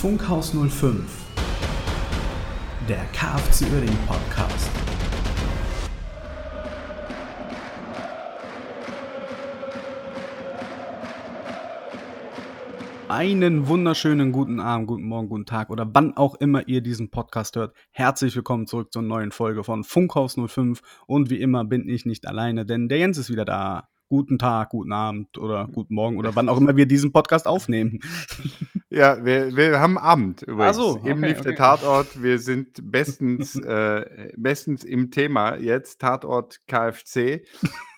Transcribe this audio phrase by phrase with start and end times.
[0.00, 1.04] Funkhaus 05,
[2.88, 4.70] der KFC Uerdingen Podcast.
[13.10, 17.56] Einen wunderschönen guten Abend, guten Morgen, guten Tag oder wann auch immer ihr diesen Podcast
[17.56, 17.76] hört.
[17.90, 22.26] Herzlich willkommen zurück zur neuen Folge von Funkhaus 05 und wie immer bin ich nicht
[22.26, 23.86] alleine, denn der Jens ist wieder da.
[24.10, 28.00] Guten Tag, guten Abend oder guten Morgen oder wann auch immer wir diesen Podcast aufnehmen.
[28.92, 30.76] Ja, wir, wir haben Abend übrigens.
[30.76, 31.50] Ach so, okay, Eben lief okay.
[31.50, 32.20] der Tatort.
[32.20, 36.00] Wir sind bestens, äh, bestens im Thema jetzt.
[36.00, 37.46] Tatort KFC.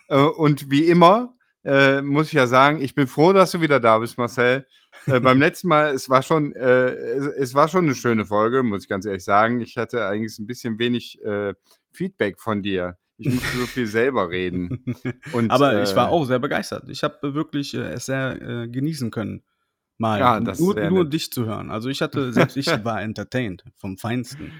[0.07, 1.35] äh, und wie immer
[1.65, 4.67] äh, muss ich ja sagen, ich bin froh, dass du wieder da bist, Marcel.
[5.07, 8.61] Äh, beim letzten Mal, es war schon, äh, es, es war schon eine schöne Folge,
[8.61, 9.61] muss ich ganz ehrlich sagen.
[9.61, 11.55] Ich hatte eigentlich ein bisschen wenig äh,
[11.91, 12.99] Feedback von dir.
[13.25, 14.83] Ich musste so viel selber reden.
[15.33, 16.89] Und, Aber ich war äh, auch sehr begeistert.
[16.89, 19.43] Ich habe wirklich äh, es sehr äh, genießen können,
[19.97, 21.71] mal Ja, nur, nur dich zu hören.
[21.71, 24.51] Also ich hatte, selbst ich war entertained vom Feinsten.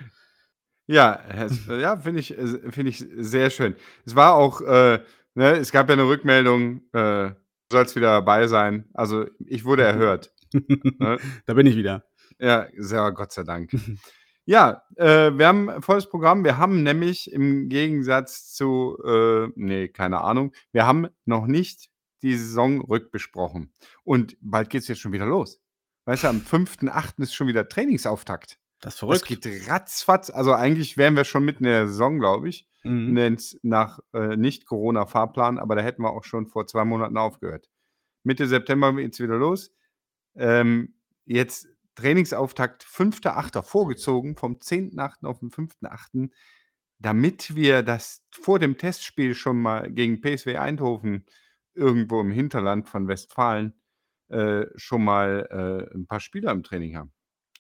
[0.88, 3.76] Ja, es, ja finde ich, äh, finde ich sehr schön.
[4.06, 5.00] Es war auch, äh,
[5.36, 7.36] ne, es gab ja eine Rückmeldung, äh, du
[7.72, 8.86] sollst wieder dabei sein.
[8.94, 10.32] Also ich wurde erhört.
[11.00, 11.18] Ne?
[11.48, 12.04] da bin ich wieder.
[12.38, 13.72] Ja, sehr Gott sei Dank.
[14.46, 16.44] Ja, äh, wir haben ein volles Programm.
[16.44, 21.90] Wir haben nämlich im Gegensatz zu, äh, nee, keine Ahnung, wir haben noch nicht
[22.22, 23.72] die Saison rückbesprochen.
[24.04, 25.62] Und bald geht es jetzt schon wieder los.
[26.06, 27.22] Weißt du, am 5.8.
[27.22, 28.60] ist schon wieder Trainingsauftakt.
[28.82, 29.28] Das ist Das verrückt.
[29.28, 30.30] geht ratzfatz.
[30.30, 32.68] Also eigentlich wären wir schon mitten in der Saison, glaube ich.
[32.84, 33.38] Mhm.
[33.62, 37.70] Nach äh, Nicht-Corona-Fahrplan, aber da hätten wir auch schon vor zwei Monaten aufgehört.
[38.24, 39.72] Mitte September geht es wieder los.
[40.36, 43.62] Ähm, jetzt Trainingsauftakt 5.8.
[43.64, 45.26] vorgezogen, vom 10.8.
[45.26, 46.32] auf den 5.8.,
[47.00, 51.26] damit wir das vor dem Testspiel schon mal gegen PSW Eindhoven
[51.74, 53.74] irgendwo im Hinterland von Westfalen
[54.30, 55.48] äh, schon mal
[55.92, 57.12] äh, ein paar Spieler im Training haben.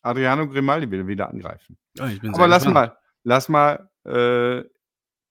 [0.01, 1.77] Adriano Grimaldi will wieder angreifen.
[1.93, 2.93] Bin Aber lass gespannt.
[2.93, 4.63] mal, lass mal, äh,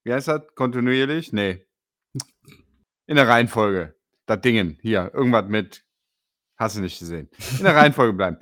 [0.05, 0.43] wie heißt das?
[0.55, 1.33] Kontinuierlich?
[1.33, 1.67] Nee.
[3.07, 3.95] In der Reihenfolge.
[4.27, 4.79] Das Dingen.
[4.83, 5.85] Hier, irgendwas mit.
[6.57, 7.29] Hast du nicht gesehen.
[7.59, 8.39] In der Reihenfolge bleiben.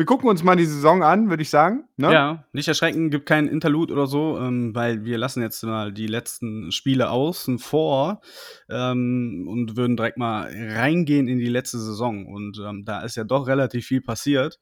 [0.00, 1.84] Wir gucken uns mal die Saison an, würde ich sagen.
[1.98, 2.10] Ne?
[2.10, 6.06] Ja, nicht erschrecken, gibt keinen Interlude oder so, ähm, weil wir lassen jetzt mal die
[6.06, 8.22] letzten Spiele außen vor
[8.70, 12.24] ähm, und würden direkt mal reingehen in die letzte Saison.
[12.24, 14.58] Und ähm, da ist ja doch relativ viel passiert.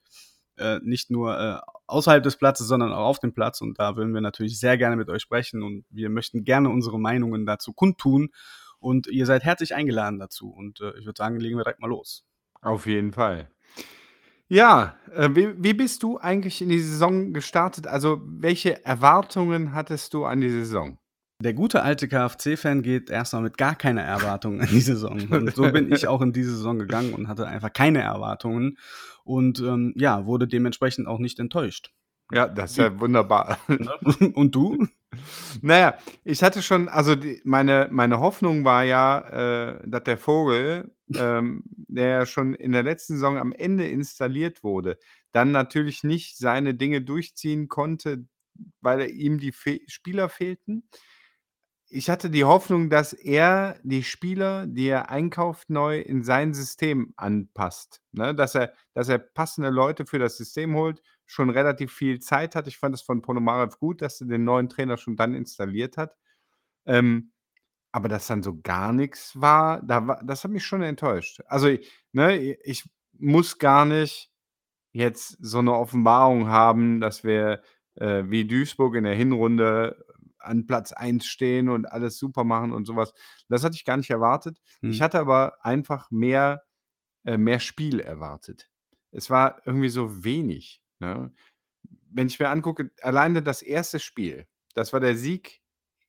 [0.56, 3.60] Äh, nicht nur äh, außerhalb des Platzes, sondern auch auf dem Platz.
[3.60, 6.98] Und da würden wir natürlich sehr gerne mit euch sprechen und wir möchten gerne unsere
[6.98, 8.30] Meinungen dazu kundtun.
[8.80, 10.50] Und ihr seid herzlich eingeladen dazu.
[10.50, 12.24] Und äh, ich würde sagen, legen wir direkt mal los.
[12.60, 13.48] Auf jeden Fall.
[14.48, 17.86] Ja, äh, wie, wie bist du eigentlich in die Saison gestartet?
[17.86, 20.98] Also, welche Erwartungen hattest du an die Saison?
[21.40, 25.20] Der gute alte KFC-Fan geht erstmal mit gar keiner Erwartung in die Saison.
[25.30, 28.76] Und so bin ich auch in diese Saison gegangen und hatte einfach keine Erwartungen
[29.22, 31.92] und ähm, ja, wurde dementsprechend auch nicht enttäuscht.
[32.32, 33.58] Ja, das ist ja wunderbar.
[33.68, 33.90] Ne?
[34.34, 34.86] Und du?
[35.62, 35.94] Naja,
[36.24, 39.20] ich hatte schon, also die, meine, meine Hoffnung war ja,
[39.70, 44.62] äh, dass der Vogel, ähm, der ja schon in der letzten Saison am Ende installiert
[44.62, 44.98] wurde,
[45.32, 48.24] dann natürlich nicht seine Dinge durchziehen konnte,
[48.80, 50.88] weil ihm die Fe Spieler fehlten.
[51.90, 57.14] Ich hatte die Hoffnung, dass er die Spieler, die er einkauft, neu in sein System
[57.16, 58.02] anpasst.
[58.12, 58.34] Ne?
[58.34, 62.66] Dass, er, dass er passende Leute für das System holt, schon relativ viel Zeit hat.
[62.66, 66.14] Ich fand es von Ponomarev gut, dass er den neuen Trainer schon dann installiert hat.
[66.84, 67.32] Ähm,
[67.92, 71.40] aber dass dann so gar nichts war, da war das hat mich schon enttäuscht.
[71.46, 71.68] Also,
[72.12, 72.84] ne, ich
[73.18, 74.30] muss gar nicht
[74.92, 77.62] jetzt so eine Offenbarung haben, dass wir,
[77.96, 80.04] äh, wie Duisburg in der Hinrunde
[80.38, 83.12] an Platz 1 stehen und alles super machen und sowas.
[83.48, 84.60] Das hatte ich gar nicht erwartet.
[84.82, 85.04] Ich Hm.
[85.04, 86.62] hatte aber einfach mehr
[87.24, 88.68] äh, mehr Spiel erwartet.
[89.12, 91.32] Es war irgendwie so wenig, ne?
[92.10, 95.60] Wenn ich mir angucke, alleine das erste Spiel, das war der Sieg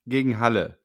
[0.05, 0.78] gegen Halle.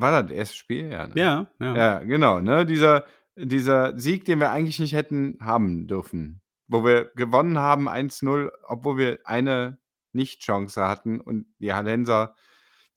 [0.00, 0.90] War das das erste Spiel?
[0.90, 1.12] Ja, ne?
[1.16, 1.76] Ja, ja.
[1.76, 2.64] Ja, genau, ne?
[2.64, 3.04] Dieser
[3.38, 8.98] dieser Sieg, den wir eigentlich nicht hätten haben dürfen, wo wir gewonnen haben 1:0, obwohl
[8.98, 9.78] wir eine
[10.12, 12.34] Nichtchance hatten und die Hallenser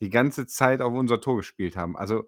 [0.01, 1.95] die ganze Zeit auf unser Tor gespielt haben.
[1.95, 2.27] Also,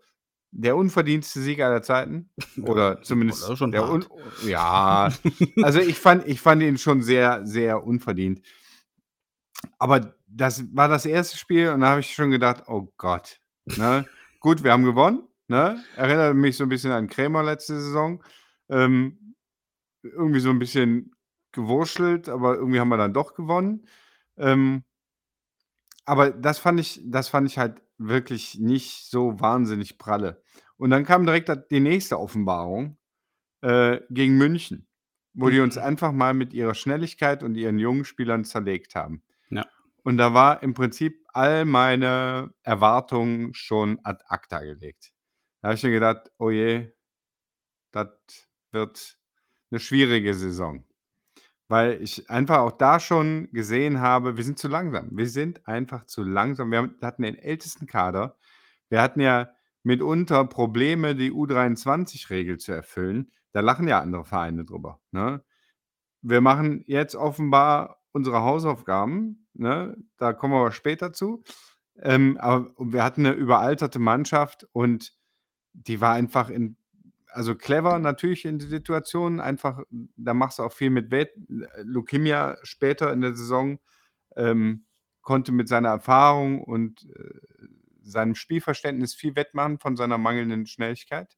[0.51, 2.29] der unverdienteste Sieg aller Zeiten
[2.61, 4.05] oder zumindest schon der un
[4.47, 5.11] ja,
[5.63, 8.41] also, ich fand ich fand ihn schon sehr, sehr unverdient.
[9.79, 14.05] Aber das war das erste Spiel und da habe ich schon gedacht: „Oh Gott“, ne?
[14.43, 15.81] Gut, wir haben gewonnen, ne?
[15.95, 18.21] Erinnert mich so ein bisschen an Krämer letzte Saison.
[18.69, 19.35] Ähm,
[20.03, 21.13] irgendwie so ein bisschen
[21.53, 23.87] gewurschtelt, aber irgendwie haben wir dann doch gewonnen.
[24.37, 24.83] Ähm,
[26.05, 30.41] aber das fand ich das fand ich halt wirklich nicht so wahnsinnig pralle.
[30.77, 32.97] Und dann kam direkt die nächste Offenbarung,
[33.61, 34.87] äh, gegen München.
[35.35, 39.23] wo die uns einfach mal mit ihrer Schnelligkeit und ihren jungen Spielern zerlegt haben.
[40.03, 45.11] Und da war im Prinzip all meine Erwartungen schon ad acta gelegt.
[45.61, 46.91] Da habe ich mir gedacht: „Oh je,
[47.91, 48.07] das
[48.71, 49.17] wird
[49.71, 50.85] eine schwierige Saison.“
[51.69, 55.09] Weil ich einfach auch da schon gesehen habe, wir sind zu langsam.
[55.17, 56.71] Wir sind einfach zu langsam.
[56.71, 58.37] Wir hatten den ältesten Kader.
[58.89, 59.49] Wir hatten ja
[59.83, 63.31] mitunter Probleme, die U23-Regel zu erfüllen.
[63.53, 65.43] Da lachen ja andere Vereine drüber, ne?
[66.21, 69.97] Wir machen jetzt offenbar unsere Hausaufgaben, ne?
[70.17, 71.43] Da kommen wir aber später zu.
[72.01, 75.13] Ähm, aber wir hatten eine überalterte Mannschaft und
[75.73, 76.77] die war einfach in
[77.33, 81.31] also clever natürlich in die Situation, einfach da machst du auch viel mit Wett
[81.83, 83.79] Lukimia später in der Saison,
[84.35, 84.85] ähm,
[85.21, 87.67] konnte mit seiner Erfahrung und, äh,
[88.03, 91.37] seinem Spielverständnis viel wettmachen von seiner mangelnden Schnelligkeit.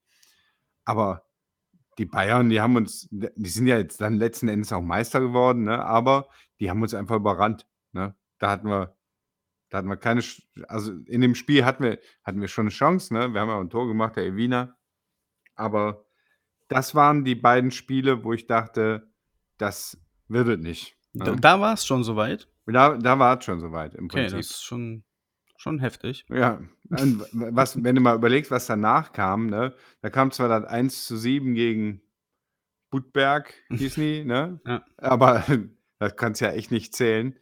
[0.85, 1.25] Aber
[1.97, 5.63] die Bayern, die haben uns die sind ja jetzt dann letzten Endes auch Meister geworden,
[5.65, 8.15] ne, aber die haben uns einfach überrannt, ne?
[8.39, 8.95] Da hatten wir
[9.71, 10.23] da hatten wir keine
[10.69, 13.33] also in dem Spiel hatten wir hatten wir schon 'ne Chance, ne?
[13.33, 14.77] Wir haben ja auch 'n Tor gemacht, der Evina.
[15.55, 16.05] Aber
[16.69, 19.09] das waren die beiden Spiele, wo ich dachte:
[19.59, 19.99] „Das
[20.29, 21.35] wird es nicht“, Da ne?
[21.35, 22.47] da war's schon so weit?
[22.67, 24.47] Da da war's schon so weit im Okay, Prinzip.
[24.47, 25.03] das ist schon
[25.65, 26.25] schon heftig.
[26.29, 29.73] Ja, was wenn du mal überlegst, was danach kam, ne?
[30.01, 32.01] Da kam zwar das 1:7 gegen
[32.91, 34.59] Budberg die, ne?
[34.65, 34.85] Ja.
[34.97, 35.43] Aber
[35.99, 37.35] das kannst ja echt nicht zählen.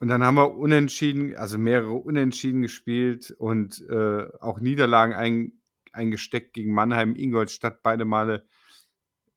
[0.00, 5.52] Und dann haben wir unentschieden also mehrere Unentschieden gespielt und, äh, auch Niederlagen ein
[5.92, 8.46] eingesteckt gegen Mannheim, Ingolstadt beide Male,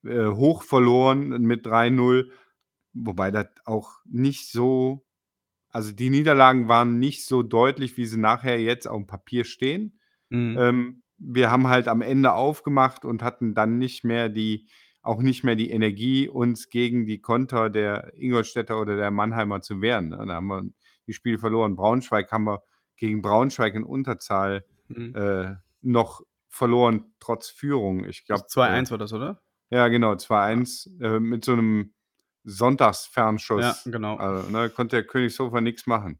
[0.05, 2.31] äh, hoch verloren mit 3:0,
[2.93, 5.05] wobei das auch nicht so
[5.75, 9.99] also die Niederlagen waren nicht so deutlich, wie sie nachher jetzt aufm Papier stehen.
[10.31, 10.57] Mhm.
[10.59, 14.67] Ähm, wir haben halt am Ende aufgemacht und hatten dann nicht mehr die
[15.03, 19.81] auch nicht mehr die Energie, uns gegen die Konter der Ingolstädter oder der Mannheimer zu
[19.81, 20.25] wehren, ne?
[20.27, 20.63] Da haben wir
[21.07, 21.75] die Spiele verloren.
[21.75, 22.63] Braunschweig haben wir
[22.97, 25.15] gegen Braunschweig in Unterzahl, Mhm.
[25.15, 28.05] äh, noch verloren, trotz Führung.
[28.05, 29.41] Ich glaube, Das 2:1 äh war das, oder?
[29.71, 31.53] ja genau, 2:1, äh, mit so
[32.45, 32.51] 'nem
[33.55, 33.85] Ja, Sonntagsfernschuss.
[33.85, 34.17] genau.
[34.17, 36.19] Also, ne, konnte der Königshofer nix machen.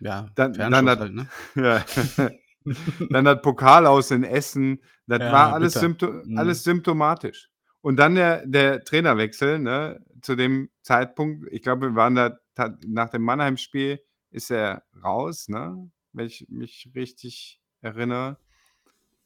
[0.00, 1.28] Ja, Dann dann das halt, ne?
[1.56, 1.84] ja.
[3.10, 4.82] Dann das Pokal aus in Essen.
[5.06, 6.38] Das Ja, war alles sympto Mhm.
[6.38, 7.50] alles symptomatisch.
[7.82, 11.46] Und dann der der Trainerwechsel, ne, zu dem Zeitpunkt.
[11.52, 12.38] Ich glaube, wir waren da
[12.86, 18.38] nach dem Mannheim-Spiel ist er raus, ne, wenn ich mich richtig erinnere.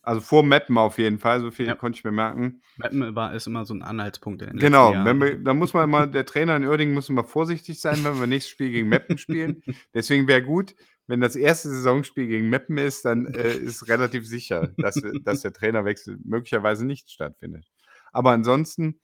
[0.08, 1.74] Also vor Meppen auf jeden Fall, so viel Ja.
[1.74, 2.62] konnte ich mir merken.
[2.76, 6.56] Meppen war ist immer so 'n Anhaltspunkt Genau, wir da muss man immer der Trainer
[6.56, 9.62] in Uerdingen muss immer vorsichtig sein, wenn wir nächstes Spiel gegen Meppen spielen.
[9.94, 10.74] Deswegen wäre gut,
[11.06, 15.52] wenn das erste Saisonspiel gegen Meppen ist, dann, äh, ist relativ sicher, dass dass der
[15.52, 17.66] Trainerwechsel möglicherweise nicht stattfindet.
[18.12, 19.00] Aber ansonsten,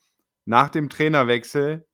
[0.46, 1.86] nach dem Trainerwechsel,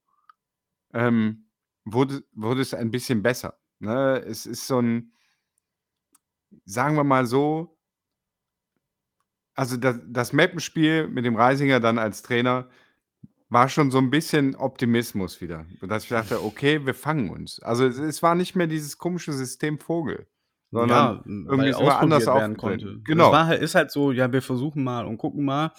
[0.94, 1.50] ähm,
[1.84, 4.22] wurde wurde es ein bisschen besser, ne?
[4.26, 5.12] Es ist so 'n
[6.66, 7.76] sagen wir mal so
[9.60, 12.68] also da das Meppenspiel mit dem Reisinger dann als Trainer
[13.50, 17.86] war schon so 'n bisschen Optimismus wieder, dass ich dachte: „Okay, wir fangen uns.“ Also
[17.86, 20.28] es es war nicht mehr dieses komische System Vogel,
[20.72, 23.00] sondern Ja, irgendwie wir anders werden konnte.
[23.12, 23.32] Es Genau.
[23.32, 25.72] war halt ist halt so, ja, wir versuchen mal und gucken mal.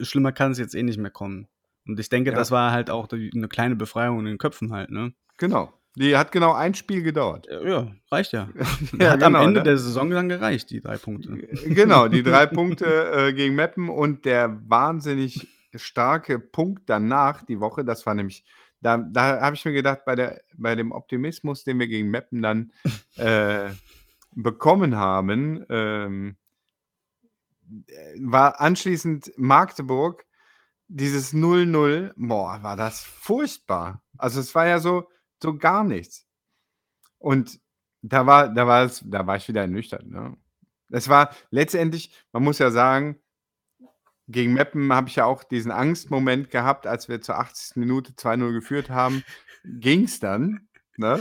[0.00, 1.48] Schlimmer kann's jetzt eh nicht mehr kommen.
[1.86, 2.32] Und ich denke, Ja.
[2.32, 5.14] das war halt auch die 'ne kleine Befreiung in den Köpfen halt, ne?
[5.38, 5.79] Genau.
[5.96, 7.48] Die hat genau ein Spiel gedauert.
[7.50, 8.48] Ja, reicht ja.
[8.98, 9.64] Ja, Hat am genau, Ende ne?
[9.64, 11.36] der Saison dann gereicht, die 3 Punkte.
[11.66, 17.84] Genau, die 3 Punkte, äh, gegen Meppen und der wahnsinnig starke Punkt danach die Woche,
[17.84, 18.44] das war nämlich
[18.80, 22.40] da da habe ich mir gedacht, bei der bei dem Optimismus, den wir gegen Meppen
[22.40, 22.72] dann,
[23.16, 23.70] äh,
[24.34, 26.36] bekommen haben, ähm
[27.86, 30.24] äh, war anschließend Magdeburg
[30.88, 32.12] dieses 0:0.
[32.16, 34.02] Boah, war das furchtbar.
[34.18, 35.08] Also, es war ja so
[35.42, 36.26] so gar nichts.
[37.20, 37.60] Und
[38.02, 40.36] da war da war es da war ich wieder ernüchtert, ne?
[40.90, 43.20] Es war letztendlich man muss ja sagen,
[44.28, 47.80] gegen Meppen habe ich ja auch diesen Angstmoment gehabt, als wir zur 80.
[47.80, 49.24] Minute 2:0 geführt haben,
[49.64, 51.20] ging's dann, ne?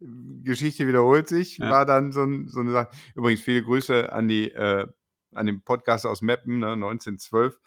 [0.00, 1.70] Geschichte wiederholt sich, Ja.
[1.70, 2.90] war dann so 'n so 'ne Sache.
[3.16, 4.86] Übrigens viele Grüße an die äh,
[5.34, 7.58] an den Podcast aus Meppen, ne, 1912.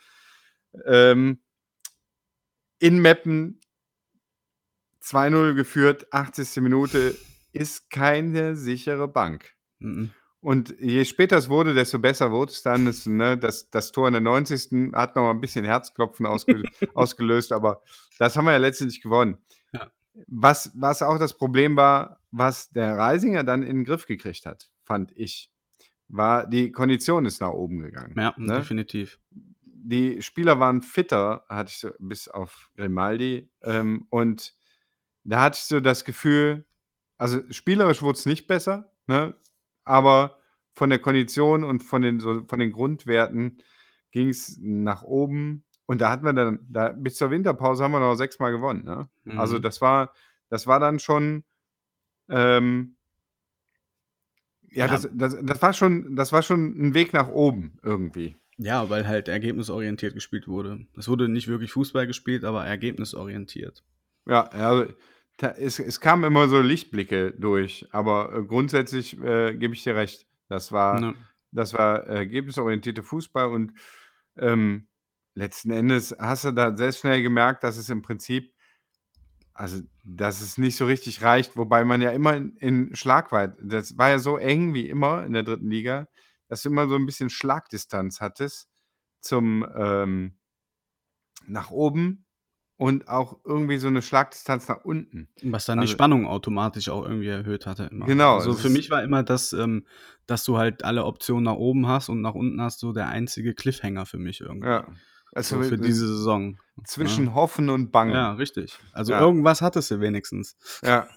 [0.86, 1.39] Ähm
[2.81, 3.60] in Meppen
[5.01, 6.62] 2:0 geführt, 80.
[6.62, 7.15] Minute
[7.53, 9.53] ist keine sichere Bank.
[9.79, 10.13] Mhm.
[10.41, 12.86] Und je später es wurde, desto besser wurde es dann.
[12.86, 14.94] Das ne, das das Tor in der 90.
[14.94, 17.82] hat noch mal 'n bisschen Herzklopfen ausge ausgelöst, aber
[18.20, 19.38] das haben wir ja letztendlich gewonnen.
[19.74, 19.91] Ja.
[20.27, 24.70] Was was auch das Problem war, was der Reisinger dann in 'n Griff gekriegt hat,
[24.86, 25.51] fand ich,
[26.10, 28.60] war die Kondition ist nach oben gegangen, Ja, ne?
[28.60, 29.20] definitiv.
[29.32, 33.50] die Spieler waren fitter, hatte ich so bis auf Grimaldi.
[33.63, 34.53] Ähm, und
[35.26, 36.66] da hatte ich so das Gefühl
[37.18, 39.36] also, spielerisch wurde es nicht besser, ne,
[39.86, 40.40] aber
[40.76, 43.60] von der Kondition und von den so von den Grundwerten
[44.12, 45.66] ging es nach oben.
[45.86, 49.10] Und da hatten wir dann da bis zur Winterpause haben wir noch sechsmal gewonnen, ne?
[49.36, 49.62] Also, Mhm.
[49.62, 50.14] das war
[50.50, 51.44] das war dann schon,
[52.30, 52.96] ähm
[54.72, 54.88] ja, Ja.
[54.88, 58.36] das das das war schon das war schon 'n Weg nach oben irgendwie.
[58.58, 60.86] Ja, weil halt ergebnisorientiert gespielt wurde.
[60.98, 63.84] Es wurde nicht wirklich Fußball gespielt, aber ergebnisorientiert.
[64.29, 64.86] Ja, ja,
[65.38, 69.95] da es es kamen immer so Lichtblicke durch, aber, äh, grundsätzlich, äh, gebe ich dir
[69.95, 70.27] recht.
[70.50, 71.29] Das war Ne.
[71.51, 73.74] das war ergebnisorientierter Fußball und,
[74.38, 74.88] ähm,
[75.33, 78.51] letzten Endes hast du da sehr schnell gemerkt, dass es im Prinzip
[79.55, 83.98] also, dass es nicht so richtig reicht, wobei man ja immer in in Schlagweite das
[83.98, 85.69] war ja so eng wie immer in der 3.
[85.69, 86.07] Liga,
[86.48, 88.69] dass du immer so 'n bisschen Schlagdistanz hattest
[89.21, 90.36] zum, ähm
[91.48, 92.25] nach oben
[92.79, 95.27] und auch irgendwie so 'ne Schlagdistanz nach unten.
[95.43, 98.05] Was dann die Also Spannung automatisch auch irgendwie erhöht hatte immer.
[98.07, 99.86] Genau, Also, für mich war immer das, ähm,
[100.27, 103.53] dass du halt alle Optionen nach oben hast und nach unten hast du der einzige
[103.53, 104.67] Cliffhanger für mich irgendwie.
[104.67, 104.88] Ja.
[105.33, 106.86] Also, So für diese Saison, ne?
[106.86, 108.13] zwischen Hoffen und Bangen.
[108.13, 108.79] Ja, richtig.
[108.93, 109.19] Also, Ja.
[109.21, 110.55] irgendwas hattest du wenigstens.
[110.83, 111.07] Ja.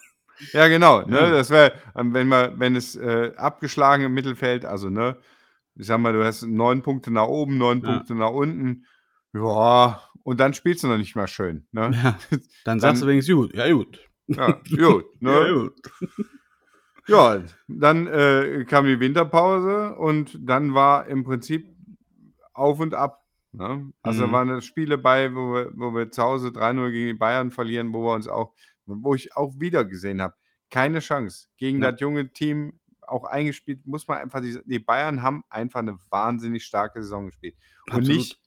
[0.53, 1.17] Ja, genau, ne?
[1.17, 1.31] Ja.
[1.31, 5.19] Das wäre ähm, wenn man wenn es, äh, abgeschlagen im Mittelfeld also, ne,
[5.77, 7.87] ich sage mal, du hast 9 Punkte nach oben, 9 Ja.
[7.95, 8.87] Punkte nach unten.
[9.35, 11.97] Ja, und dann spielst du noch nicht mal schön, ne?
[12.05, 12.19] Ja,
[12.65, 13.99] dann sagst du wenigstens: „Gut, ja gut.“
[14.37, 15.31] Ja, gut, ne?
[15.31, 15.81] Ja, gut.
[17.09, 21.67] Ja, dann, äh, kam die Winterpause und dann war im Prinzip
[22.55, 23.93] auf und ab, ne?
[24.03, 24.33] Also, Mhm.
[24.33, 27.93] waren da Spiele bei, wo wir wo wir zu Hause 3:0 gegen die Bayern verlieren,
[27.93, 28.55] wo wir uns auch
[28.87, 30.35] wo ich auch wieder gesehen habe,
[30.71, 31.49] keine Chance.
[31.57, 31.91] Gegen Ja.
[31.91, 36.65] das junge Team auch eingespielt, muss man einfach die die Bayern haben einfach 'ne wahnsinnig
[36.65, 37.57] starke Saison gespielt.
[37.91, 38.07] Und Absolut.
[38.07, 38.39] nicht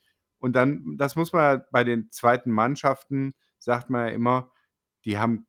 [0.45, 2.51] und dann das muss man ja bei den 2.
[2.53, 4.51] Mannschaften sagt man ja immer,
[5.05, 5.47] die haben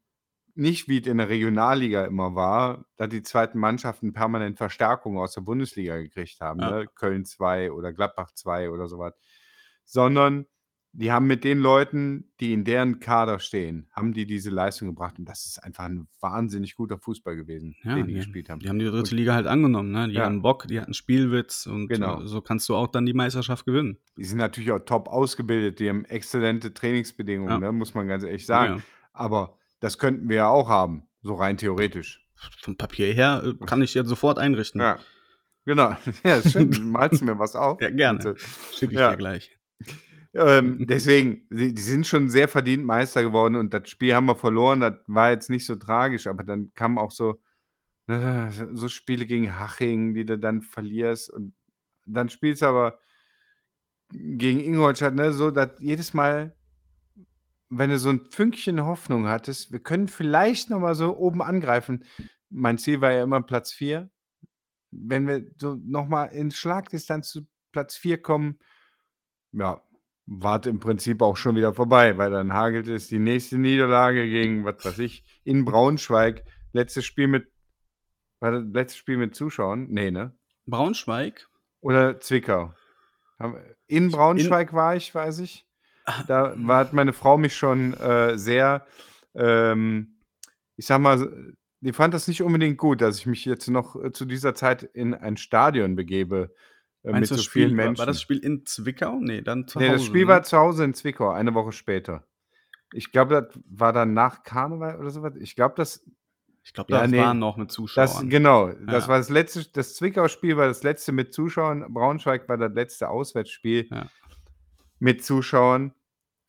[0.56, 3.58] nicht, wie es in der Regionalliga immer war, dass die 2.
[3.58, 6.70] Mannschaften permanent Verstärkung aus der Bundesliga gekriegt haben, Ja.
[6.80, 6.88] ne?
[6.96, 9.14] Köln 2 oder Gladbach 2 oder so was.
[9.84, 10.46] Sondern
[10.98, 15.18] die haben mit den Leuten, die in deren Kader stehen, haben die diese Leistung gebracht
[15.18, 18.60] und das ist einfach 'n wahnsinnig guter Fußball gewesen, Ja, den die die gespielt haben.
[18.60, 18.98] die haben die 3.
[19.00, 20.08] Und Liga halt angenommen, ne?
[20.08, 20.24] Die Ja.
[20.24, 22.24] hatten Bock, die hatten Spielwitz und, Genau.
[22.26, 23.98] so kannst du auch dann die Meisterschaft gewinnen.
[24.16, 27.58] Die sind natürlich auch top ausgebildet, die haben exzellente Trainingsbedingungen, Ja.
[27.58, 28.74] ne, muss man ganz ehrlich Ja, sagen.
[28.78, 28.82] ja.
[29.12, 32.22] Aber das könnten wir ja auch haben, so rein theoretisch.
[32.62, 34.80] Vom Papier her, äh, kann ich dir sofort einrichten.
[34.80, 34.98] Ja.
[35.66, 35.96] Genau.
[36.24, 36.70] Ja, schön.
[36.92, 37.80] Malst du mir was auf?
[37.82, 38.34] Ja, gerne.
[38.72, 39.10] Schicke ich Ja.
[39.10, 39.58] dir gleich.
[40.36, 44.36] Ähm, deswegen, die die sind schon sehr verdient Meister geworden und das Spiel haben wir
[44.36, 44.80] verloren.
[44.80, 47.40] Das war jetzt nicht so tragisch, aber dann kamen auch so
[48.08, 51.54] äh, so Spiele gegen Haching, die du dann verlierst und
[52.06, 52.98] dann spielst du aber
[54.12, 56.54] gegen Ingolstadt, ne, so dass jedes Mal
[57.68, 62.04] wenn du so 'n Fünkchen Hoffnung hattest, wir können vielleicht noch mal so oben angreifen.
[62.50, 64.08] Mein Ziel war ja immer Platz 4.
[64.92, 68.58] Wenn wir so noch mal in Schlagdistanz zu Platz 4 kommen,
[69.52, 69.82] ja,
[70.26, 74.64] war's im Prinzip auch schon wieder vorbei, weil dann hagelt es die nächste Niederlage gegen,
[74.64, 76.44] was weiß ich, in Braunschweig.
[76.72, 77.48] Letztes Spiel mit
[78.40, 79.88] war das letztes Spiel mit Zuschauern?
[79.88, 80.36] Ne, ne?
[80.66, 81.48] Braunschweig?
[81.80, 82.74] Oder Zwickau?
[83.38, 83.54] In
[83.86, 85.64] In Braunschweig war ich, weiß ich.
[86.28, 88.86] Da war hat meine Frau mich schon, äh, sehr,
[89.34, 90.20] ähm,
[90.76, 94.12] ich sage mal, die fand das nicht unbedingt gut, dass ich mich jetzt noch, äh,
[94.12, 96.54] zu dieser Zeit in ein Stadion begebe,
[97.14, 97.98] mit Meinst du so das vielen Spiel war Menschen.
[97.98, 99.20] war das Spiel in Zwickau?
[99.20, 100.28] Ne, dann zu Ne, das Hause, Spiel ne?
[100.28, 102.26] war zu Hause in Zwickau, eine Woche später.
[102.92, 105.36] Ich glaube, das war dann nach Karneval oder so was.
[105.36, 106.04] Ich glaube, das
[106.64, 108.28] Ich glaube, ja, das ne, war noch mit das Zuschauern.
[108.28, 109.08] genau, das Ja.
[109.08, 111.92] war das letzte das Zwickau-Spiel war das letzte mit Zuschauern.
[111.94, 114.10] Braunschweig war das letzte Auswärtsspiel Ja.
[115.00, 115.92] mit Zuschauern,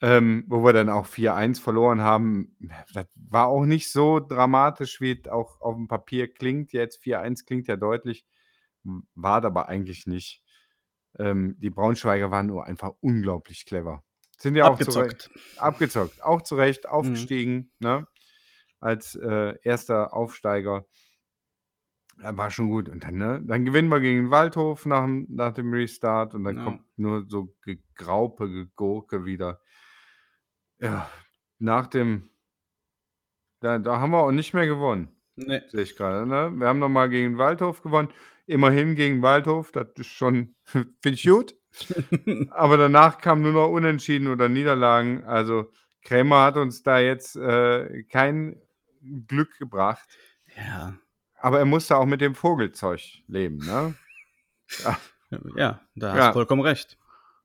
[0.01, 2.55] ähm, wo wir dann auch 4:1 verloren haben.
[2.93, 6.97] Das war auch nicht so dramatisch, wie es auch aufm Papier klingt jetzt.
[7.03, 8.25] 4:1 klingt ja deutlich,
[8.83, 10.39] w war's aber eigentlich nicht.
[11.19, 14.03] Ähm, die Braunschweiger waren nur einfach unglaublich clever.
[14.39, 15.29] Sind ja auch zu Recht Abgezockt.
[15.55, 17.29] abgezockt, auch zu Recht Mhm.
[17.29, 18.07] aufgestiegen, ne,
[18.81, 20.13] als, äh, 1.
[20.13, 20.85] Aufsteiger.
[22.19, 22.89] War schon gut.
[22.89, 26.63] Und dann, ne dann gewinnen wir gegen Waldhof nach'm nach dem Restart und dann Ja.
[26.63, 29.59] kommt nur so Gegraupe, Gegurke wieder.
[30.79, 31.09] Ja,
[31.59, 32.29] nach dem
[33.63, 35.61] da da haben wir auch nicht mehr gewonnen, Ne.
[35.67, 36.51] sehe ich grade, ne?
[36.55, 38.09] Wir haben noch mal gegen Waldhof gewonnen.
[38.47, 41.55] Immerhin gegen Waldhof, das ist schon finde ich gut.
[42.51, 45.23] Aber danach kam nur noch Unentschieden oder Niederlagen.
[45.25, 48.59] Also, Krämer hat uns da jetzt, äh, kein
[49.27, 50.07] Glück gebracht.
[50.57, 50.95] Ja.
[51.39, 53.93] Aber er musste auch mit dem Vogelzeug leben, ne?
[54.83, 54.97] Ja.
[55.57, 56.33] Ja, da hast du Ja.
[56.33, 56.97] vollkommen recht.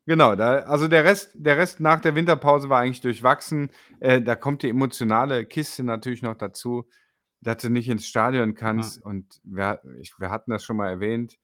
[0.07, 3.71] Genau, da also der Rest der Rest nach der Winterpause war eigentlich durchwachsen.
[4.01, 6.89] Äh, da kommt die emotionale Kiste natürlich noch dazu,
[7.43, 8.93] dass du nicht ins Stadion Ja.
[8.95, 11.39] kannst und wir ich wir hatten das schon mal erwähnt,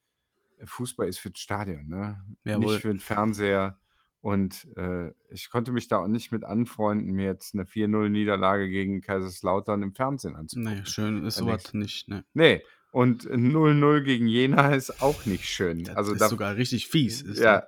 [0.65, 2.25] Fußball ist für's Stadion, ne?
[2.45, 2.79] Jawohl.
[2.79, 3.79] Nicht für 'n Fernseher
[4.21, 8.69] und, äh, ich konnte mich da auch nicht mit anfreunden, mir jetzt 'ne 4:0 Niederlage
[8.69, 10.55] gegen Kaiserslautern im Fernsehen anzugucken.
[10.55, 12.25] Ne, schön ist Da so denkst was nicht, ne.
[12.35, 15.91] Ne, und 0:0 gegen Jena ist auch nicht schön.
[15.91, 17.63] Das Also ist da sogar richtig fies, ist ja,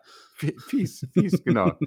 [0.68, 1.80] fies, fies, genau.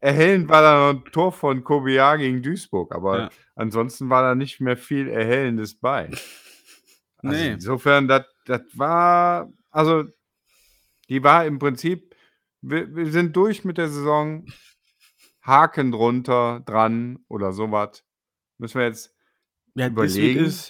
[0.00, 3.30] Erhellend war da noch 'n Tor von Kobiar gegen Duisburg, aber Ja.
[3.56, 6.10] ansonsten war da nicht mehr viel Erhellendes bei.
[7.24, 7.54] Also Ne.
[7.54, 10.04] insofern, das das war also
[11.10, 12.14] die war im Prinzip
[12.62, 14.46] wir wir sind durch mit der Saison,
[15.42, 18.04] Haken drunter, dran oder so was.
[18.58, 19.14] Müssen wir jetzt
[19.76, 20.64] Ja, überlegen,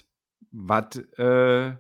[0.52, 1.72] was äh,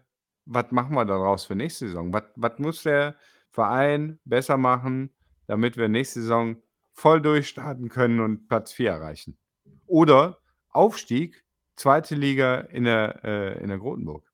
[0.46, 2.12] machen wir daraus für nächste Saison?
[2.36, 3.16] Was muss der
[3.50, 5.14] Verein besser machen,
[5.48, 6.62] damit wir nächste Saison
[6.92, 9.36] voll durchstarten können und Platz 4 erreichen?
[9.86, 10.38] Oder
[10.68, 11.44] Aufstieg,
[11.76, 12.14] 2.
[12.14, 14.30] Liga in der äh, in der Grotenburg.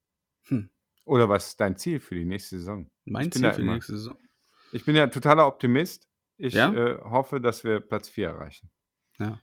[0.49, 0.68] Hm.
[1.06, 2.90] Oder was ist dein Ziel für die nächste Saison?
[3.06, 4.18] Mein Ziel für die nächste Saison?
[4.73, 6.09] ich bin ja totaler Optimist.
[6.37, 6.73] Ich, Ja?
[6.75, 8.71] äh, hoffe, dass wir Platz 4 erreichen.
[9.18, 9.40] Ja.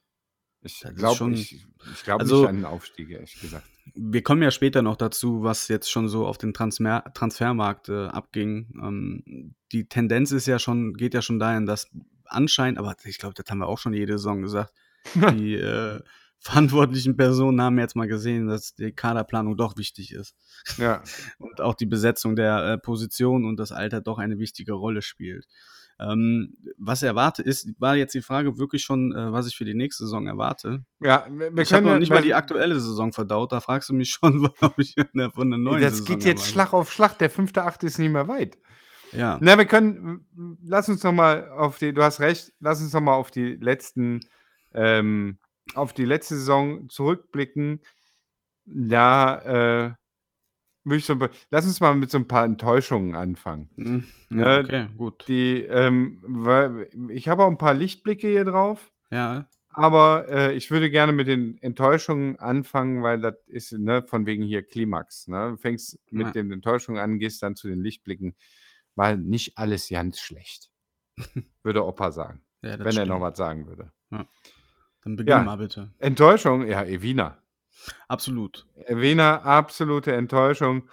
[0.63, 3.65] Ich glaube schon ich ich nicht also an 'n Aufstieg, ehrlich gesagt.
[3.95, 8.07] wir kommen ja später noch dazu, was jetzt schon so auf den Transmer Transfermarkt, äh,
[8.07, 8.73] abging.
[8.81, 11.89] Ähm, die Tendenz ist ja schon geht ja schon dahin, dass
[12.25, 14.73] anscheinend aber ich glaube, das haben wir auch schon jede Saison gesagt,
[15.15, 15.99] die, äh,
[16.41, 20.35] verantwortlichen Personen haben jetzt mal gesehen, dass die Kaderplanung doch wichtig ist.
[20.77, 21.03] Ja.
[21.37, 25.45] Und auch die Besetzung der, äh, Position und das Alter doch eine wichtige Rolle spielt.
[26.01, 29.75] Ähm, was erwarte ist war jetzt die Frage wirklich schon, äh, was ich für die
[29.75, 30.83] nächste Saison erwarte?
[30.99, 33.89] Ja, wir wir Ich habe können noch nicht mal die aktuelle Saison verdaut, da fragst
[33.89, 34.95] du mich schon, ob ich
[35.33, 36.51] von der neuen Das Saison geht jetzt erwarte.
[36.51, 37.17] Schlag auf Schlag.
[37.19, 37.85] Der 5.8.
[37.85, 38.57] ist nicht mehr weit.
[39.11, 39.37] Ja.
[39.41, 40.25] Na, wir können
[40.63, 43.55] lass uns noch mal auf die du hast recht, lass uns noch mal auf die
[43.55, 44.21] letzten
[44.73, 45.37] ähm,
[45.75, 47.81] auf die letzte Saison zurückblicken.
[48.65, 49.95] Da, äh, ich
[50.99, 51.15] so
[51.51, 53.69] lass uns mal mit so 'n paar Enttäuschungen anfangen.
[53.75, 54.03] Mhm.
[54.29, 55.25] Ja, Ne, okay, gut.
[55.27, 58.91] die, ähm, weil ich habe auch 'n paar Lichtblicke hier drauf.
[59.11, 59.45] Ja.
[59.69, 64.43] Aber, äh, ich würde gerne mit den Enttäuschungen anfangen, weil das ist, ne, von wegen
[64.43, 65.51] hier Klimax, ne?
[65.51, 66.31] Du fängst mit Ja.
[66.35, 68.35] den Enttäuschungen an, gehst dann zu den Lichtblicken,
[68.95, 70.71] weil nicht alles ganz schlecht,
[71.63, 73.21] würde Opa sagen, Ja, wenn er noch stimmt.
[73.21, 73.91] was sagen würde.
[74.11, 74.27] Ja.
[75.03, 75.91] Dann beginn mal bitte.
[75.99, 77.37] Enttäuschung, ja, Evina.
[78.07, 78.65] Absolut.
[78.85, 80.83] Evina, absolute Enttäuschung.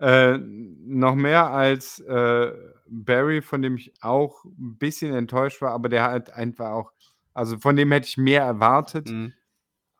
[0.00, 2.52] Äh, noch mehr als, äh,
[2.86, 6.92] Barry, von dem ich auch 'n bisschen enttäuscht war, aber der hat einfach auch
[7.36, 9.32] also von dem hätte ich mehr erwartet, Mhm.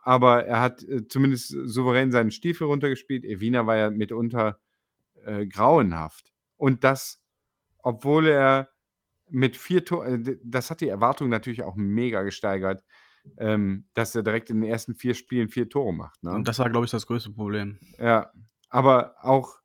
[0.02, 3.24] aber er hat, äh, zumindest souverän seinen Stiefel runtergespielt.
[3.24, 4.58] Evina war ja mitunter,
[5.26, 6.32] äh, grauenhaft.
[6.58, 7.20] Und das,
[7.80, 8.70] obwohl er
[9.30, 12.84] mit 4 Tor äh, das hat die Erwartung natürlich auch mega gesteigert,
[13.38, 16.48] ähm, dass er direkt in den ersten 4 Spielen 4 Tore macht, Und ne?
[16.48, 17.78] das war, glaube ich, das größte Problem.
[17.98, 18.32] Ja,
[18.70, 19.58] aber auch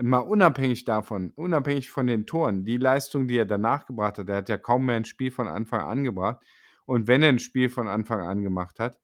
[0.00, 4.36] mal unabhängig davon unabhängig von den Toren, die Leistung, die er danach gebracht hat, er
[4.38, 6.44] hat ja kaum mehr 'n Spiel von Anfang an gebracht.
[6.86, 8.98] Und wenn er 'n Spiel von Anfang an gemacht hat,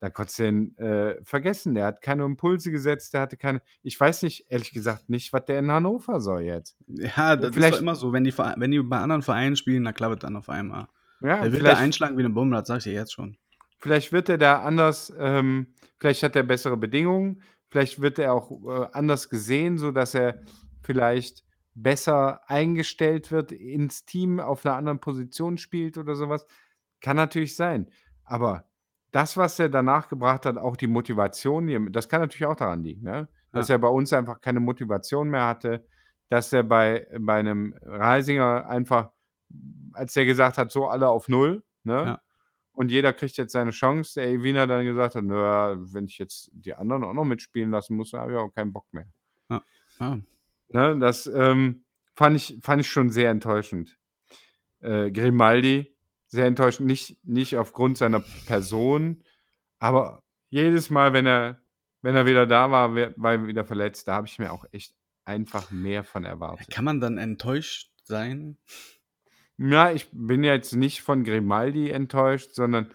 [0.00, 1.74] da konntest du den, äh, vergessen.
[1.74, 5.44] Der hat keine Impulse gesetzt, der hatte keine ich weiß nicht ehrlich gesagt nicht, was
[5.46, 6.76] der in Hannover soll jetzt.
[6.86, 9.94] Ja, das ist vielleicht immer so, wenn die wenn die bei anderen Vereinen spielen, dann
[9.94, 10.88] klappt es dann auf einmal.
[11.22, 13.36] Ja, Der wird da einschlagen wie 'ne Bombe, das sage ich dir jetzt schon.
[13.82, 18.50] vielleicht wird er da anders ähm, vielleicht hat er bessere Bedingungen, vielleicht wird er auch,
[18.64, 20.40] äh, anders gesehen, sodass er
[20.82, 21.42] vielleicht
[21.74, 26.46] besser eingestellt wird ins Team, auf 'ner anderen Position spielt oder so was.
[27.00, 27.90] Kann natürlich sein.
[28.24, 28.66] Aber
[29.12, 33.02] das, was er danach gebracht hat, auch die Motivation, das kann natürlich auch daran liegen,
[33.02, 33.28] ne?
[33.52, 33.70] Dass Ja.
[33.70, 35.86] er bei uns einfach keine Motivation mehr hatte,
[36.30, 39.10] dass er bei bei 'nem Reisinger einfach
[39.92, 41.92] als der gesagt hat: „So, alle auf 0“, ne?
[41.92, 42.22] Ja.
[42.74, 46.18] Und jeder kriegt jetzt seine Chance, der Evina dann gesagt hat: „Na ja, wenn ich
[46.18, 49.06] jetzt die anderen auch noch mitspielen lassen muss, habe ich auch keinen Bock mehr.“
[49.50, 49.62] Ja,
[50.00, 50.20] ja.
[50.68, 51.84] Ne, das, ähm,
[52.14, 53.98] fand ich fand ich schon sehr enttäuschend.
[54.80, 55.94] Äh, Grimaldi,
[56.26, 59.22] sehr enttäuschend, nicht nicht aufgrund seiner Person,
[59.78, 61.60] aber jedes Mal, wenn er
[62.00, 64.08] wenn er wieder da war, war er wieder verletzt.
[64.08, 66.68] Da habe ich mir auch echt einfach mehr von erwartet.
[66.70, 68.58] Kann man dann enttäuscht sein?
[69.58, 72.90] Ja, ich bin jetzt nicht von Grimaldi enttäuscht, sondern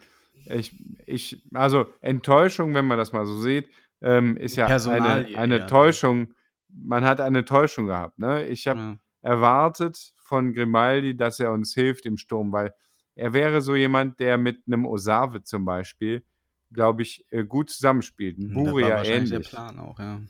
[0.46, 3.70] ich ich also Enttäuschung, wenn man das mal so sieht,
[4.02, 5.98] ähm, ist ja eine Personalie eine eher, ne?
[6.00, 6.34] Täuschung.
[6.70, 8.46] Man hat eine Täuschung gehabt, ne?
[8.48, 8.98] Ich habe Ja.
[9.22, 12.74] erwartet von Grimaldi, dass er uns hilft im Sturm, weil
[13.16, 16.24] er wäre so jemand, der mit 'nem Osave zum Beispiel,
[16.72, 18.38] glaube ich, äh, gut zusammenspielt.
[18.40, 19.42] 'N Hm, wahrscheinlich der ähnlich.
[19.42, 20.22] Plan auch, ja.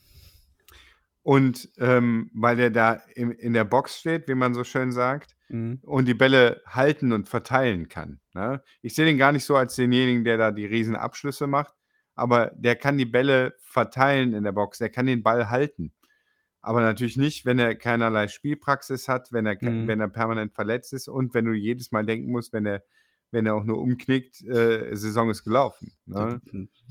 [1.26, 5.36] Und, ähm, weil der da im in der Box steht, wie man so schön sagt,
[5.50, 5.80] Mhm.
[5.84, 8.62] und die Bälle halten und verteilen kann, ne?
[8.82, 11.74] Ich sehe den gar nicht so als denjenigen, der da die Riesenabschlüsse macht,
[12.16, 14.80] aber der kann die Bälle verteilen in der Box.
[14.80, 15.94] Der kann den Ball halten.
[16.62, 19.88] Aber natürlich nicht, wenn er keinerlei Spielpraxis hat, wenn er Mhm.
[19.88, 22.84] wenn er permanent verletzt ist und wenn du jedes Mal denken musst, wenn er
[23.32, 26.40] wenn er auch nur umknickt, äh, Saison ist gelaufen, ne?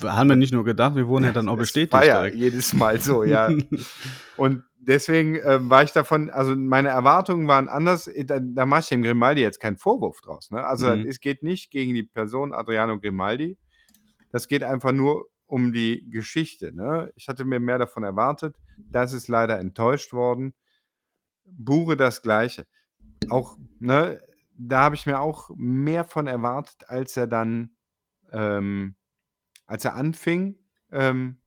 [0.03, 2.37] Haben wir nicht nur gedacht, wir wurden ja dann auch Es bestätigt war ja direkt.
[2.37, 3.49] jedes Mal so, ja.
[4.37, 8.07] Und deswegen, ähm, war ich davon also, meine Erwartungen waren anders.
[8.07, 10.63] Äh, da da mache ich dem Grimaldi jetzt keinen Vorwurf draus, ne?
[10.65, 11.07] Also, Mhm.
[11.07, 13.57] es geht nicht gegen die Person Adriano Grimaldi.
[14.31, 17.11] Das geht einfach nur um die Geschichte, ne?
[17.17, 18.57] Ich hatte mir mehr davon erwartet.
[18.91, 20.53] Das ist leider enttäuscht worden.
[21.45, 22.67] Bure das Gleiche.
[23.31, 24.21] Auch, ne,
[24.59, 27.77] da habe ich mir auch mehr von erwartet, als er dann,
[28.33, 28.97] ähm
[29.67, 30.59] als er anfing.
[30.93, 31.39] Ähm,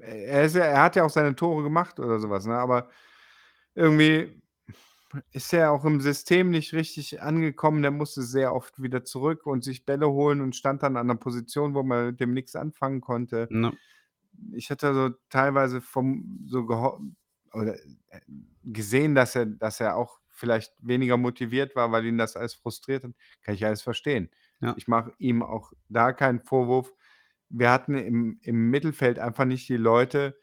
[0.00, 2.56] er ist ja er hat ja auch seine Tore gemacht oder so was, ne?
[2.58, 2.88] Aber
[3.74, 4.42] irgendwie
[5.32, 7.82] ist er auch im System nicht richtig angekommen.
[7.82, 11.16] Der musste sehr oft wieder zurück und sich Bälle holen und stand dann an 'ner
[11.16, 13.48] Position, wo man mit dem nix anfangen konnte.
[13.52, 13.72] Ne.
[14.54, 16.60] Ich hatte so teilweise vom so
[17.54, 18.20] oder, äh,
[18.64, 23.04] gesehen, dass er dass er auch vielleicht weniger motiviert war, weil ihn das alles frustriert
[23.04, 23.12] hat.
[23.42, 24.30] Kann ich alles verstehen.
[24.60, 24.76] Ja.
[24.76, 26.92] Ich mache ihm auch da keinen Vorwurf.
[27.50, 30.38] Wir hatten im im Mittelfeld einfach nicht die Leute,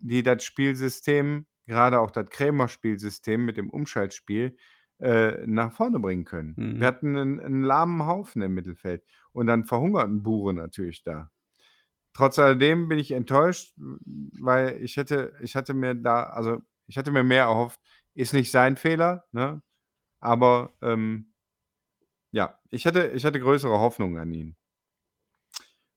[0.00, 4.56] die das Spielsystem, gerade auch das Krämer-Spielsystem mit dem Umschaltspiel,
[5.00, 6.58] äh, nach vorne bringen können.
[6.58, 6.80] Mhm.
[6.80, 11.30] Wir hatten 'nen 'n lahmen Haufen im Mittelfeld und dann verhungert 'n Bure natürlich da.
[12.14, 13.74] Trotz alledem bin ich enttäuscht,
[14.40, 17.80] weil ich hätte ich hatte mir da also, ich hatte mir mehr erhofft.
[18.16, 19.62] Ist nicht sein Fehler, ne?
[20.20, 21.32] Aber, ähm
[22.34, 24.56] ja, ich hatte ich hatte größere Hoffnungen an ihn.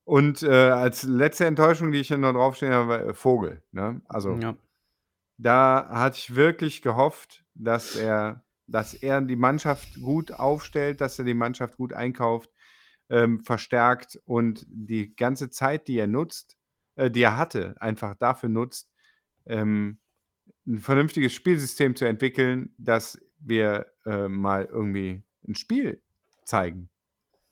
[0.07, 4.01] Und, äh, als letzte Enttäuschung, die ich hier noch draufstehen habe, war, äh, Vogel, ne?
[4.07, 4.55] Also Ja.
[5.37, 11.25] da hatte ich wirklich gehofft, dass er dass er die Mannschaft gut aufstellt, dass er
[11.25, 12.51] die Mannschaft gut einkauft,
[13.09, 16.57] ähm, verstärkt und die ganze Zeit, die er nutzt
[16.95, 18.91] äh, die er hatte, einfach dafür nutzt,
[19.47, 19.99] ähm,
[20.67, 26.01] 'n vernünftiges Spielsystem zu entwickeln, dass wir, äh, mal irgendwie 'n Spiel
[26.45, 26.89] zeigen.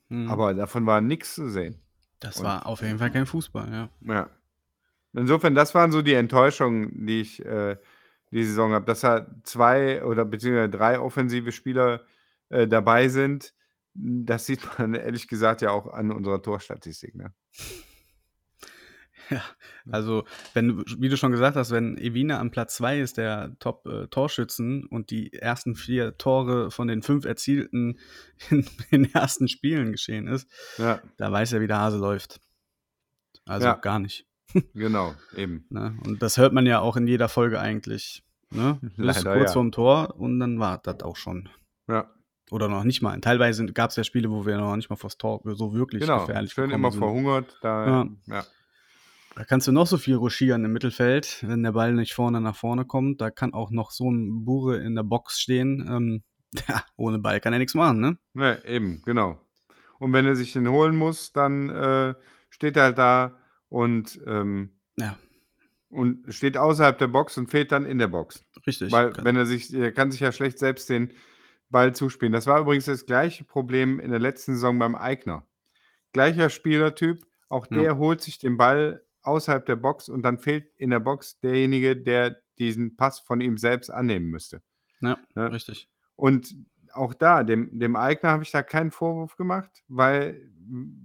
[0.09, 0.29] Mhm.
[0.29, 1.81] Aber davon war nix zu sehen.
[2.19, 3.89] Das Und war auf jeden Fall kein Fußball, ja.
[4.01, 4.29] Ja.
[5.13, 7.77] Insofern, das waren so die Enttäuschungen, die ich, äh,
[8.31, 12.05] die Saison habe, dass da 2 oder beziehungsweise 3 offensive Spieler,
[12.49, 13.53] äh, dabei sind.
[13.95, 17.33] Hm, das sieht man ehrlich gesagt ja auch an unserer Torstatistik, ne?
[19.31, 19.41] Ja,
[19.91, 23.57] also, wenn du wie du schon gesagt hast, wenn Evina an Platz 2 ist, der
[23.59, 24.07] Top äh,
[24.89, 27.97] und die ersten 4 Tore von den 5 erzielten
[28.49, 31.01] in in den ersten Spielen geschehen ist, Ja.
[31.17, 32.39] da weiß er, wie der Hase läuft.
[33.45, 33.75] Also, Ja.
[33.75, 34.25] gar nicht.
[34.73, 35.65] Genau, eben.
[35.69, 35.97] Ne?
[36.05, 38.79] Und das hört man ja auch in jeder Folge eigentlich, ne?
[38.81, 39.53] Bis Leider kurz ja.
[39.53, 41.49] vorm Tor und dann war das auch schon.
[41.89, 42.09] Ja.
[42.49, 43.19] Oder noch nicht mal.
[43.19, 46.53] Teilweise gab's ja Spiele, wo wir noch nicht mal vors Tor so wirklich Genau, gefährlich
[46.53, 46.99] schön immer sind.
[47.01, 48.07] verhungert, da Ja.
[48.27, 48.45] ja.
[49.37, 52.55] Da kannst du noch so viel ruschieren im Mittelfeld, wenn der Ball nicht vorne nach
[52.55, 53.21] vorne kommt.
[53.21, 55.85] Da kann auch noch so 'n Bure in der Box stehen.
[55.87, 56.23] Ähm,
[56.67, 58.17] ja, ohne Ball kann er nix machen, ne?
[58.33, 59.39] Ne, eben, genau.
[59.99, 62.15] Und wenn er sich den holen muss, dann, äh,
[62.49, 63.37] steht er halt da
[63.69, 65.15] und, ähm Ja.
[65.89, 68.43] und steht außerhalb der Box und fehlt dann in der Box.
[68.65, 68.91] Richtig.
[68.91, 71.13] Weil, wenn er sich er kann sich ja schlecht selbst den
[71.69, 72.33] Ball zuspielen.
[72.33, 75.45] Das war übrigens das gleiche Problem in der letzten Saison beim Aigner.
[76.11, 77.77] Gleicher Spielertyp, auch Ja.
[77.83, 81.97] der holt sich den Ball außerhalb der Box und dann fehlt in der Box derjenige,
[81.97, 84.63] der diesen Pass von ihm selbst annehmen müsste.
[85.01, 85.53] Ja, Ne?
[85.53, 85.87] richtig.
[86.17, 86.55] Und
[86.93, 90.51] auch da, dem dem Aigner habe ich da keinen Vorwurf gemacht, weil,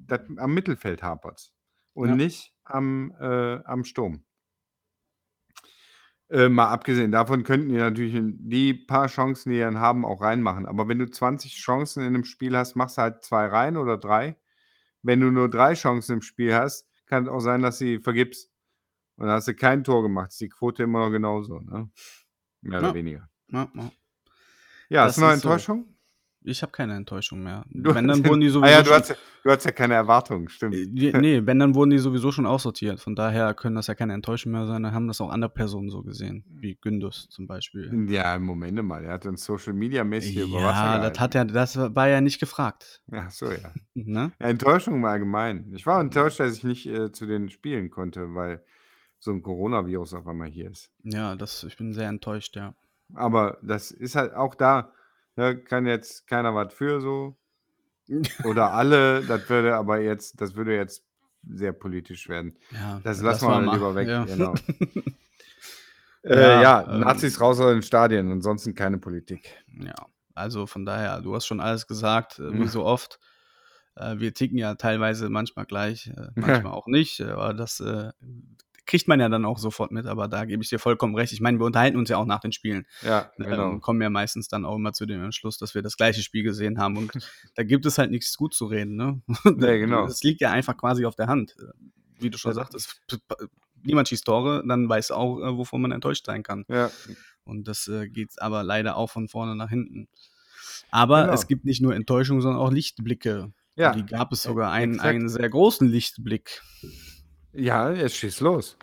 [0.07, 1.53] das am Mittelfeld hapert's
[1.95, 2.17] und Ja.
[2.17, 4.25] nicht am äh, am Sturm.
[6.31, 10.67] Äh, mal abgesehen davon könnten die natürlich die paar Chancen, die dann haben, auch reinmachen.
[10.67, 13.99] Aber wenn du 20 Chancen in 'nem Spiel hast, machst du halt 2 rein oder
[13.99, 14.37] 3.
[15.03, 18.51] Wenn du nur 3 Chancen im Spiel hast, kann auch sein, dass sie vergibst.
[19.17, 20.31] Und dann hast du kein Tor gemacht.
[20.31, 21.91] Ist die Quote immer noch genauso, ne?
[22.63, 22.95] Mehr oder Ja.
[22.95, 23.29] weniger.
[23.49, 23.91] Ja, ja.
[24.89, 25.27] Ja, ist so.
[25.27, 25.92] Enttäuschung?
[26.45, 27.65] Ich habe keine Enttäuschung mehr.
[27.71, 29.65] Du Wenn, dann den wurden die ah sowieso ja, du schon hast ja du hast
[29.65, 30.75] ja keine Erwartungen, stimmt.
[30.75, 33.01] Äh, je ne, wenn, dann wurden die sowieso schon aussortiert.
[33.01, 34.83] Von daher können das ja keine Enttäuschung mehr sein.
[34.83, 38.09] Dann haben das auch andere Personen so gesehen, wie Gündüz zum Beispiel.
[38.09, 41.35] Ja, Moment mal, der hat uns Social Media mäßig hier über Wasser Ja, das hat
[41.35, 43.73] ja das war ja nicht gefragt, Ach so, ja.
[43.95, 44.33] ne?
[44.41, 45.73] Ja, Enttäuschung im Allgemeinen.
[45.75, 48.65] Ich war enttäuscht, dass ich nicht, äh, zu den Spielen konnte, weil
[49.19, 50.91] so 'n Coronavirus auf einmal hier ist.
[51.05, 52.75] Ja, das ich bin sehr enttäuscht, ja.
[53.15, 54.93] Aber das ist halt auch da,
[55.37, 57.37] ne, kann jetzt keiner was für so
[58.45, 59.23] oder alle.
[59.25, 61.05] Das würde aber jetzt das würde jetzt
[61.49, 62.57] sehr politisch werden.
[62.73, 64.25] Ja, Das lass lassen wir mal lieber weg, ja.
[64.25, 64.55] genau.
[66.25, 69.57] Äh, Ja, ja, ähm Nazis raus aus den Stadien, ansonsten keine Politik.
[69.67, 69.95] Ja.
[70.35, 72.69] Also, von daher, du hast schon alles gesagt, äh, wie Mhm.
[72.69, 73.19] so oft.
[73.97, 76.29] Äh, wir ticken ja teilweise manchmal gleich, äh,
[76.67, 78.13] manchmal auch nicht, aber das, äh,
[78.87, 81.33] kriegt man ja dann auch sofort mit, aber da gebe ich dir vollkommen recht.
[81.33, 82.87] Ich meine, wir unterhalten uns ja auch nach den Spielen.
[83.03, 83.79] Ja, Ähm, genau.
[83.79, 86.79] kommen ja meistens dann auch immer zu dem Entschluss, dass wir das gleiche Spiel gesehen
[86.79, 87.11] haben und
[87.55, 89.23] da gibt es halt nichts gut zu reden, ne?
[89.45, 90.07] Ne, genau.
[90.07, 91.55] Das liegt ja einfach quasi auf der Hand.
[92.19, 92.55] Wie du schon Ja.
[92.57, 93.01] sagtest,
[93.83, 96.65] niemand schießt Tore, dann weiß auch, äh, wovon man enttäuscht sein kann.
[96.69, 96.91] Ja.
[97.45, 100.09] Und das, äh, geht aber leider auch von vorne nach hinten.
[100.91, 101.33] Aber Genau.
[101.35, 103.53] es gibt nicht nur Enttäuschung, sondern auch Lichtblicke.
[103.75, 105.09] Ja, die gab es e sogar einen exakt.
[105.09, 106.63] einen sehr großen Lichtblick.
[107.55, 108.77] Ja, jetzt schieß los.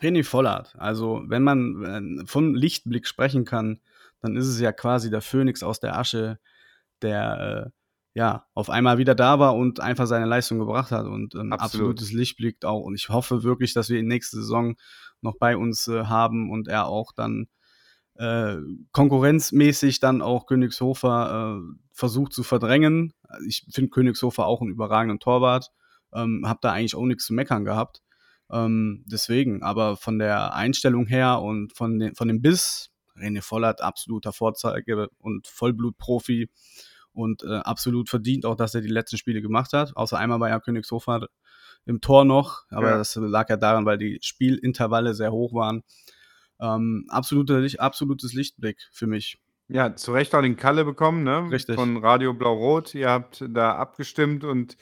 [0.00, 0.74] René Vollert.
[0.78, 3.80] Also, wenn man, von Lichtblick sprechen kann,
[4.20, 6.38] dann ist es ja quasi der Phönix aus der Asche,
[7.02, 7.70] der, äh,
[8.18, 11.90] ja, auf einmal wieder da war und einfach seine Leistung gebracht hat und, ähm, Absolut.
[11.90, 12.80] absolutes Lichtblick auch.
[12.82, 14.76] Und ich hoffe wirklich, dass wir ihn nächste Saison
[15.20, 17.48] noch bei uns, äh, haben und er auch dann,
[18.16, 18.56] äh,
[18.92, 23.14] konkurrenzmäßig dann auch Königshofer, äh, versucht zu verdrängen.
[23.46, 25.70] Ich finde Königshofer auch 'n überragenden Torwart,
[26.14, 28.02] ähm, habe da eigentlich auch nix zu meckern gehabt.
[28.50, 33.80] Ähm, deswegen, aber von der Einstellung her und von den von dem Biss, René Vollert
[33.80, 36.48] absoluter Vorzeige und Vollblutprofi
[37.12, 39.96] und, äh, absolut verdient auch, dass er die letzten Spiele gemacht hat.
[39.96, 41.26] Außer einmal war ja Königshofer
[41.86, 42.96] im Tor noch, aber Ja.
[42.98, 45.82] das lag ja daran, weil die Spielintervalle sehr hoch waren.
[46.60, 49.38] Ähm, absoluter Licht absolutes Lichtblick für mich.
[49.68, 51.48] Ja, zu Recht auch den Kalle bekommen, ne?
[51.50, 51.74] Richtig.
[51.74, 52.94] Von Radio Blau-Rot.
[52.94, 54.76] Ihr habt da abgestimmt und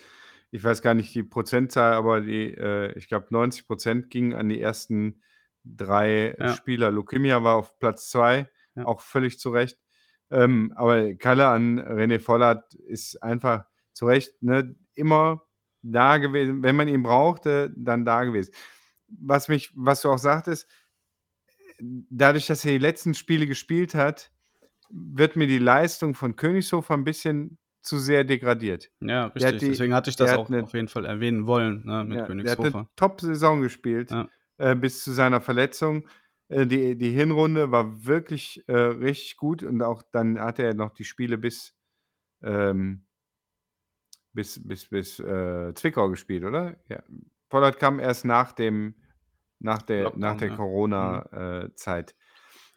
[0.55, 4.61] ich weiß gar nicht die Prozentzahl, aber die, äh, ich glaube 90% gingen an die
[4.61, 5.21] ersten
[5.65, 6.49] 3 Ja.
[6.55, 6.93] Spieler.
[6.93, 8.85] Lukimia war auf Platz 2, Ja.
[8.87, 9.79] auch völlig zu Recht.
[10.31, 13.65] Ähm, aber Kalle an René Vollert ist einfach
[13.95, 15.43] zu Recht, ne, immer
[15.83, 16.63] da gewesen.
[16.63, 18.53] Wenn man ihn brauchte, dann da gewesen.
[19.09, 20.69] Was mich was du auch sagtest,
[21.81, 24.31] dadurch, dass er die letzten Spiele gespielt hat,
[24.91, 28.91] wird mir die Leistung von Königshofer 'n bisschen zu sehr degradiert.
[29.03, 29.61] Ja, hat richtig.
[29.61, 32.23] die Deswegen hatte ich das hat auch 'ne auf jeden Fall erwähnen wollen, ne, mit
[32.23, 32.89] ja, der hat 'ne Königshofer.
[32.97, 34.29] Top-Saison gespielt, Ja.
[34.59, 36.09] äh, bis zu seiner Verletzung.
[36.49, 40.93] Äh, die die Hinrunde war wirklich, äh, richtig gut und auch dann hatte er noch
[40.93, 41.75] die Spiele bis,
[42.43, 43.05] ähm
[44.35, 46.77] bis bis bis, äh, Zwickau gespielt, oder?
[46.89, 47.05] Ja.
[47.51, 48.97] Vollert kam erst nach dem
[49.61, 50.61] nach der nach der ja.
[50.99, 51.21] Mhm.
[51.21, 51.71] Corona, äh.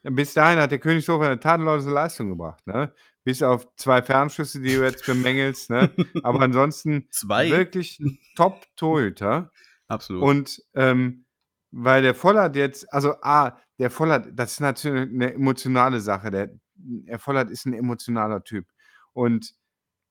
[0.04, 2.94] Bis dahin hat der Königshofer 'ne tadellose Leistung gebracht, ne?
[3.28, 5.92] Bis auf 2 Fernschüsse, die du jetzt bemängelst, ne?
[6.24, 7.50] Aber ansonsten 2?
[7.50, 9.52] wirklich 'n Top-Torhüter.
[9.90, 10.24] Absolut.
[10.24, 11.26] Und, ähm,
[11.72, 16.32] weil der Vollert jetzt also A, der Vollert, das ist natürlich 'ne emotionale Sache.
[16.32, 18.66] Der der Vollert ist 'n emotionaler Typ.
[19.12, 19.54] Und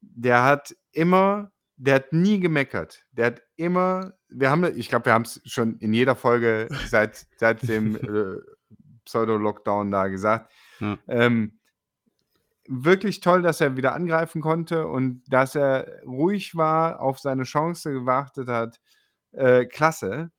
[0.03, 3.03] der hat immer der hat nie gemeckert.
[3.13, 7.67] Der hat immer wir haben ich glaube, wir haben's schon in jeder Folge seit seit
[7.67, 8.41] dem, äh,
[9.07, 10.53] Pseudo-Lockdown da gesagt.
[10.81, 10.99] Ja.
[11.09, 11.59] Ähm,
[12.69, 17.93] wirklich toll, dass er wieder angreifen konnte und dass er ruhig war, auf seine Chance
[17.93, 18.81] gewartet hat.
[19.33, 20.31] Äh, klasse.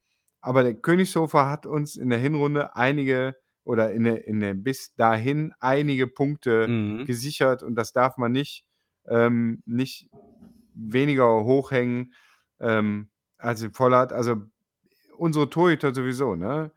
[0.42, 4.94] Aber der Königshofer hat uns in der Hinrunde einige oder in der in der bis
[4.96, 7.06] dahin einige Punkte Mhm.
[7.06, 8.66] gesichert und das darf man nicht
[9.08, 10.10] ähm, nicht
[10.74, 12.14] weniger hochhängen,
[12.60, 14.14] ähm, als den Vollert.
[14.14, 14.44] Also,
[15.18, 16.72] unsere Torhüter sowieso, ne?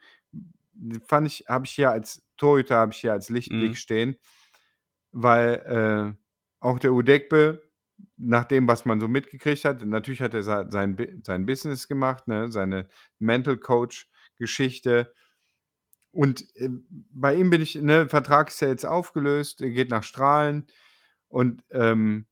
[1.06, 3.76] Fand ich habe ich hier als Torhüter habe ich hier als Lichtblick Mhm.
[3.76, 4.16] stehen,
[5.12, 6.24] weil, äh,
[6.60, 7.62] auch der Udegbe,
[8.16, 12.28] nach dem, was man so mitgekriegt hat natürlich hat er sei sein sein Business gemacht,
[12.28, 15.12] ne, seine Mental Coach-Geschichte.
[16.14, 16.68] Und, äh,
[17.12, 20.66] bei ihm bin ich ne, Vertrag ist ja jetzt aufgelöst, er geht nach Strahlen
[21.28, 22.26] und, ähm,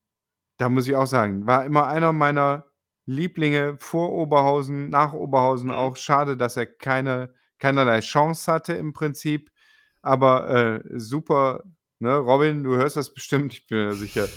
[0.59, 2.67] da muss ich auch sagen, war immer einer meiner
[3.07, 5.75] Lieblinge vor Oberhausen, nach Oberhausen Mhm.
[5.77, 5.97] auch.
[5.97, 9.51] Schade, dass er keine keinerlei Chance hatte im Prinzip,
[10.03, 11.65] aber, äh, super,
[12.01, 12.17] ne?
[12.17, 14.29] Robin, du hörst das bestimmt, ich bin mir sicher.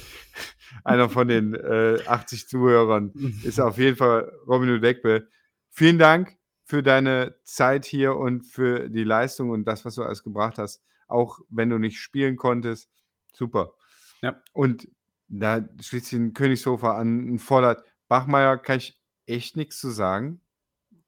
[0.83, 3.11] Einer von den, äh, 80 Zuhörern
[3.43, 5.27] ist auf jeden Fall Robin Udegbe.
[5.69, 10.23] Vielen Dank für deine Zeit hier und für die Leistung und das, was du alles
[10.23, 12.89] gebracht hast, auch wenn du nicht spielen konntest.
[13.33, 13.73] Super.
[14.21, 14.41] Ja.
[14.53, 14.87] Und
[15.27, 17.83] da schließt sich 'n Königshofer an, 'n Vollert.
[18.07, 20.41] Bachmeier kann ich echt nix zu sagen.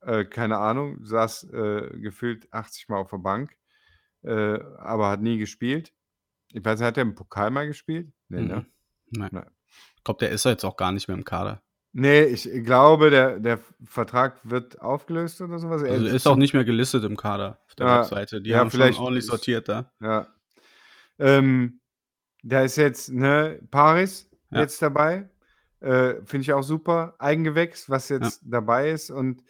[0.02, 3.56] Äh, keine Ahnung, saß, äh, gefühlt 80 Mal auf der Bank,
[4.24, 5.94] äh, aber hat nie gespielt.
[6.54, 8.12] Ich weiß nicht, hat der im Pokal mal gespielt?
[8.30, 8.48] Ne, Mhm.
[8.48, 8.66] ne?
[9.10, 9.30] Nein.
[9.34, 9.46] Ne.
[9.98, 11.62] Ich glaube, der ist ja jetzt auch gar nicht mehr im Kader.
[11.94, 15.84] Ne, ich glaube, der der Vertrag wird aufgelöst oder so was.
[15.84, 18.42] Er Also, ist auch nicht mehr gelistet im Kader auf der Ja, Webseite.
[18.42, 19.92] Die ja, haben schon vielleicht ordentlich ist sortiert da.
[20.02, 20.28] ja.
[21.20, 21.80] Ähm,
[22.44, 24.62] da ist jetzt, ne, Paris Ja.
[24.62, 25.30] jetzt dabei.
[25.82, 27.16] Äh, finde ich auch super.
[27.20, 29.42] Eigengewächs, was jetzt dabei ist und,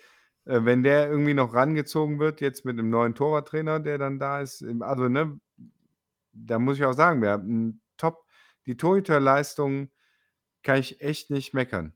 [0.46, 4.42] äh, wenn der irgendwie noch rangezogen wird, jetzt mit 'nem neuen Torwarttrainer, der dann da
[4.42, 5.40] ist, also, ne,
[6.34, 8.26] da muss ich auch sagen, wir haben top
[8.68, 9.90] die Torhüterleistung
[10.64, 11.94] kann ich echt nicht meckern.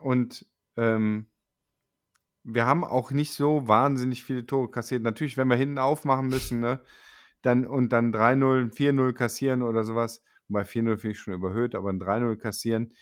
[0.00, 1.28] Und, ähm
[2.44, 5.02] wir haben auch nicht so wahnsinnig viele Tore kassiert.
[5.02, 6.80] Natürlich, wenn wir hinten aufmachen müssen, ne,
[7.42, 11.74] dann und dann 3:0, 4:0 kassieren oder so was, wobei 4:0 finde ich schon überhöht,
[11.74, 12.94] aber 'n 3:0 kassieren,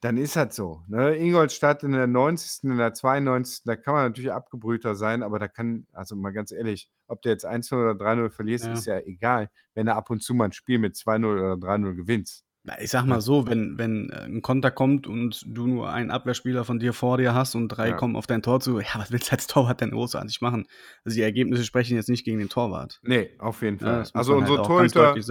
[0.00, 1.16] dann ist das so, ne?
[1.16, 5.48] Ingolstadt in der 90., in der 92., da kann man natürlich abgebrühter sein, aber da
[5.48, 8.82] kann also mal ganz ehrlich, ob du jetzt 1:0 oder 3:0 verlierst, Ja.
[8.82, 11.94] ist ja egal, wenn du ab und zu mal 'n Spiel mit 2:0 oder 3:0
[11.96, 12.42] gewinnst.
[12.64, 13.08] Na, ich sage Ne?
[13.08, 16.92] mal so, wenn wenn, äh, 'n Konter kommt und du nur einen Abwehrspieler von dir
[16.92, 17.94] vor dir hast und 3 Ja.
[17.94, 20.66] kommen auf dein Tor zu, ja, was willst du als Torwart denn großartig machen?
[21.04, 23.00] Also, die Ergebnisse sprechen jetzt nicht gegen den Torwart.
[23.04, 24.10] Ne, auf jeden Ja, Fall.
[24.12, 25.24] muss Also, halt unsere ganz Torhüter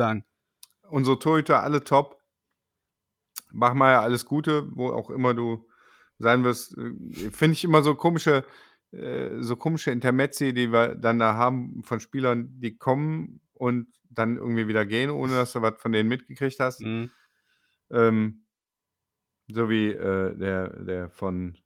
[0.89, 2.18] unsere Torhüter alle top.
[3.51, 5.67] Bachmeier, alles Gute, wo auch immer du
[6.17, 6.77] sein wirst.
[6.77, 8.45] Äh, finde ich immer so komische
[8.91, 14.37] äh, so komische Intermezzi, die wir dann da haben von Spielern, die kommen und dann
[14.37, 16.81] irgendwie wieder gehen, ohne dass du was von denen mitgekriegt hast.
[16.81, 17.11] Mhm.
[17.91, 18.45] Ähm
[19.51, 21.57] so wie, äh, der der von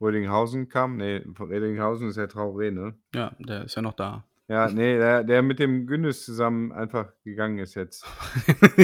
[0.00, 0.96] Rödinghausen kam.
[0.96, 2.94] Ne, von Reddinghausen ist ja Traoré, ne?
[3.14, 4.24] Ja, der ist ja noch da.
[4.46, 8.04] Ja, ne, der der mit dem Gündüz zusammen einfach gegangen ist jetzt.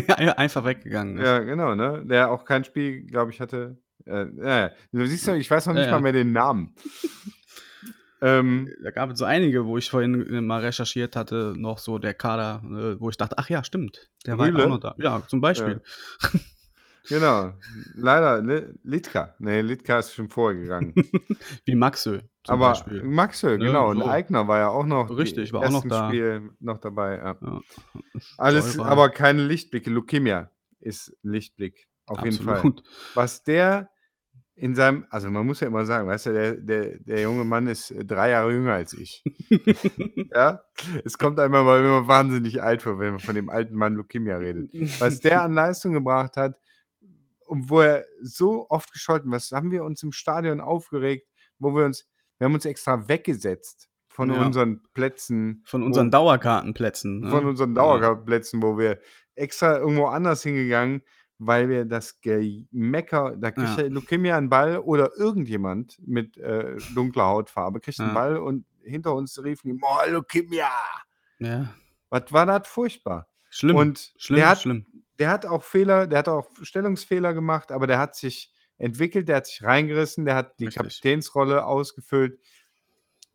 [0.08, 1.24] Ja, ja, einfach weggegangen ist.
[1.26, 2.02] Ja, genau, ne?
[2.06, 3.76] Der auch kein Spiel, glaube ich, hatte.
[4.06, 4.70] Äh, ja, ja.
[4.92, 6.02] Du siehst ja, ich weiß noch Ja, nicht mal ja.
[6.02, 6.74] mehr den Namen.
[8.22, 11.98] Ähm Da gab es so einige, wo ich vorhin, äh, mal recherchiert hatte, noch so
[11.98, 14.68] der Kader, äh, wo ich dachte: „Ach ja, stimmt, der war ja auch Rühle?
[14.68, 15.80] noch da.“ Ja, zum Beispiel.
[17.10, 17.52] Genau.
[17.94, 18.72] Leider, ne?
[18.84, 19.34] Litka.
[19.40, 20.94] Ne, Litka ist schon vorher gegangen.
[21.64, 23.02] Wie Maxö Aber Beispiel.
[23.02, 23.90] Maxwell, Ne, genau.
[23.90, 24.06] Und so.
[24.06, 26.08] Eigner war ja auch noch Richtig, war auch noch da.
[26.08, 27.36] Spiel noch dabei, ja.
[27.40, 27.60] Ja.
[28.38, 29.90] Alles Toll aber keine Lichtblicke.
[29.90, 32.56] Lukemia ist Lichtblick, auf jeden Fall.
[32.56, 32.82] Absolut.
[33.14, 33.90] Was der
[34.54, 37.66] in seinem also, man muss ja immer sagen, weißt du, der der der junge Mann
[37.66, 39.24] ist 3 Jahre jünger als ich.
[40.32, 40.62] Ja?
[41.04, 44.36] Es kommt einem aber immer wahnsinnig alt vor, wenn man von dem alten Mann Lukemia
[44.36, 44.70] redet.
[45.00, 46.54] Was der an Leistung gebracht hat
[47.50, 51.84] und wo er so oft gescholten was haben wir uns im Stadion aufgeregt, wo wir
[51.86, 52.06] uns
[52.38, 54.46] wir haben uns extra weggesetzt von Ja.
[54.46, 57.30] unseren Plätzen, Von wo unseren Dauerkartenplätzen, ne?
[57.30, 57.74] von unseren.
[57.74, 59.00] Dauerkartenplätzen, wo wir
[59.36, 61.02] extra irgendwo anders hingegangen,
[61.38, 63.76] weil wir das Gemecker da kriegt Ja.
[63.76, 68.12] der Lukemia 'n Ball oder irgendjemand mit, äh, dunkler Hautfarbe kriegt Ja.
[68.14, 70.70] Ball und hinter uns riefen die: „Moin Lukemia!“
[71.40, 71.74] Ja.
[72.10, 73.28] Was war das furchtbar.
[73.50, 74.86] Schlimm, Und schlimm, hat schlimm.
[75.20, 79.36] Der hat auch Fehler der hat auch Stellungsfehler gemacht, aber der hat sich entwickelt, der
[79.38, 80.70] hat sich reingerissen, der hat die Richtig.
[80.70, 82.38] Kapitänsrolle ausgefüllt.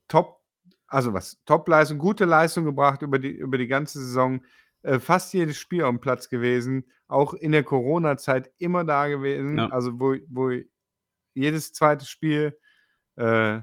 [0.10, 0.42] Top
[0.88, 4.42] also was Topleistung, gute Leistung gebracht über die über die ganze Saison.
[4.84, 9.64] Äh, fast jedes Spiel aufm Platz gewesen, auch in der Corona-Zeit immer da gewesen.
[9.64, 9.70] Ja.
[9.70, 10.52] Also, wo wo
[11.36, 12.10] jedes 2.
[12.10, 12.58] Spiel,
[13.18, 13.62] äh,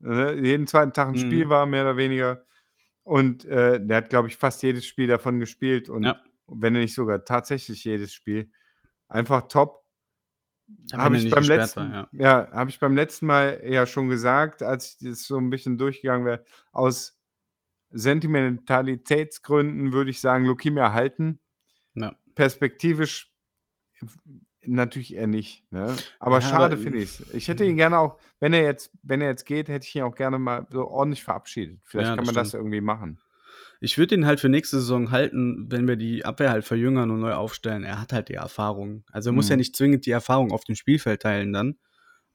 [0.00, 0.94] ne, jeden 2.
[0.94, 1.50] Tag 'n Spiel Mhm.
[1.50, 2.44] war, mehr oder weniger.
[3.04, 6.27] Und, äh, der hat, glaube ich, fast jedes Spiel davon gespielt und Ja.
[6.48, 8.50] Wenn nicht sogar tatsächlich jedes Spiel.
[9.08, 9.84] Einfach top.
[10.92, 12.12] Habe ich beim letzten war, ja.
[12.12, 15.78] ja, habe ich beim letzten Mal ja schon gesagt, als ich das so 'n bisschen
[15.78, 16.44] durchgegangen wäre.
[16.72, 17.18] Aus
[17.90, 21.40] Sentimentalitätsgründen würde ich sagen, Lukemia halten.
[21.94, 22.14] Ja.
[22.34, 23.32] Perspektivisch
[24.66, 25.96] natürlich eher nicht, ne?
[26.20, 27.20] Aber Ja, schade finde ich's.
[27.32, 30.02] Ich hätte ihn gerne auch wenn er jetzt wenn er jetzt geht, hätte ich ihn
[30.02, 31.80] auch gerne mal so ordentlich verabschiedet.
[31.84, 32.54] Vielleicht Ja, kann das man das stimmt.
[32.54, 33.20] irgendwie machen.
[33.80, 37.20] Ich würde ihn halt für nächste Saison halten, wenn wir die Abwehr halt verjüngern und
[37.20, 37.84] neu aufstellen.
[37.84, 39.04] Er hat halt die Erfahrung.
[39.12, 39.58] Also, er muss ja Mhm.
[39.58, 41.78] nicht zwingend die Erfahrung auf dem Spielfeld teilen dann,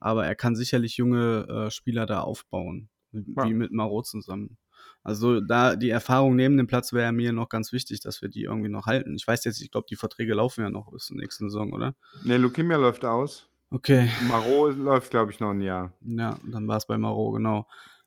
[0.00, 3.44] aber er kann sicherlich junge, äh, Spieler da aufbauen, Ja.
[3.44, 4.56] wie mit Marot zusammen.
[5.02, 8.44] Also, da die Erfahrung neben dem Platz wäre mir noch ganz wichtig, dass wir die
[8.44, 9.14] irgendwie noch halten.
[9.16, 11.94] Ich weiß jetzt ich glaube, die Verträge laufen ja noch bis zur nächsten Saison, oder?
[12.24, 13.48] Ne, Lukemia läuft aus.
[13.70, 14.08] Okay.
[14.28, 15.92] Marot läuft, glaube ich, noch 'n Jahr.
[16.00, 17.66] Ja, dann war's bei Marot, genau.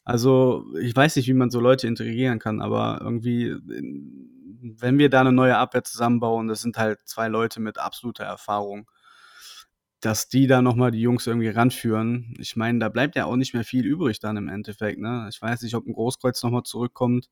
[0.09, 5.21] Also, ich weiß nicht, wie man so Leute integrieren kann, aber irgendwie, wenn wir da
[5.21, 8.89] 'ne neue Abwehr zusammenbauen, das sind halt 2 Leute mit absoluter Erfahrung,
[10.01, 12.35] dass die da noch mal die Jungs irgendwie ranführen.
[12.39, 15.27] Ich meine, da bleibt ja auch nicht mehr viel übrig dann im Endeffekt, ne?
[15.29, 17.29] Ich weiß nicht, ob 'n Großkreuz noch mal zurückkommt.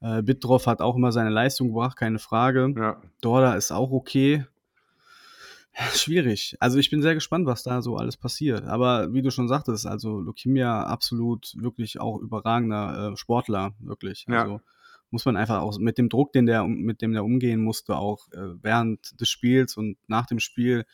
[0.00, 2.74] Äh, Bittroff hat auch immer seine Leistung gebracht, keine Frage.
[2.76, 3.02] Ja.
[3.22, 4.46] Dorda ist auch okay.
[5.94, 6.56] Schwierig.
[6.60, 8.64] Also, ich bin sehr gespannt, was da so alles passiert.
[8.64, 14.26] Aber wie du schon sagtest, also, Lukemia absolut wirklich auch überragender, äh, Sportler, wirklich.
[14.28, 14.42] Ja.
[14.42, 14.60] Also,
[15.10, 18.28] muss man einfach auch mit dem Druck, den der mit dem der umgehen musste, auch,
[18.32, 20.84] äh, während des Spiels und nach dem Spiel.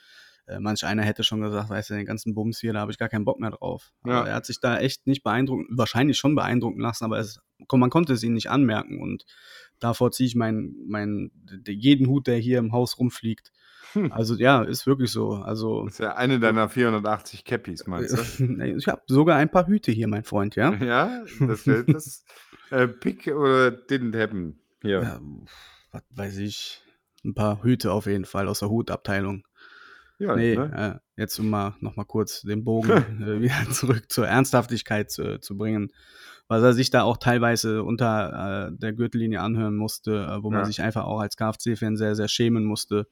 [0.47, 2.99] Äh, manch einer hätte schon gesagt: „Weißt du, den ganzen Bums hier, da habe ich
[2.99, 4.21] gar keinen Bock mehr drauf.“ Ja.
[4.21, 7.41] Aber er hat sich da echt nicht beeindrucken wahrscheinlich schon beeindrucken lassen, aber es
[7.73, 9.25] man konnte es ihm nicht anmerken und
[9.79, 11.31] davor ziehe ich meinen meinen
[11.67, 13.53] jeden Hut, der hier im Haus rumfliegt.
[13.93, 14.13] Hm.
[14.13, 15.31] Also, ja, ist wirklich so.
[15.33, 18.19] Also Das ist ja eine deiner 480 Cappies, meinst du?
[18.77, 20.73] Ich habe sogar ein paar Hüte hier, mein Freund, ja?
[20.83, 22.25] Ja, das das
[22.71, 25.01] äh, pick oder didn't happen hier.
[25.03, 25.21] Ja,
[25.93, 26.83] was weiß ich.
[27.25, 29.45] 'n paar Hüte auf jeden Fall aus der Hutabteilung.
[30.19, 31.01] Ja, Ne, ne?
[31.17, 32.91] äh, jetzt um mal noch mal kurz den Bogen,
[33.23, 35.93] äh, wieder zurück zur Ernsthaftigkeit zu zu bringen,
[36.49, 40.61] was er sich da auch teilweise unter, äh, der Gürtellinie anhören musste, äh, wo man
[40.61, 40.65] Ja.
[40.65, 43.07] sich einfach auch als KFC-Fan sehr, sehr schämen musste.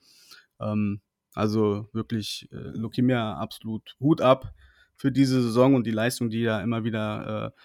[0.60, 1.00] Ähm,
[1.34, 4.52] also wirklich, äh, Lukimia absolut Hut ab
[4.96, 7.60] für diese Saison und die Leistung, die er immer wieder, äh,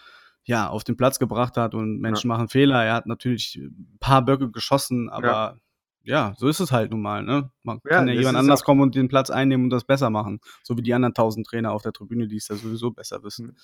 [0.46, 2.84] ja, auf den Platz gebracht hat und Menschen machen Fehler.
[2.84, 5.60] Er hat natürlich 'n paar Böcke geschossen, aber
[6.04, 7.52] ja, so ist es halt nun mal, ne?
[7.64, 10.40] Man Ja, kann ja jemand anders kommen und den Platz einnehmen und das besser machen,
[10.64, 13.56] so wie die anderen 1.000 Trainer auf der Tribüne, die es ja sowieso besser wissen.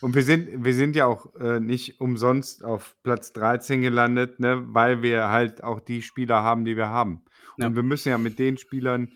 [0.00, 4.62] Und wir sind wir sind ja auch, äh, nicht umsonst auf Platz 13 gelandet, ne,
[4.74, 7.22] weil wir halt auch die Spieler haben, die wir haben.
[7.60, 7.66] Ja.
[7.66, 9.12] Und wir müssen ja mit den Spielern,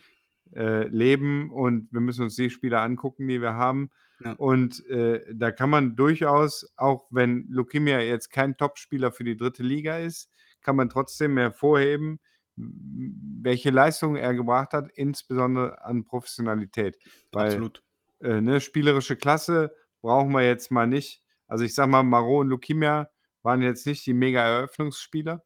[0.55, 3.91] äh, leben und wir müssen uns die Spieler angucken, die wir haben.
[4.25, 4.33] Ja.
[4.33, 9.63] Und, äh, da kann man durchaus, auch wenn Lukimia jetzt kein Topspieler für die 3.
[9.65, 10.31] Liga ist,
[10.63, 12.21] kann man trotzdem hervorheben,
[12.57, 16.97] welche Leistung er gebracht hat, insbesondere an Professionalität.
[17.33, 17.83] Weil, Absolut.
[18.21, 21.23] äh, ne, spielerische Klasse brauchen wir jetzt mal nicht.
[21.49, 23.11] Also, ich sage mal, Marot und Lukimia
[23.43, 25.45] waren jetzt nicht die Mega-Eröffnungsspieler,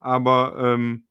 [0.00, 1.06] aber, ähm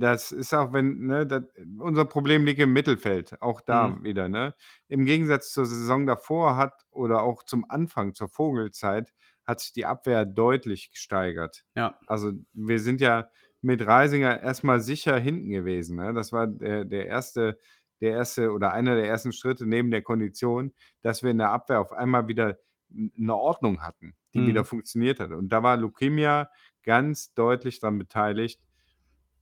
[0.00, 1.42] das ist auch, wenn ne, da
[1.78, 4.00] unser Problem liegt im Mittelfeld, auch da Mhm.
[4.02, 4.54] wieder, ne?
[4.88, 9.12] Im Gegensatz zur Saison davor hat oder auch zum Anfang, zur Vogelzeit,
[9.46, 11.64] hat sich die Abwehr deutlich gesteigert.
[11.76, 12.00] Ja.
[12.06, 13.30] Also, wir sind ja
[13.62, 16.12] mit Reisinger erst mal sicher hinten gewesen, ne?
[16.14, 17.58] Das war der der erste
[18.00, 20.72] der erste oder einer der ersten Schritte neben der Kondition,
[21.02, 22.58] dass wir in der Abwehr auf einmal wieder
[22.90, 24.66] 'n 'ne Ordnung hatten, die wieder Mhm.
[24.66, 25.30] funktioniert hat.
[25.32, 26.50] Und da war Lukimia
[26.82, 28.60] ganz deutlich dran beteiligt.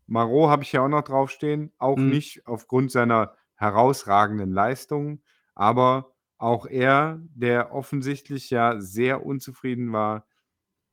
[0.08, 2.18] Marot habe ich hier auch noch draufstehen, auch Mhm.
[2.18, 5.22] nicht aufgrund seiner herausragenden Leistungen,
[5.54, 10.26] aber auch er, der offensichtlich ja sehr unzufrieden war,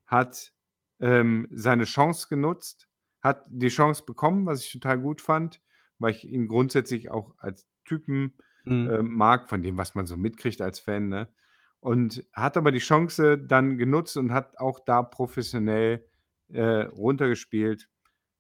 [0.05, 0.53] hat,
[0.99, 2.89] ähm, seine Chance genutzt,
[3.22, 5.61] hat die Chance bekommen, was ich total gut fand,
[5.99, 8.89] weil ich ihn grundsätzlich auch als Typen, Mhm.
[8.89, 11.30] ähm, mag, von dem, was man so mitkriegt als Fan, ne?
[11.80, 16.07] Und hat aber die Chance dann genutzt und hat auch da professionell,
[16.49, 17.89] äh, runtergespielt.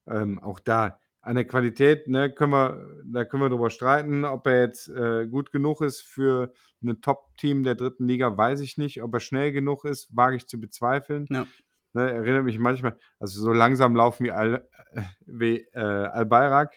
[0.07, 4.45] Ähm, auch da an der Qualität, ne, können wir da können wir drüber streiten, ob
[4.47, 8.05] er jetzt, äh, gut genug ist für 'ne Top-Team der 3.
[8.05, 9.01] Liga, weiß ich nicht.
[9.03, 11.27] Ob er schnell genug ist, wage ich zu bezweifeln.
[11.31, 11.47] Ja.
[11.93, 16.75] Ne, erinnert mich manchmal also, so langsam laufen wie Al äh, wie, äh, Al-Bayrak.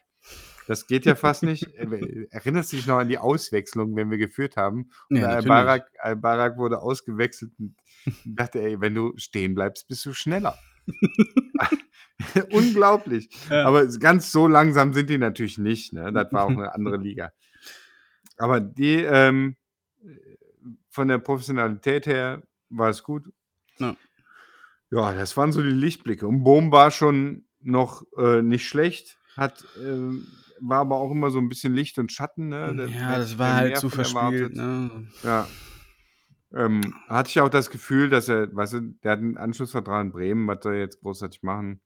[0.66, 1.74] Das geht ja fast nicht.
[1.74, 4.90] Äh, erinnerst du dich noch an die Auswechslung, wenn wir geführt haben?
[5.14, 7.76] Und Ja, Al-Bayrak wurde ausgewechselt und
[8.24, 10.62] dachte: „Ey, wenn du stehen bleibst, bist du schneller.“
[12.50, 13.28] Unglaublich.
[13.50, 13.62] Ja.
[13.62, 16.12] Aber ganz so langsam sind die natürlich nicht, ne?
[16.12, 17.30] Das war auch 'ne andere Liga.
[18.38, 19.56] Aber die, ähm
[20.04, 20.36] äh,
[20.90, 23.32] von der Professionalität her war es gut.
[23.80, 23.98] Ja.
[24.92, 26.26] Ja, das waren so die Lichtblicke.
[26.26, 31.38] Und Bohm war schon noch, äh, nicht schlecht, hat, ähm war aber auch immer so
[31.38, 32.74] 'n bisschen Licht und Schatten, ne?
[32.74, 34.54] Da Ja, das war halt zu verspielt, erwartet.
[34.54, 35.08] ne?
[35.22, 35.56] Ja.
[36.52, 40.12] Ähm, hatte ich auch das Gefühl, dass er weißt du, der hat 'n Anschlussvertrag in
[40.12, 41.80] Bremen, was soll er jetzt großartig machen?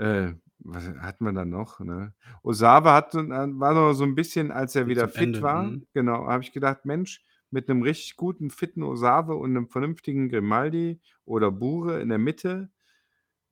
[0.00, 2.14] Äh, was hatten wir da noch, ne?
[2.42, 5.82] Osave hat an war noch so 'n bisschen als er wieder fit Ende, war mhm.
[5.92, 11.00] genau, habe ich gedacht: „Mensch, mit 'nem richtig guten, fitten Osave und 'nem vernünftigen Grimaldi
[11.26, 12.70] oder Bure in der Mitte,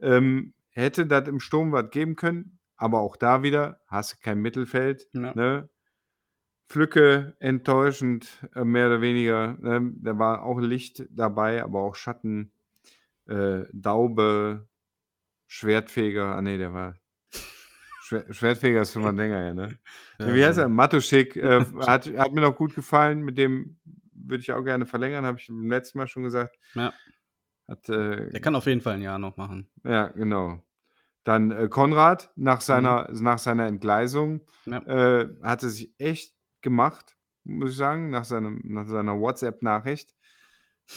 [0.00, 4.40] ähm, hätte das im Sturm was geben können.“ Aber auch da wieder hast du kein
[4.40, 5.34] Mittelfeld, Ja.
[5.34, 5.68] ne?
[6.70, 9.92] Flücke enttäuschend, äh, mehr oder weniger, ne?
[10.02, 12.52] Da war auch Licht dabei, aber auch Schatten.
[13.28, 14.67] Äh, Daube,
[15.50, 16.94] Schwertfeger ah, ne, der war
[18.02, 19.78] Schwer Schwertfeger ist schon mal länger her, ne?
[20.24, 20.68] Ne, wie heißt er?
[20.68, 23.22] Matuschik, äh, hat hat mir noch gut gefallen.
[23.22, 23.78] Mit dem
[24.12, 26.56] würde ich auch gerne verlängern, habe ich beim letzten Mal schon gesagt.
[26.74, 26.98] Ja.
[27.68, 29.70] Hat, äh Der kann auf jeden Fall 'n Jahr noch machen.
[29.84, 30.62] Ja, genau.
[31.24, 32.62] Dann, äh, Konrad nach Mhm.
[32.62, 34.82] seiner nach seiner Entgleisung, Ja.
[34.86, 40.14] äh, hat er sich echt gemacht, muss ich sagen, nach seinem nach seiner WhatsApp-Nachricht,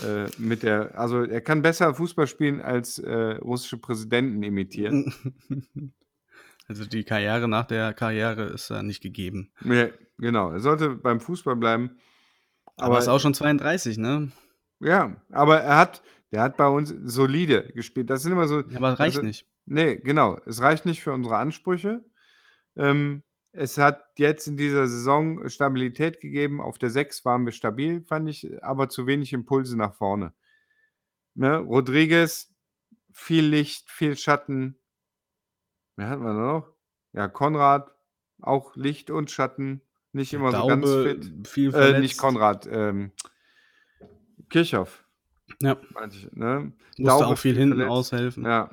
[0.04, 5.14] äh, mit der also, er kann besser Fußball spielen als, äh, russische Präsidenten imitieren.
[6.68, 9.52] Also, die Karriere nach der Karriere ist da nicht gegeben.
[9.60, 10.52] Ne, genau.
[10.52, 11.98] Er sollte beim Fußball bleiben.
[12.78, 14.32] Aber Aber ist auch schon 32, ne?
[14.80, 18.10] Ja, aber er hat der hat bei uns solide gespielt.
[18.10, 19.46] Das sind immer so Ja, aber reicht also nicht.
[19.66, 20.40] ne, genau.
[20.46, 22.04] Es reicht nicht für unsere Ansprüche.
[22.78, 23.24] Ähm,
[23.54, 26.62] es hat jetzt in dieser Saison Stabilität gegeben.
[26.62, 30.34] Auf der 6 waren wir stabil, fand ich, aber zu wenig Impulse nach vorne.
[31.34, 32.54] Ne, Rodriguez,
[33.14, 34.78] viel Licht, viel Schatten.
[35.96, 36.74] Wen hatten wir da noch?
[37.14, 37.92] Ja, Konrad,
[38.42, 39.82] auch Licht und Schatten,
[40.14, 41.48] nicht immer so ganz Daube, fit.
[41.48, 42.18] viel Äh, nicht.
[42.18, 43.12] Konrad, ähm,
[44.50, 45.06] Kirchhoff
[45.62, 45.78] Ja.
[46.10, 46.72] ich, ne?
[46.98, 47.92] Musste Daube auch viel viel hinten verletzt.
[47.92, 48.46] aushelfen.
[48.46, 48.72] Ja.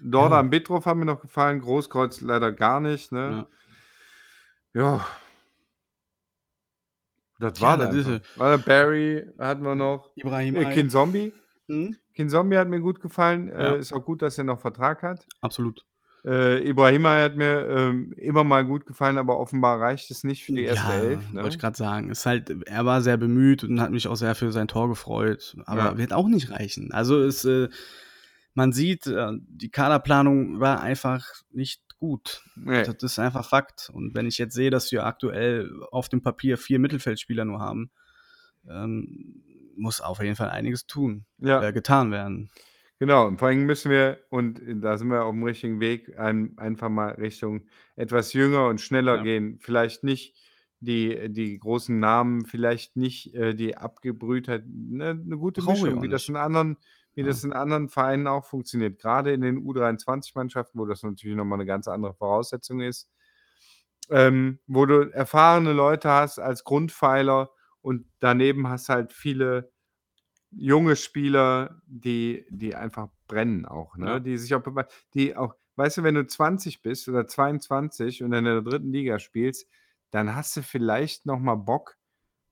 [0.00, 0.50] Dordan Ja.
[0.50, 3.46] Bitrov hat mir noch gefallen, Großkreuz leider gar nicht, ne?
[4.74, 5.06] Ja.
[7.38, 8.52] Das Ja, war das dann ist einfach.
[8.54, 10.10] Äh, Barry hatten wir noch.
[10.16, 10.74] Ibrahim Äh, Ay.
[10.74, 11.32] Kinzombie.
[11.66, 11.96] Mhm.
[12.14, 13.48] Kinzombie hat mir gut gefallen.
[13.48, 13.74] Ja.
[13.74, 15.26] Äh, ist auch gut, dass er noch Vertrag hat.
[15.40, 15.84] Absolut.
[16.24, 20.52] Äh, Ibrahima hat mir, ähm, immer mal gut gefallen, aber offenbar reicht es nicht für
[20.52, 21.42] die erste Ja, Elf, ne?
[21.42, 22.10] wollte ich grad sagen.
[22.10, 25.56] Ist halt er war sehr bemüht und hat mich auch sehr für sein Tor gefreut,
[25.66, 25.98] aber Ja.
[25.98, 26.92] wird auch nicht reichen.
[26.92, 27.68] Also, es äh,
[28.54, 32.42] man sieht, äh, die Kaderplanung war einfach nicht gut.
[32.56, 32.84] Ne.
[32.84, 33.90] Das ist einfach Fakt.
[33.92, 37.90] Und wenn ich jetzt sehe, dass wir aktuell auf dem Papier 4 Mittelfeldspieler nur haben,
[38.68, 39.44] ähm,
[39.76, 41.60] muss auf jeden Fall einiges tun Ja.
[41.60, 42.50] äh, getan werden.
[43.00, 46.56] Genau, und vor allem müssen wir und da sind wir auf dem richtigen Weg, ein
[46.58, 49.18] einfach mal Richtung etwas jünger und schneller Ja.
[49.18, 49.58] gehen.
[49.60, 50.36] Vielleicht nicht
[50.80, 56.28] die die großen Namen, vielleicht nicht, äh, die Abgebrühtheit, ne, 'ne gute Mischung, wie das
[56.28, 56.76] in anderen
[57.14, 58.98] wie das in anderen Vereinen auch funktioniert.
[59.00, 63.04] Grade in den U23-Mannschaften, wo das natürlich noch mal 'ne ganz andere Voraussetzung ist.
[64.10, 67.50] Ähm, wo du erfahrene Leute hast als Grundpfeiler
[67.82, 69.70] und daneben hast halt viele
[70.52, 74.20] junge Spieler, die die einfach brennen auch, ne?
[74.20, 74.22] Ja.
[74.22, 74.62] Die sich auch
[75.14, 78.92] die auch weißt du, wenn du 20 bist oder 22 und in der 3.
[78.92, 79.68] Liga spielst,
[80.12, 81.96] dann hast du vielleicht noch mal Bock,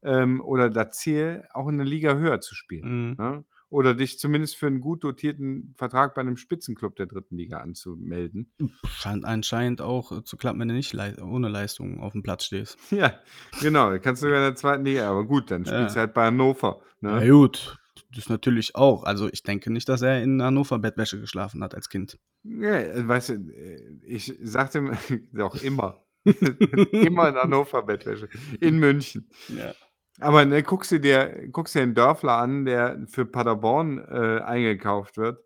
[0.02, 3.18] ähm, oder das Ziel, auch in 'ne Liga höher zu spielen, Mhm.
[3.18, 3.44] ne?
[3.70, 7.36] Oder dich zumindest für 'n gut dotierten Vertrag bei 'nem Spitzenklub der 3.
[7.36, 8.52] Liga anzumelden.
[8.96, 12.78] Scheint anscheinend auch, äh, zu klappen, wenn du nicht lei ohne Leistung aufm Platz stehst.
[12.90, 13.20] Ja,
[13.60, 14.84] genau, kannst du sogar in der 2.
[14.84, 15.96] Liga, aber gut, dann spielst Ja.
[15.96, 17.26] du halt bei Hannover, Na ne?
[17.26, 17.78] gut,
[18.14, 19.04] das natürlich auch.
[19.04, 22.18] Also, ich denke nicht, dass er in Hannover Bettwäsche geschlafen hat als Kind.
[22.44, 24.90] Ne, äh, weißt du, äh, ich sagte
[25.32, 26.04] doch immer
[27.00, 28.28] immer in Hannover Bettwäsche,
[28.60, 29.28] in München.
[29.48, 29.74] Ja.
[30.20, 35.16] Aber, ne, guckst du dir guckst dir 'n Dörfler an, der für Paderborn, äh, eingekauft
[35.16, 35.42] wird.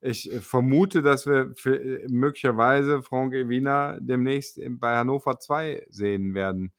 [0.00, 6.34] Ich, äh, vermute, dass wir für äh, möglicherweise Franck Evina demnächst bei Hannover 2 sehen
[6.34, 6.72] werden,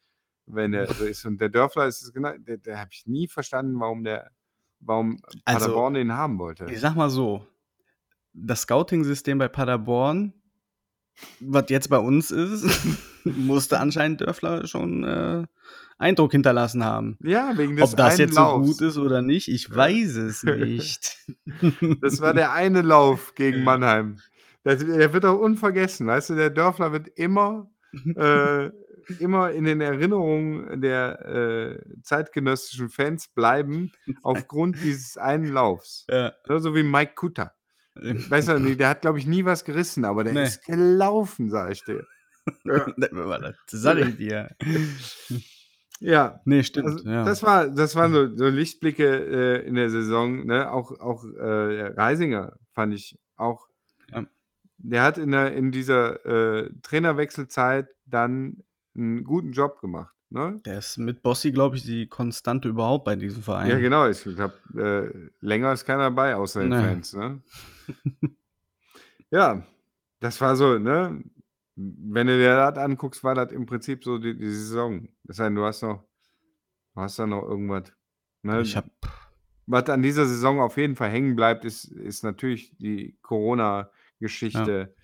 [0.47, 1.25] wenn er so ist.
[1.25, 4.31] Und der Dörfler ist es genau der der habe ich nie verstanden, warum der
[4.79, 6.65] warum Also, Paderborn den haben wollte.
[6.69, 7.45] ich sage mal so,
[8.33, 10.33] das Scouting-System bei Paderborn,
[11.39, 12.65] was jetzt bei uns ist,
[13.25, 15.45] musste anscheinend Dörfler schon, äh,
[16.01, 17.17] Eindruck hinterlassen haben.
[17.21, 18.67] Ja, wegen des Ob das jetzt so Laufs.
[18.67, 19.75] gut ist oder nicht, ich Ja.
[19.75, 21.17] weiß es nicht.
[22.01, 23.63] Das war der eine Lauf gegen.
[23.63, 24.17] Mannheim.
[24.63, 26.35] Das der wird auch unvergessen, weißt du?
[26.35, 27.69] Der Dörfler wird immer
[28.15, 28.69] äh,
[29.19, 33.91] immer in den Erinnerungen der, äh, zeitgenössischen Fans bleiben
[34.23, 36.05] aufgrund dieses einen Laufs.
[36.09, 36.31] Ja.
[36.47, 37.51] Ne, so wie Mike Kutter.
[37.95, 40.43] Weißt du, der hat, glaube ich, nie was gerissen, aber der Ne.
[40.43, 42.05] ist gelaufen, sage ich dir.
[42.63, 42.85] Ja.
[42.97, 44.49] Das sage ich dir.
[46.01, 46.41] Ja.
[46.45, 47.25] Ne, stimmt, Also, ja.
[47.25, 49.05] das war das waren so so Lichtblicke,
[49.61, 50.71] äh, in der Saison, ne?
[50.71, 53.67] Auch auch, äh, Reisinger fand ich auch
[54.11, 54.25] Ja.
[54.79, 58.63] der hat in der in dieser, äh, Trainerwechselzeit dann
[58.95, 60.59] 'n guten Job gemacht, ne?
[60.65, 63.69] Der ist mit Bossi, glaube ich, die Konstante überhaupt bei diesem Verein.
[63.69, 64.07] Ja, genau.
[64.09, 66.81] Ich glaube, äh, länger ist keiner dabei außer den Ne.
[66.81, 67.41] Fans, ne?
[69.31, 69.63] Ja,
[70.19, 71.23] das war so, ne?
[71.83, 75.07] Wenn du dir das anguckst, war das im Prinzip so die die Saison.
[75.25, 76.03] Sei denn, du hast noch
[76.95, 77.93] du hast da noch irgendwas,
[78.43, 78.61] ne?
[78.61, 78.89] Ich habe
[79.67, 84.95] Was an dieser Saison auf jeden Fall hängen bleibt, ist ist natürlich die Corona-Geschichte.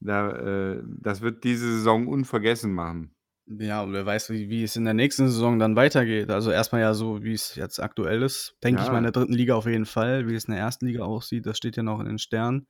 [0.00, 0.30] Da,
[0.76, 3.14] äh das wird diese Saison unvergessen machen.
[3.48, 6.30] Ja, und wer weiß, wie wie es in der nächsten Saison dann weitergeht.
[6.30, 9.04] Also, erst mal ja so, wie es jetzt aktuell ist, denke ich mal in Ja.
[9.04, 9.34] der 3.
[9.34, 10.26] Liga auf jeden Fall.
[10.28, 10.84] Wie es in der 1.
[10.86, 12.66] Liga aussieht, das steht ja noch in den Sternen.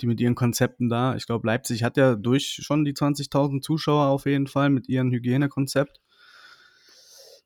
[0.00, 1.16] Die mit ihren Konzepten da.
[1.16, 5.10] Ich glaube, Leipzig hat ja durch schon die 20.000 Zuschauer auf jeden Fall mit ihrem
[5.10, 6.00] Hygienekonzept.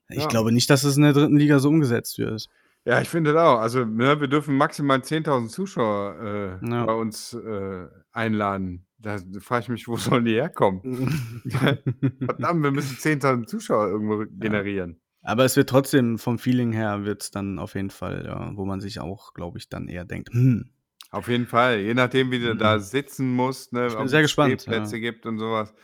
[0.09, 0.29] Ich Ja.
[0.29, 1.39] glaube nicht, dass es in der 3.
[1.39, 2.47] Liga so umgesetzt wird.
[2.85, 3.61] Ja, ich finde das auch.
[3.61, 6.87] Also, ne, wir dürfen maximal 10.000 Zuschauer, äh, Ja.
[6.87, 8.87] bei uns, äh, einladen.
[8.99, 10.81] Da frage ich mich, wo sollen die herkommen?
[11.45, 14.27] Verdammt, wir müssen 10.000 Zuschauer irgendwo Ja.
[14.29, 15.01] generieren.
[15.23, 18.81] Aber es wird trotzdem vom Feeling her wird's dann auf jeden Fall, ja, wo man
[18.81, 20.71] sich auch, glaube ich, dann eher denkt: „Hm.“
[21.13, 22.79] Auf jeden Fall, je nachdem, wie du da Mhm.
[22.79, 25.01] sitzen musst, ne, Ich bin ob sehr es gespannt, Stehplätze ja.
[25.01, 25.75] gibt und so was.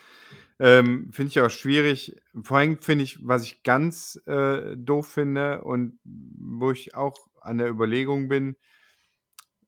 [0.61, 2.17] Ähm, finde ich auch schwierig.
[2.43, 7.59] Vor allem finde ich, was ich ganz, äh, doof finde und wo ich auch an
[7.59, 8.57] der Überlegung bin,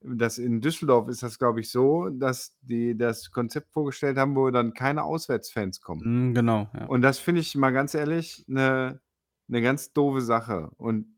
[0.02, 4.50] dass in Düsseldorf ist das, glaube ich, so, dass die das Konzept vorgestellt haben, wo
[4.50, 6.06] dann keine Auswärtsfans kommen.
[6.06, 6.90] Mhm, genau, ja.
[6.90, 9.00] Und das finde ich mal ganz ehrlich 'ne
[9.48, 10.70] 'ne ganz doofe Sache.
[10.78, 11.16] Und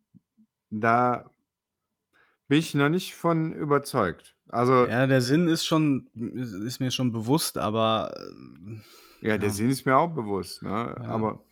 [0.70, 1.30] da
[2.50, 4.34] bin ich noch nicht von überzeugt.
[4.48, 8.82] Also Ja, der Sinn ist schon is ist mir schon bewusst, aber, ähm,
[9.20, 9.54] Ja, der ja.
[9.54, 10.68] Sinn ist mir auch bewusst, ne?
[10.70, 11.08] Ja.
[11.08, 11.44] Aber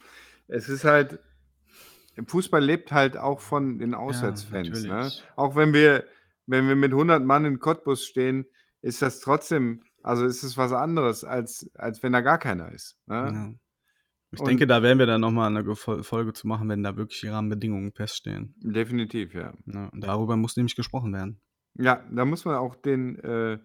[0.48, 1.20] es ist halt
[2.26, 4.88] Fußball lebt halt auch von den Ja, Auswärtsfans, ne?
[4.88, 5.24] natürlich.
[5.36, 6.04] Auch wenn wir
[6.46, 8.46] wenn wir mit 100 Mann in Cottbus stehen,
[8.82, 12.98] ist das trotzdem also, ist es was anderes, als als wenn da gar keiner ist,
[13.06, 13.14] ne?
[13.14, 13.52] Ja.
[14.32, 16.68] Ich Und denke, da werden wir dann noch mal 'ne ge Fol Folge zu machen,
[16.68, 18.54] wenn da wirklich die Rahmenbedingungen feststehen.
[18.62, 19.52] Definitiv, ja.
[19.66, 21.40] Ja, darüber muss nämlich gesprochen werden.
[21.76, 23.58] Ja, da muss man auch den äh,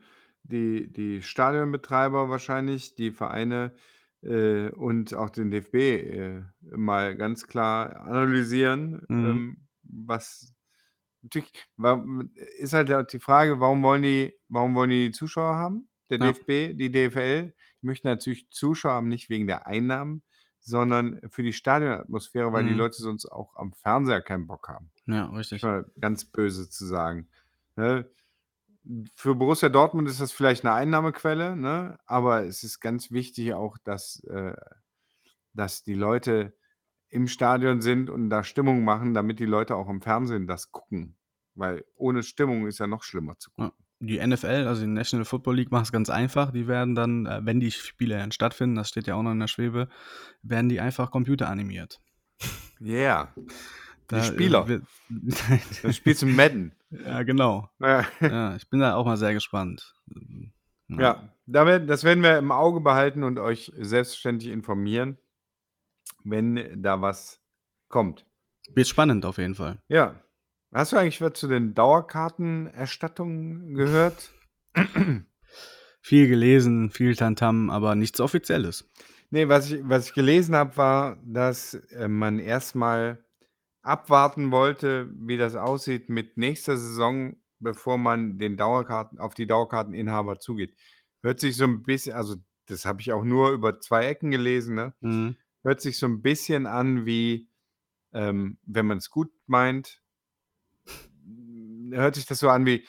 [0.43, 3.73] die die Stadionbetreiber wahrscheinlich, die Vereine,
[4.21, 9.43] äh, und auch den DFB, äh, mal ganz klar analysieren, Mhm.
[9.49, 10.53] ähm, was
[11.23, 11.53] natürlich
[12.59, 15.89] ist halt die Frage, warum wollen die warum wollen die Zuschauer haben?
[16.09, 16.33] Der Ja.
[16.35, 20.23] DFB, die DFL möchten natürlich Zuschauer haben, nicht wegen der Einnahmen,
[20.63, 22.75] sondern für die Stadionatmosphäre, weil die Mhm.
[22.75, 24.91] Leute sonst auch am Fernseher keinen Bock haben.
[25.07, 25.69] Ja, richtig.
[25.99, 27.29] ganz böse zu sagen,
[27.75, 28.09] ne?
[29.15, 33.77] Für Borussia Dortmund ist das vielleicht 'ne Einnahmequelle, ne, aber es ist ganz wichtig auch,
[33.77, 34.55] dass äh,
[35.53, 36.57] dass die Leute
[37.09, 41.17] im Stadion sind und da Stimmung machen, damit die Leute auch im Fernsehen das gucken,
[41.55, 43.73] weil ohne Stimmung ist ja noch schlimmer zu Ja.
[43.73, 43.82] gucken.
[44.05, 46.51] Die NFL, also die National Football League, macht's ganz einfach.
[46.51, 49.39] Die werden dann, äh, wenn die Spiele dann stattfinden, das steht ja auch noch in
[49.39, 49.87] der Schwebe,
[50.41, 52.01] werden die einfach computeranimiert.
[52.79, 53.45] Ja, die
[54.07, 54.67] Da, äh, Spieler.
[54.67, 54.83] wird
[55.83, 56.73] Da spielst du Madden.
[56.89, 57.69] Ja, genau.
[57.79, 58.05] Ja.
[58.19, 59.93] Ja, ich bin da auch mal sehr gespannt.
[60.89, 60.99] Ja.
[60.99, 65.17] Ja, da werden das werden wir im Auge behalten und euch selbstverständlich informieren,
[66.25, 67.39] wenn da was
[67.87, 68.25] kommt.
[68.75, 69.79] Wird spannend auf jeden Fall.
[69.87, 70.15] Ja.
[70.73, 74.31] Hast du eigentlich was zu den Dauerkartenerstattungen gehört?
[76.01, 78.89] Viel gelesen, viel Tamtam, aber nichts Offizielles.
[79.29, 83.23] Ne, was ich was ich gelesen habe, war, dass, äh, man erst mal
[83.83, 90.39] abwarten wollte, wie das aussieht mit nächster Saison, bevor man den Dauerkarten auf die Dauerkarteninhaber
[90.39, 90.75] zugeht.
[91.23, 92.35] Hört sich so 'n bisschen also,
[92.67, 94.93] das habe ich auch nur über 2 Ecken gelesen, ne?
[95.01, 95.35] Mhm.
[95.63, 97.49] Hört sich so 'n bisschen an wie,
[98.13, 100.01] ähm, wenn man's gut meint
[101.93, 102.85] hört sich das so an wie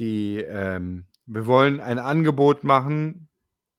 [0.00, 3.30] die, ähm wir wollen ein Angebot machen,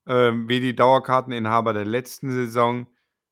[0.07, 2.87] ähm, wie die Dauerkarteninhaber der letzten Saison,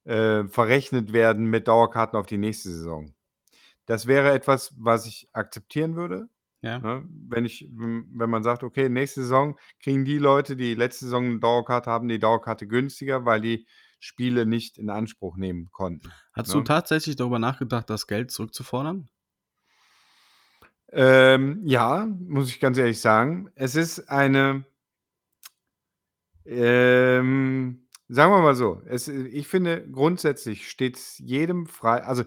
[0.06, 3.14] äh, verrechnet werden mit Dauerkarten auf die nächste Saison.
[3.88, 6.30] Das wäre etwas, was ich akzeptieren würde,
[6.64, 6.84] Ja.
[6.84, 7.06] ne?
[7.30, 11.40] Wenn ich wenn man sagt: „Okay, nächste Saison kriegen die Leute, die letzte Saison 'ne
[11.42, 13.68] Dauerkarte haben, die Dauerkarte günstiger, weil die
[14.00, 16.62] Spiele nicht in Anspruch nehmen konnten“, Hast du ne?
[16.62, 19.10] tatsächlich darüber nachgedacht, das Geld zurückzufordern?
[20.92, 23.50] Ähm, ja, muss ich ganz ehrlich sagen.
[23.56, 24.66] Es ist eine
[26.46, 32.24] ähm, sagen wir mal so, es ich finde, grundsätzlich steht's jedem frei also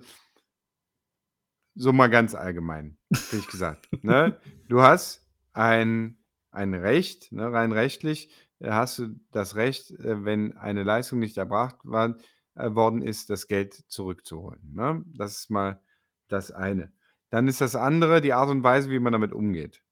[1.74, 2.96] so mal ganz allgemein
[3.32, 4.38] dich gesagt, ne?
[4.68, 6.18] Du hast ein
[6.50, 11.36] ein Recht, ne, rein rechtlich, äh, hast du das Recht, äh, wenn eine Leistung nicht
[11.36, 12.16] erbracht war
[12.54, 15.04] äh, worden ist, das Geld zurückzuholen, ne?
[15.06, 15.80] Das ist mal
[16.28, 16.92] das eine.
[17.34, 19.82] Dann ist das andere die Art und Weise, wie man damit umgeht.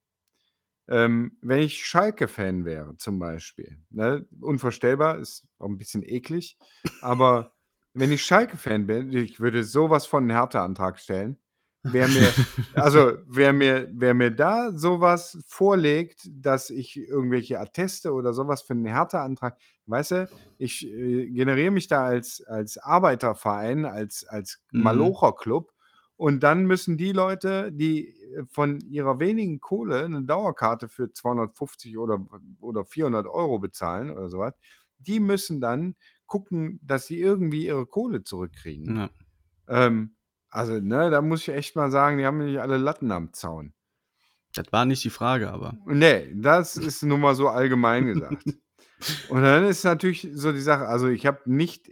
[0.89, 6.57] Ähm, wenn ich Schalke-Fan wäre zum Beispiel, ne, unvorstellbar, ist auch 'n bisschen eklig,
[6.99, 7.53] aber
[7.93, 11.37] wenn ich Schalke-Fan bin, ich würde so was von 'n Härteantrag stellen.
[11.83, 12.37] Wer mir
[12.73, 18.47] also, wer mir wer mir da so was vorlegt, dass ich irgendwelche Atteste oder so
[18.47, 24.25] was für 'n Härteantrag weißt du, ich, äh, generiere mich da als als Arbeiterverein, als
[24.27, 25.13] als Mhm.
[25.17, 25.71] Malocher-Club
[26.17, 31.97] und dann müssen die Leute, die, äh, von ihrer wenigen Kohle 'ne Dauerkarte für 250
[31.97, 32.25] oder
[32.61, 34.53] oder 400 € bezahlen oder so was,
[34.99, 35.95] die müssen dann
[36.27, 38.95] gucken, dass sie irgendwie ihre Kohle zurückkriegen.
[38.95, 39.09] Ja.
[39.67, 40.15] Ähm,
[40.49, 43.73] also, ne, da muss ich echt mal sagen, die haben nicht alle Latten am Zaun.
[44.55, 48.57] Das war nicht die Frage, aber Ne, das ist nur mal so allgemein gesagt.
[49.25, 51.89] Und dann ist natürlich so die Sache also, ich habe nicht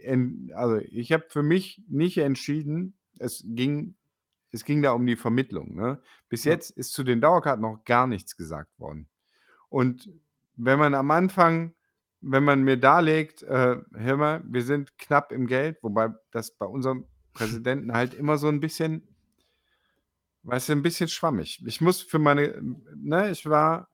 [0.54, 3.96] also, ich habe für mich nicht entschieden es ging
[4.52, 6.00] es ging da um die Vermittlung, ne?
[6.28, 6.52] Bis Ja.
[6.52, 9.08] jetzt ist zu den Dauerkarten noch gar nichts gesagt worden.
[9.70, 10.10] Und
[10.56, 11.74] wenn man am Anfang
[12.22, 16.66] wenn man mir darlegt: „Äh, hör mal, wir sind knapp im Geld“, wobei das bei
[16.66, 19.08] unserem Präsidenten halt immer so 'n bisschen
[20.44, 21.62] weißt du, 'n bisschen schwammig.
[21.66, 22.60] Ich muss für meine
[22.96, 23.88] ne, ich war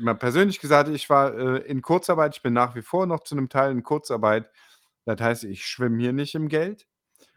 [0.00, 2.36] mal persönlich gesagt, ich war, äh, in Kurzarbeit.
[2.36, 4.50] Ich bin nach wie vor noch zu 'nem Teil in Kurzarbeit.
[5.06, 6.87] Das heißt, ich schwimme hier nicht im Geld.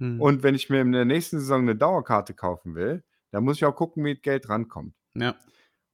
[0.01, 0.19] Mhm.
[0.19, 3.65] Und wenn ich mir in der nächsten Saison 'ne Dauerkarte kaufen will, dann muss ich
[3.65, 4.93] auch gucken, wie Geld rankommt.
[5.15, 5.35] Ja.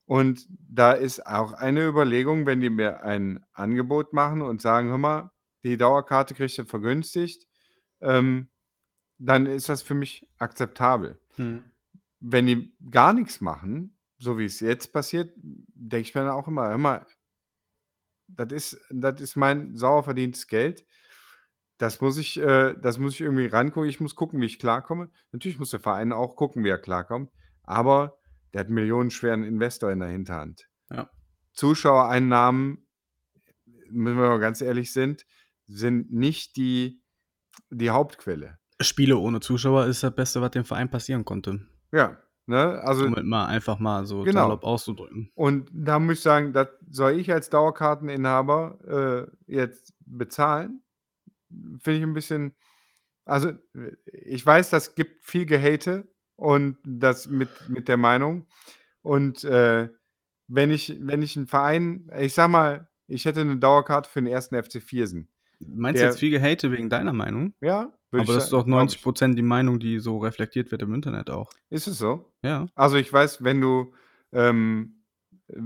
[0.10, 4.98] Und da ist auch eine Überlegung, wenn die mir ein Angebot machen und sagen: „Hör
[4.98, 5.32] mal,
[5.64, 7.46] die Dauerkarte kriegst du vergünstigt“,
[8.02, 8.48] ähm,
[9.20, 11.20] dann ist das für mich akzeptabel.
[11.38, 11.72] Mhm.
[12.22, 16.48] Wenn die gar nix machen, so wie es jetzt passiert, denke ich mir dann auch
[16.48, 17.06] immer: „Hör mal“
[18.30, 20.86] „das ist das ist mein sauer verdientes Geld.
[21.78, 23.90] Das muss ich äh, das muss ich irgendwie rangucken.
[23.90, 27.32] Ich muss gucken, wie ich klarkomme.“ Natürlich muss der Verein auch gucken, wie er klarkommt,
[27.64, 28.18] aber
[28.54, 30.68] der hat 'n millionenschweren Investor in der Hinterhand.
[30.92, 31.10] Ja.
[31.54, 32.88] Zuschauereinnahmen,
[33.66, 35.26] wenn wir mal ganz ehrlich sind,
[35.68, 37.02] sind nicht die
[37.70, 38.58] die Hauptquelle.
[38.82, 41.68] Spiele ohne Zuschauer ist das Beste, was dem Verein passieren konnte.
[41.92, 42.80] Ja, ne?
[42.84, 44.42] Also Um es mal einfach mal so Genau.
[44.44, 45.32] salopp auszudrücken.
[45.36, 50.82] Und da muss ich sagen, das soll ich als Dauerkarteninhaber, äh, jetzt bezahlen?
[51.52, 52.56] Finde ich 'n bisschen
[53.26, 53.54] also,
[54.14, 58.48] ich weiß, das gibt viel Gehate und das mit mit der Meinung.
[59.04, 59.90] Und, äh,
[60.48, 64.28] wenn ich wenn ich 'n Verein ich sage mal, ich hätte 'ne Dauerkarte für den
[64.28, 64.58] 1.
[64.64, 65.30] FC Viersen.
[65.62, 67.54] Meinst du jetzt viel Gehate wegen deiner Meinung?
[67.62, 69.08] Ja, Aber das ist doch glaube 90 ich.
[69.38, 71.54] die Meinung, die so reflektiert wird im Internet auch.
[71.72, 72.32] Ist es so?
[72.44, 72.68] Ja.
[72.76, 73.94] Also, ich weiß, wenn du,
[74.32, 75.04] ähm,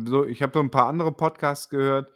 [0.05, 2.11] so ich habe so 'n paar andere Podcasts gehört,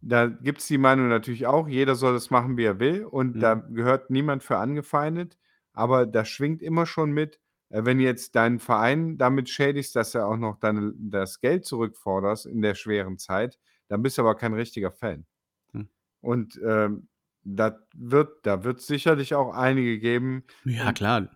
[0.00, 3.54] da gibt's die Meinung natürlich auch, jeder soll das machen, wie er will und da
[3.54, 3.62] Mhm.
[3.70, 5.38] gehört niemand für angefeindet,
[5.72, 7.40] aber da schwingt immer schon mit,
[7.70, 12.46] äh, wenn jetzt deinen Verein damit schädigst, dass du auch noch deine das Geld zurückforderst
[12.46, 15.26] in der schweren Zeit, dann bist du aber kein richtiger Fan.
[15.74, 15.86] Hm.
[16.20, 17.08] Und, ähm,
[17.44, 21.28] das wird da wird's sicherlich auch einige geben Ja, klar.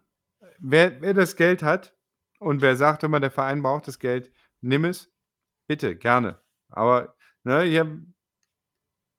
[0.59, 1.97] wer wer das Geld hat
[2.39, 5.13] und wer sagt immer, der Verein braucht das Geld, nimm es,
[5.69, 6.41] bitte, gerne.
[6.71, 8.03] Aber, ne, hier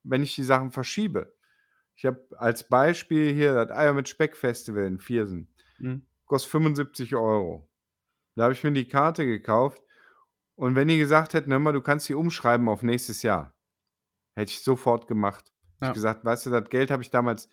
[0.03, 1.33] wenn ich die Sachen verschiebe
[1.95, 5.49] ich habe als Beispiel hier das Eier mit Speck Festival in Viersen.
[5.79, 6.01] Mhm.
[6.25, 7.69] Kostet 75 €.
[8.35, 9.81] Da habe ich mir die Karte gekauft
[10.55, 13.55] und wenn die gesagt hätten: „Hör mal, du kannst die umschreiben auf nächstes Jahr“,
[14.35, 15.53] hätte ich sofort gemacht.
[15.81, 15.89] Ja.
[15.89, 17.49] ich gesagt: „Weißt du, das Geld habe ich damals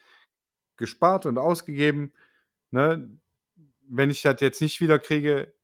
[0.77, 2.13] gespart und ausgegeben,
[2.73, 3.11] ne?
[3.89, 5.55] Wenn ich das jetzt nicht wiederkriege,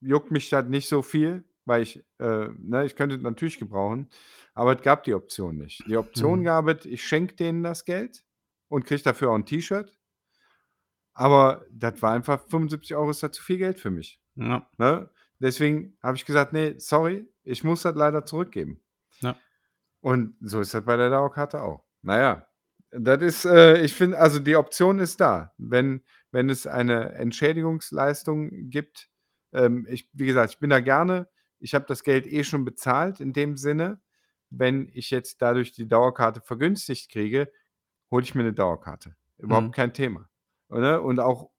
[0.00, 4.10] juckt mich das nicht so viel, weil ich äh, ne, ich könnte es natürlich gebrauchen,
[4.54, 5.86] aber es gab die Option nicht.
[5.88, 6.44] Die Option Mhm.
[6.44, 8.24] gab es, ich schenke denen das Geld
[8.68, 9.96] und kriege dafür auch 'n T-Shirt.
[11.16, 14.66] Aber das war einfach 75 € ist da zu viel Geld für mich, Ja.
[14.78, 15.10] ne?
[15.40, 18.80] Deswegen habe ich gesagt: „Ne, sorry, ich muss das leider zurückgeben.“
[19.20, 19.42] Ja.
[20.04, 21.84] Und so ist das bei der Dauerkarte auch.
[22.02, 22.46] Na ja,
[22.90, 25.54] das ist äh, ich finde also, die Option ist da.
[25.58, 29.08] Wenn wenn es eine Entschädigungsleistung gibt
[29.52, 31.28] ähm, ich wie gesagt, ich bin da gerne
[31.60, 34.00] ich habe das Geld eh schon bezahlt in dem Sinne.
[34.52, 37.52] Wenn ich jetzt dadurch die Dauerkarte vergünstigt kriege,
[38.10, 39.16] hole ich mir 'ne Dauerkarte.
[39.38, 39.74] Überhaupt Mhm.
[39.74, 40.28] kein Thema,
[40.70, 41.00] ne?
[41.02, 41.50] Und auch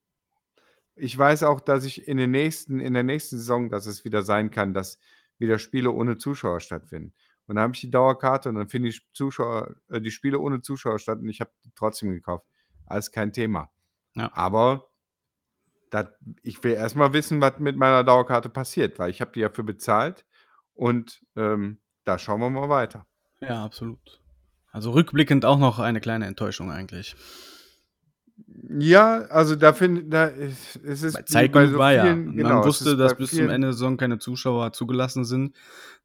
[0.95, 4.23] ich weiß auch, dass ich in den nächsten in der nächsten Saison dass es wieder
[4.23, 4.99] sein kann, dass
[5.39, 7.13] wieder Spiele ohne Zuschauer stattfinden.
[7.47, 10.39] Und dann habe ich die Dauerkarte und dann finden die Sch Zuschauer äh, die Spiele
[10.39, 12.45] ohne Zuschauer statt und ich habe trotzdem gekauft.
[12.85, 13.71] Alles kein Thema.
[14.15, 14.33] Ja.
[14.33, 14.89] Aber
[15.91, 16.07] das
[16.41, 19.49] ich will erst mal wissen, was mit meiner Dauerkarte passiert, weil ich habe die ja
[19.49, 20.25] für bezahlt
[20.73, 23.05] und, ähm, da schauen wir mal weiter.
[23.41, 24.21] Ja, absolut.
[24.71, 27.15] Also, rückblickend auch noch eine kleine Enttäuschung eigentlich.
[28.79, 32.21] Ja, also, da finde da es es ist wie Zeit bei genug so war ja.
[32.25, 35.55] Man genau, es wusste, dass bei bis zum Ende der Saison keine Zuschauer zugelassen sind.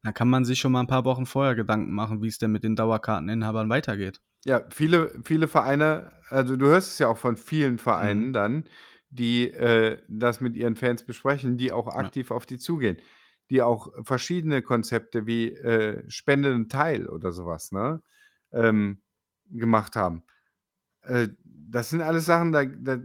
[0.03, 2.63] Da kann man sich schon mal 'n paar Wochen vorher Gedanken machen, wie's denn mit
[2.63, 4.19] den Dauerkarteninhabern weitergeht.
[4.45, 8.33] Ja, viele viele Vereine also, du hörst es ja auch von vielen Vereinen Mhm.
[8.33, 8.63] dann,
[9.09, 12.11] die, äh, das mit ihren Fans besprechen, die auch Ja.
[12.11, 12.97] aktiv auf die zugehen,
[13.49, 18.01] die auch verschiedene Konzepte wie, äh, Spende Teil oder so was, ne,
[18.51, 19.01] ähm,
[19.51, 20.23] gemacht haben.
[21.01, 22.97] Äh, das sind alles Sachen, da da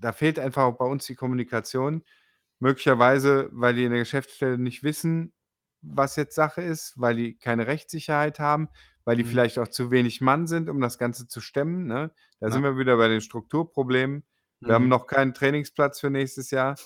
[0.00, 2.04] da fehlt einfach auch bei uns die Kommunikation.
[2.60, 5.32] Möglicherweise, weil die in der Geschäftsstelle nicht wissen,
[5.82, 8.68] was jetzt Sache ist, weil die keine Rechtssicherheit haben,
[9.04, 9.24] weil die Mhm.
[9.24, 12.12] vielleicht auch zu wenig Mann sind, um das Ganze zu stemmen, ne?
[12.40, 12.64] Da sind Ja.
[12.64, 14.24] wir wieder bei den Strukturproblemen.
[14.64, 14.90] Wir haben Mhm.
[14.90, 16.76] noch keinen Trainingsplatz für nächstes Jahr.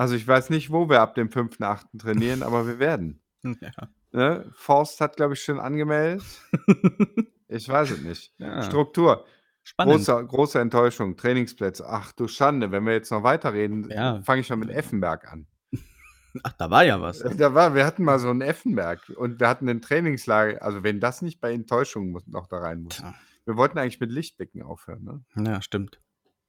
[0.00, 1.98] Also, ich weiß nicht, wo wir ab dem 5.8.
[1.98, 3.20] trainieren, aber wir werden.
[3.60, 3.70] Ja.
[4.12, 4.50] Ne?
[4.54, 6.22] Forst hat, glaube ich, schon angemeldet.
[7.52, 8.32] Ich weiß es nicht.
[8.38, 8.62] Ja.
[8.62, 9.24] Struktur.
[9.64, 9.96] Spannend.
[10.06, 11.16] Große große Enttäuschung.
[11.16, 11.84] Trainingsplätze.
[11.86, 14.22] Ach du Schande, wenn wir jetzt noch weiterreden, Ja.
[14.22, 15.46] fange ich schon mit Effenberg an.
[16.44, 17.18] Ach, da war ja was.
[17.18, 21.00] Da war wir hatten mal so 'n Effenberg und wir hatten 'nen Trainingslager also, wenn
[21.00, 22.96] das nicht bei Enttäuschung noch da rein muss.
[22.98, 23.14] Tja.
[23.44, 25.02] Wir wollten eigentlich mit Lichtblicken aufhören,
[25.34, 25.44] ne?
[25.44, 26.00] Ja, stimmt.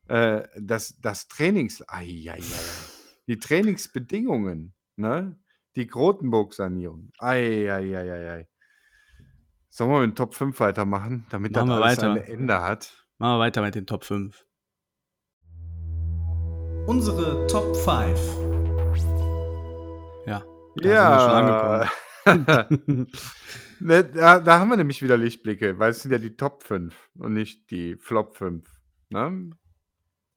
[0.07, 2.90] Äh, das das Trainings ei, ei, ei, ei.
[3.27, 5.37] Die Trainingsbedingungen, ne?
[5.75, 7.11] Die Grotenburg-Sanierung.
[7.19, 8.47] Ei, ei, ei, ei, ei.
[9.69, 12.11] Sollen wir mit Top 5 weitermachen, damit das Machen wir alles weiter.
[12.11, 13.05] ein Ende hat?
[13.19, 14.45] Machen wir weiter mit den Top 5.
[16.87, 18.19] Unsere Top 5.
[20.25, 20.43] Ja,
[20.75, 21.01] da Ja.
[21.03, 21.31] sind wir schon
[22.27, 23.07] angekommen.
[23.83, 27.09] Ne, da da haben wir nämlich wieder Lichtblicke, weil es sind ja die Top 5
[27.15, 28.63] und nicht die Flop 5,
[29.09, 29.49] ne?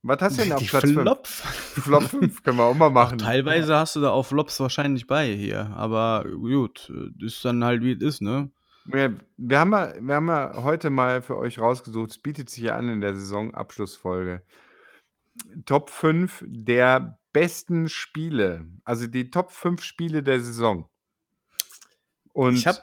[0.07, 1.01] Was hast du denn auf Die Platz 5?
[1.01, 1.27] Flop?
[1.27, 3.19] Flop 5 können wir auch mal Ach, machen.
[3.19, 7.93] teilweise hast du da auch Flops wahrscheinlich bei hier, aber gut, ist dann halt, wie
[7.93, 8.51] es ist, ne?
[8.93, 12.65] Ja, wir haben ja wir haben ja heute mal für euch rausgesucht es bietet sich
[12.65, 14.43] ja an in der Saisonabschlussfolge.
[15.65, 20.87] Top 5 der besten Spiele, also die Top 5 Spiele der Saison.
[22.35, 22.81] Und Ich habe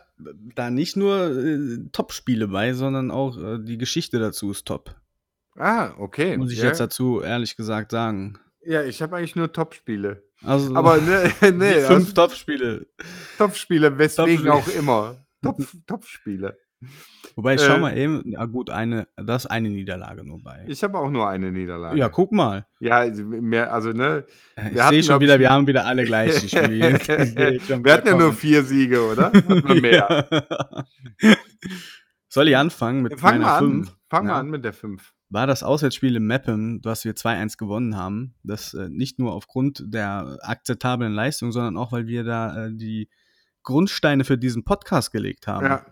[0.55, 4.95] da nicht nur äh, Top-Spiele bei, sondern auch äh, die Geschichte dazu ist top.
[5.57, 6.37] Ah, okay.
[6.37, 6.65] Muss ich ja.
[6.65, 8.39] jetzt dazu ehrlich gesagt sagen.
[8.63, 10.23] Ja, ich habe eigentlich nur Top-Spiele.
[10.43, 12.85] Also Aber ne, nee, fünf also Top-Spiele.
[13.37, 14.53] Top-Spiele, weswegen Top-Spiele.
[14.53, 15.25] auch immer.
[15.43, 16.57] Top- Top-Spiele.
[17.35, 20.65] Wobei, schau Äh, mal eben, ja gut, eine, das ist eine Niederlage nur bei.
[20.67, 21.95] Ich habe auch nur eine Niederlage.
[21.97, 22.65] ja, guck mal.
[22.79, 24.25] Ja, also mehr, also ne.
[24.57, 27.07] Ich Wir hatten, sehe schon wieder, ich- wir haben wieder alle gleich gespielt.
[27.07, 29.31] Wir hatten ja nur vier Siege, oder?
[29.33, 30.27] Wir mehr.
[32.27, 33.63] Soll ich anfangen mit Fang meiner mal an.
[33.85, 33.95] 5?
[34.09, 34.39] Fang mal Ja.
[34.39, 35.13] an mit der 5.
[35.31, 38.35] War das Auswärtsspiel in Meppen, was wir 2-1 gewonnen haben.
[38.43, 43.09] Das äh, nicht nur aufgrund der akzeptablen Leistung, sondern auch, weil wir da äh, die
[43.63, 45.65] Grundsteine für diesen Podcast gelegt haben.
[45.65, 45.85] Ja.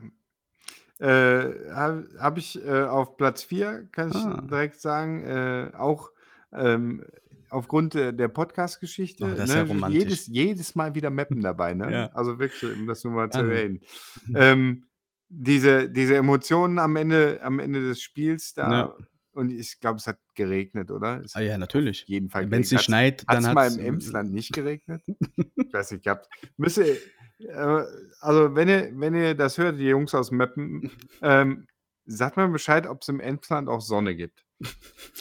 [0.99, 4.41] Äh, Habe hab ich äh, auf Platz 4, kann ich Ah.
[4.41, 6.09] direkt sagen, äh, auch
[6.51, 7.05] ähm,
[7.49, 9.23] aufgrund der, Podcast-Geschichte.
[9.23, 9.99] Oh, das ist ja ne, romantisch.
[9.99, 11.89] jedes, jedes Mal wieder Mappen dabei, ne?
[11.93, 12.05] Ja.
[12.13, 13.79] Also wirklich, um das nur mal zu erwähnen.
[14.35, 14.83] Ähm,
[15.29, 18.71] diese, diese Emotionen am Ende, am Ende des Spiels da.
[18.71, 18.95] Ja.
[19.33, 21.21] Und ich glaube, es hat geregnet, oder?
[21.23, 22.05] Es Ah, ja, natürlich.
[22.07, 25.03] jeden Fall Wenn es nicht schneit, Hat dann es hat mal im Emsland nicht geregnet?
[25.07, 26.27] ich weiß nicht, gehabt.
[26.57, 26.97] Müsse,
[27.39, 27.83] äh,
[28.19, 31.67] also wenn ihr, wenn ihr das hört, die Jungs aus Meppen, ähm,
[32.05, 34.45] sagt mal Bescheid, ob es im Emsland auch Sonne gibt.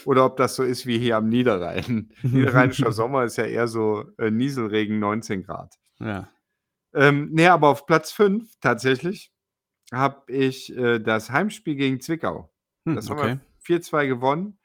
[0.04, 2.11] Oder ob das so ist wie hier am Niederrhein.
[2.22, 5.74] Niederrheinischer Sommer ist ja eher so äh, Nieselregen 19 Grad.
[6.00, 6.28] Ja.
[6.94, 9.30] Ähm, nee, aber auf Platz 5 tatsächlich
[9.92, 12.50] habe ich äh, das Heimspiel gegen Zwickau.
[12.86, 13.38] Hm, Das okay.
[13.68, 14.58] Haben wir 4-2 gewonnen.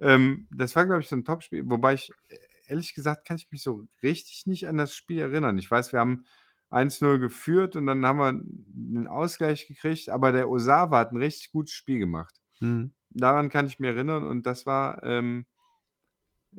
[0.00, 1.68] Ähm, das war, glaube ich, so ein Topspiel.
[1.68, 2.36] Wobei ich, äh,
[2.68, 5.58] ehrlich gesagt, kann ich mich so richtig nicht an das Spiel erinnern.
[5.58, 6.24] Ich weiß, wir haben
[6.70, 11.50] 1-0 geführt und dann haben wir einen Ausgleich gekriegt, aber der Osawa hat ein richtig
[11.50, 12.34] gutes Spiel gemacht.
[12.58, 12.92] Hm.
[13.10, 15.46] Daran kann ich mich erinnern und das war, ähm,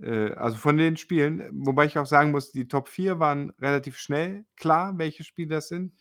[0.01, 3.97] äh, also von den Spielen, wobei ich auch sagen muss, die Top 4 waren relativ
[3.97, 5.93] schnell klar, welche Spiele das sind.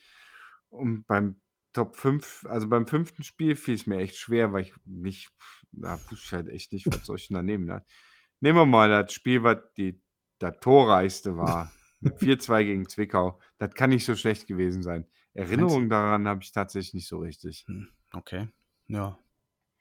[0.71, 1.41] Und beim
[1.73, 5.31] Top 5, also beim fünften Spiel fiel es mir echt schwer, weil ich nicht,
[5.73, 7.65] da wusste ich halt echt nicht, was soll ich denn da nehmen.
[7.67, 7.85] Ne?
[8.41, 10.01] Nehmen wir mal das Spiel, was die,
[10.39, 11.71] das torreichste war.
[12.03, 13.39] 4-2 gegen Zwickau.
[13.59, 15.07] Das kann nicht so schlecht gewesen sein.
[15.35, 17.65] Erinnerungen daran habe ich tatsächlich nicht so richtig.
[17.69, 18.49] Hm, Okay.
[18.89, 19.19] Ja.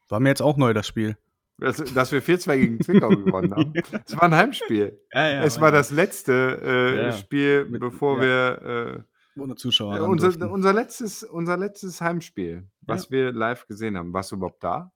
[0.09, 1.17] War mir jetzt auch neu, das Spiel.
[1.57, 3.73] Dass, dass wir 4-2 gegen Zwickau gewonnen haben.
[4.05, 4.99] Es war ein Heimspiel.
[5.13, 8.61] Ja, es war das letzte äh, Ja, Spiel, mit- bevor ja.
[8.61, 9.05] wir
[9.37, 9.97] Ohne Zuschauer.
[9.97, 14.13] äh, unser, unser, letztes, unser letztes Heimspiel, was wir live gesehen haben.
[14.13, 14.91] Warst du überhaupt da?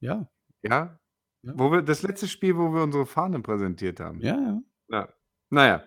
[0.00, 0.28] Ja.
[0.62, 0.98] Ja?
[1.42, 1.52] Ja.
[1.56, 4.20] Wo wir, das letzte Spiel, wo wir unsere Fahne präsentiert haben.
[4.20, 4.60] Ja, ja.
[4.88, 5.08] Ja.
[5.50, 5.84] Naja.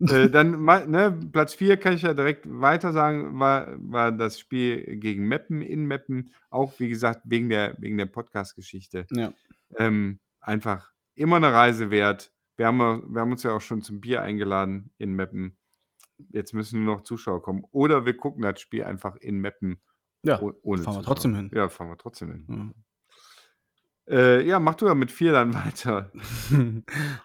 [0.00, 4.96] äh, dann ne, Platz 4 kann ich ja direkt weiter sagen, war, war das Spiel
[4.98, 9.06] gegen Meppen in Meppen, auch wie gesagt, wegen der, wegen der Podcast-Geschichte.
[9.10, 9.32] Ja.
[9.76, 12.32] Ähm, einfach immer eine Reise wert.
[12.56, 12.78] Wir haben,
[13.14, 15.56] wir haben uns ja auch schon zum Bier eingeladen in Meppen.
[16.30, 17.64] Jetzt müssen nur noch Zuschauer kommen.
[17.72, 19.80] Oder wir gucken das Spiel einfach in Meppen
[20.22, 20.40] Ja.
[20.40, 21.02] oh- ohne fahren wir Zuschauer.
[21.04, 21.50] trotzdem hin.
[21.54, 22.46] Ja, fahren wir trotzdem hin.
[22.48, 22.82] Ja.
[24.08, 26.10] Äh, ja, mach du ja mit 4 dann weiter.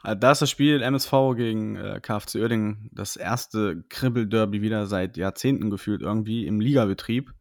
[0.04, 5.18] Äh, da ist das Spiel MSV gegen äh, KFC Uerdingen das erste Kribbel-Derby wieder seit
[5.18, 7.34] Jahrzehnten gefühlt irgendwie im Ligabetrieb.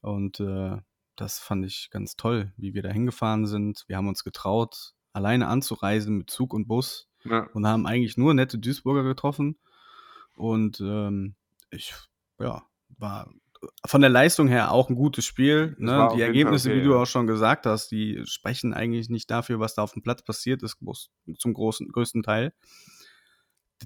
[0.00, 0.76] Und äh,
[1.16, 3.84] das fand ich ganz toll, wie wir da hingefahren sind.
[3.88, 7.48] Wir haben uns getraut, alleine anzureisen mit Zug und Bus Ja.
[7.54, 9.58] und haben eigentlich nur nette Duisburger getroffen.
[10.36, 11.34] Und ähm,
[11.70, 11.92] ich,
[12.38, 12.62] ja,
[12.98, 13.28] war
[13.86, 15.74] von der Leistung her auch ein gutes Spiel.
[15.78, 16.08] Ne?
[16.14, 16.96] Die Ergebnisse, okay, wie du ja.
[17.02, 20.62] auch schon gesagt hast, die sprechen eigentlich nicht dafür, was da auf dem Platz passiert
[20.62, 20.76] ist,
[21.38, 22.52] zum großen, größten Teil.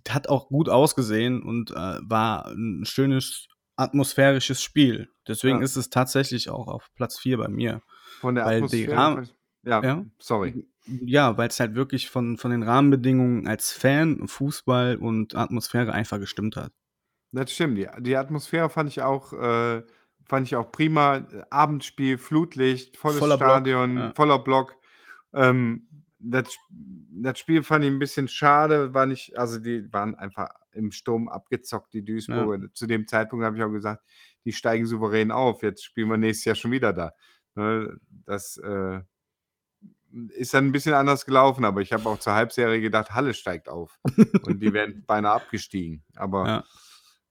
[0.05, 3.47] Das hat auch gut ausgesehen und äh, war ein schönes
[3.77, 5.09] atmosphärisches Spiel.
[5.29, 5.65] Deswegen Ja.
[5.65, 7.83] ist es tatsächlich auch auf Platz 4 bei mir.
[8.21, 8.97] Von der Weil Atmosphäre.
[8.97, 9.29] Rahmen-
[9.65, 10.05] ja, Ja.
[10.19, 10.67] sorry.
[10.87, 16.19] Ja, weil es halt wirklich von, von den Rahmenbedingungen als Fan, Fußball und Atmosphäre einfach
[16.19, 16.73] gestimmt hat.
[17.33, 17.79] Das stimmt.
[17.79, 19.83] Die, die Atmosphäre fand ich auch, äh,
[20.25, 21.27] fand ich auch prima.
[21.51, 24.13] Abendspiel, Flutlicht, volles Voller Block, Stadion, ja.
[24.15, 24.77] voller Block.
[25.33, 30.51] Ähm, das, das Spiel fand ich ein bisschen schade, war nicht, also die waren einfach
[30.73, 32.73] im Sturm abgezockt, die Duisburger.
[32.75, 34.05] Zu dem Zeitpunkt habe ich auch gesagt,
[34.45, 35.63] die steigen souverän auf.
[35.63, 37.13] Jetzt spielen wir nächstes Jahr schon wieder da.
[37.55, 39.01] Ne, Das äh,
[40.35, 43.69] ist dann ein bisschen anders gelaufen, aber ich habe auch zur Halbserie gedacht, Halle steigt
[43.69, 43.99] auf.
[44.45, 46.05] Und die wären beinahe abgestiegen.
[46.15, 46.65] Aber Ja.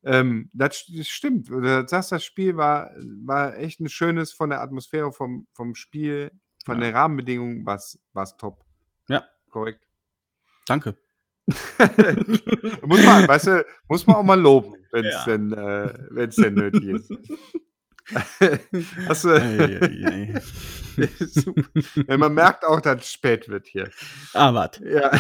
[0.04, 1.50] Ähm, das das stimmt.
[1.50, 2.92] Du sagst, das Spiel war,
[3.26, 6.32] war echt ein schönes von der Atmosphäre, vom, vom Spiel,
[6.66, 6.88] von Ja.
[6.88, 7.98] den Rahmenbedingungen war es
[8.38, 8.64] top.
[9.08, 9.26] Ja.
[9.50, 9.86] Korrekt.
[10.68, 10.96] Danke.
[12.84, 15.26] muss man, weißt du, muss man auch mal loben, wenn es Ja.
[15.26, 17.12] denn, äh, wenn's denn nötig ist.
[19.08, 20.34] Hast du, Eieiei.
[21.20, 21.64] Super.
[22.08, 23.90] Ja, man merkt auch, dass es spät wird hier.
[24.34, 24.88] ah, warte.
[24.90, 25.12] Ja.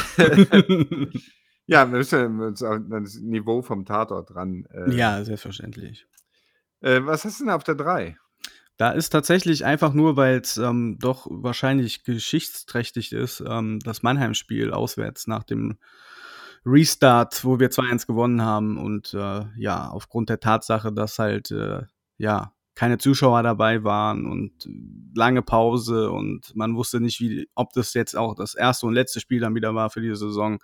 [1.72, 4.65] Ja, wir müssen uns auf das Niveau vom Tatort dran.
[4.74, 6.05] Äh, Ja, selbstverständlich.
[6.82, 8.17] Äh, was hast du denn auf der 3?
[8.76, 15.28] Da ist tatsächlich einfach nur, weil's, ähm, doch wahrscheinlich geschichtsträchtig ist, ähm, das Mannheim-Spiel auswärts
[15.28, 15.78] nach dem
[16.65, 21.84] Restart, wo wir 2:1 gewonnen haben und, äh, ja, aufgrund der Tatsache, dass halt, äh,
[22.17, 24.67] ja, keine Zuschauer dabei waren und
[25.15, 29.19] lange Pause und man wusste nicht, wie ob das jetzt auch das erste und letzte
[29.22, 30.59] Spiel dann wieder war für diese Saison.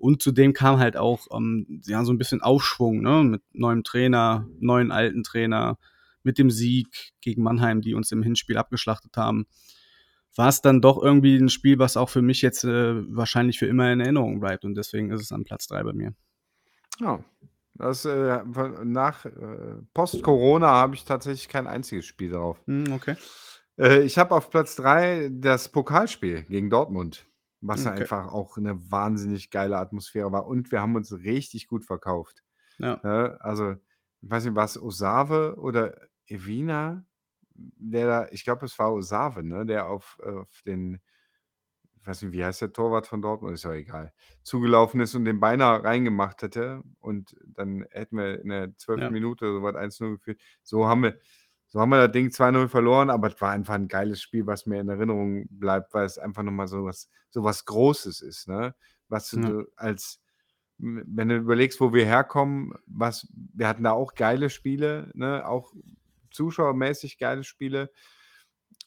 [0.00, 4.46] Und zudem kam halt auch, ähm, ja, so ein bisschen Aufschwung, ne, mit neuem Trainer,
[4.58, 5.78] neuen alten Trainer,
[6.22, 9.46] mit dem Sieg gegen Mannheim, die uns im Hinspiel abgeschlachtet haben.
[10.36, 13.66] War es dann doch irgendwie ein Spiel, was auch für mich jetzt, äh, wahrscheinlich für
[13.66, 16.14] immer in Erinnerung bleibt und deswegen ist es an Platz 3 bei mir.
[16.98, 17.22] Ja,
[17.74, 18.42] das, äh,
[18.84, 19.30] nach, äh,
[19.92, 22.58] Post-Corona habe ich tatsächlich kein einziges Spiel drauf.
[22.66, 23.16] Mhm, okay.
[23.78, 27.26] Äh, ich habe auf Platz 3 das Pokalspiel gegen Dortmund,
[27.60, 28.10] was ja Okay.
[28.10, 32.42] einfach auch 'ne wahnsinnig geile Atmosphäre war und wir haben uns richtig gut verkauft.
[32.78, 33.04] Ja.
[33.04, 33.72] Ne, also,
[34.22, 37.04] ich weiß nicht, war's Osave oder Evina,
[37.54, 41.00] der da ich glaube, es war Osave, ne, der auf auf den
[42.02, 43.54] ich weiß nicht, wie heißt der Torwart von Dortmund?
[43.54, 44.12] Ist ja egal.
[44.42, 49.12] Zugelaufen ist und den beinahe reingemacht hätte und dann hätten wir in der 12.
[49.12, 49.14] Ja.
[49.14, 50.40] Minute so was 1:0 geführt.
[50.62, 51.18] So haben wir
[51.70, 54.66] so haben wir das Ding 2:0 verloren, aber es war einfach 'n geiles Spiel, was
[54.66, 58.48] mir in Erinnerung bleibt, weil es einfach noch mal so was so was Großes ist,
[58.48, 58.74] ne?
[59.08, 59.52] Was Ja.
[59.52, 60.20] du als
[60.78, 65.72] wenn du überlegst, wo wir herkommen, was wir hatten da auch geile Spiele, ne, auch
[66.32, 67.90] zuschauermäßig geile Spiele.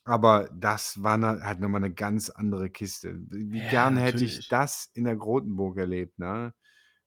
[0.07, 3.15] Aber das war na halt noch mal 'ne ganz andere Kiste.
[3.29, 4.49] Wie Ja, gern hätte ich natürlich.
[4.49, 6.53] das in der Grotenburg erlebt, ne?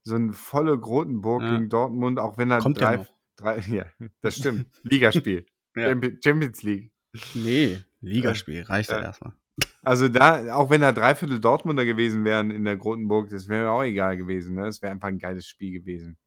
[0.04, 1.46] So 'n volle Grotenburg Ja.
[1.46, 3.08] gegen Dortmund, auch wenn da Kommt ja 3 noch.
[3.36, 3.86] 3 ja,
[4.22, 4.68] das stimmt.
[4.82, 5.46] Ligaspiel.
[5.76, 5.88] Ja.
[5.90, 6.92] Champi Champions League.
[7.34, 9.08] Ne, Äh, Ligaspiel reicht halt ja.
[9.08, 9.34] erst mal.
[9.82, 13.70] Also, da auch wenn da 3/4 Dortmunder gewesen wären in der Grotenburg, das wäre mir
[13.70, 14.66] auch egal gewesen, ne?
[14.68, 16.18] Es wäre einfach 'n geiles Spiel gewesen.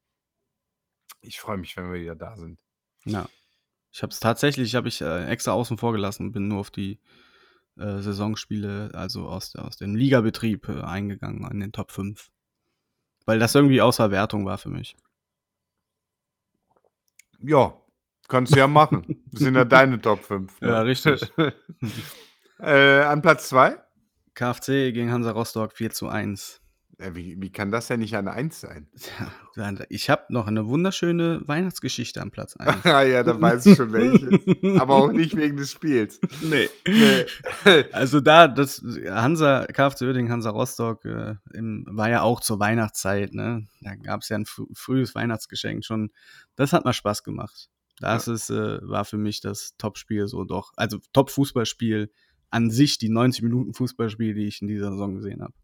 [1.22, 2.58] Ich freue mich, wenn wir wieder da sind.
[3.04, 3.28] Ja.
[3.92, 6.70] Ich habe es tatsächlich habe ich, äh, extra außen vor gelassen und bin nur auf
[6.70, 7.00] die,
[7.78, 12.30] äh, Saisonspiele, also aus aus dem Ligabetrieb, äh, eingegangen in den Top 5.
[13.26, 14.96] Weil das irgendwie außer Wertung war für mich.
[17.42, 17.74] Ja,
[18.30, 19.04] kannst du ja machen.
[19.32, 20.68] Das sind ja deine Top 5, ne?
[20.68, 21.22] Ja, richtig.
[22.62, 23.78] Äh, an Platz 2?
[24.34, 26.60] KFC gegen Hansa Rostock 4:1.
[27.00, 28.86] Ja, wie wie kann das denn nicht an 1 sein?
[29.56, 32.84] Ja, ich habe noch 'ne wunderschöne Weihnachtsgeschichte an Platz 1.
[32.84, 34.78] Ah ja, da weiß ich schon welche.
[34.78, 36.20] Aber auch nicht wegen des Spiels.
[36.42, 36.68] Ne.
[36.86, 37.26] Ne.
[37.92, 43.32] Also, da das Hansa KFC Uerdingen, Hansa Rostock, äh, im war ja auch zur Weihnachtszeit,
[43.32, 43.66] ne?
[43.80, 46.10] Da gab's ja 'n frü frühes Weihnachtsgeschenk schon.
[46.56, 47.68] Das hat mal Spaß gemacht.
[48.00, 48.28] Das Ja.
[48.28, 52.10] ist, äh war für mich das Topspiel so doch also, Top-Fußballspiel
[52.50, 55.54] an sich, die 90 Minuten Fußballspiel, die ich in dieser Saison gesehen habe.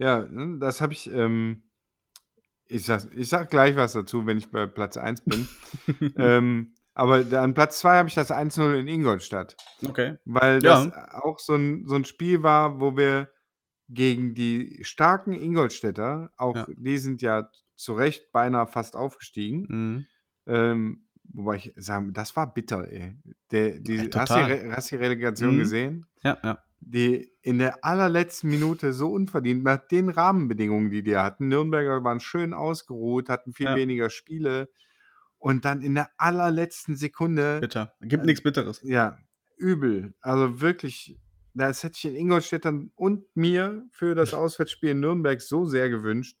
[0.00, 1.62] Ja, ne, das habe ich, ähm
[2.70, 5.56] ich sage ich sage gleich was dazu, wenn ich bei Platz 1 bin.
[6.16, 9.58] Ähm, aber an Platz 2 habe ich das 1:0 in Ingolstadt.
[9.88, 10.18] Okay.
[10.26, 11.00] Weil das Ja.
[11.12, 13.30] auch so 'n so 'n Spiel war, wo wir
[13.90, 16.70] gegen die starken Ingolstädter auch Ja.
[16.76, 19.70] die sind ja zu Recht beinahe fast aufgestiegen.
[19.70, 20.06] Mhm.
[20.48, 23.16] Ähm, wobei ich sagen das war bitter, ey.
[23.50, 25.58] Der die hast du hast du die Relegation Mhm.
[25.58, 26.06] gesehen?
[26.22, 26.58] Ja, ja.
[26.80, 31.48] Die in der allerletzten Minute so unverdient nach den Rahmenbedingungen, die die hatten.
[31.48, 33.76] Nürnberger waren schön ausgeruht, hatten viel Ja.
[33.76, 34.70] weniger Spiele
[35.38, 37.92] und dann in der allerletzten Sekunde Bitter.
[38.00, 38.80] Gibt äh, nix Bitteres.
[38.82, 39.18] ja,
[39.58, 40.14] übel.
[40.22, 41.18] Also, wirklich,
[41.54, 46.38] das hätte ich den Ingolstädtern und mir für das Auswärtsspiel in Nürnberg so sehr gewünscht.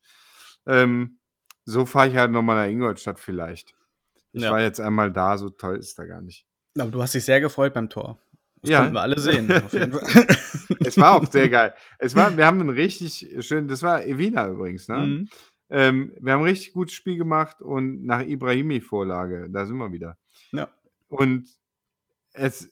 [0.66, 1.18] Ähm,
[1.66, 3.74] so fahre ich halt noch mal nach Ingolstadt vielleicht.
[4.34, 4.50] Ich Ja.
[4.50, 6.42] war jetzt einmal da, so toll ist da gar nicht.
[6.78, 8.18] Aber du hast dich sehr gefreut beim Tor.
[8.62, 8.78] Das Ja.
[8.78, 9.48] konnten wir alle sehen.
[10.82, 11.74] Es war auch sehr geil.
[11.98, 15.18] Es war wir haben 'n richtig schön das war Evina übrigens, ne?
[15.20, 15.30] Mhm.
[15.70, 20.16] Ähm, wir haben 'n richtig gutes Spiel gemacht und nach Ibrahimi-Vorlage, da sind wir wieder.
[20.52, 20.70] Ja.
[21.08, 21.48] Und
[22.34, 22.70] es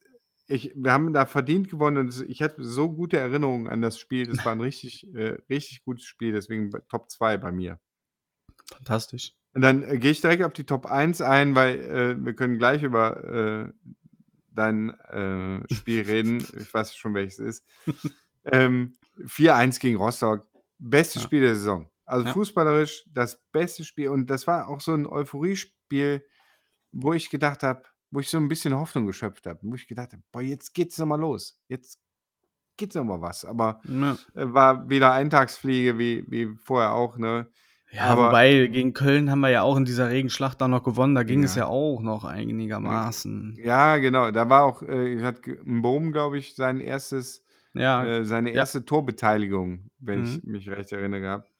[0.48, 4.26] ich wir haben da verdient gewonnen und ich hatte so gute Erinnerungen an das Spiel.
[4.26, 7.80] Das war 'n richtig äh, richtig gutes Spiel, deswegen Top 2 bei mir.
[8.72, 9.32] Fantastisch.
[9.54, 12.58] Und dann, äh, gehe ich direkt auf die Top 1 ein, weil, äh, wir können
[12.58, 13.72] gleich über, äh,
[14.52, 16.48] dein, äh, Spiel reden.
[16.60, 17.66] Ich weiß schon, welches es ist.
[18.52, 20.46] Ähm, 4:1 gegen Rostock.
[20.78, 21.24] Bestes Ja.
[21.24, 21.90] Spiel der Saison.
[22.06, 22.38] Also, Ja.
[22.40, 26.24] fußballerisch das beste Spiel und das war auch so 'n Euphoriespiel,
[26.92, 30.12] wo ich gedacht habe wo ich so 'n bisschen Hoffnung geschöpft habe, wo ich gedacht
[30.14, 31.60] habe: „Boah, jetzt geht's noch mal los.
[31.68, 32.00] Jetzt
[32.78, 34.18] geht's noch mal was.“ Aber, Ja.
[34.34, 37.50] äh, war wieder Eintagsfliege wie wie vorher auch, ne?
[37.90, 41.14] Ja, Aber wobei gegen Köln haben wir ja auch in dieser Regenschlacht dann noch gewonnen.
[41.14, 41.62] Da ging es Ja.
[41.62, 43.56] ja auch noch einigermaßen.
[43.62, 44.30] Ja, genau.
[44.30, 48.04] Da war auch, äh hat Mbom, glaube ich, sein erstes Ja.
[48.04, 48.56] äh, seine Ja.
[48.56, 50.24] erste Torbeteiligung, wenn Mhm.
[50.26, 51.50] ich mich recht erinnere gehabt,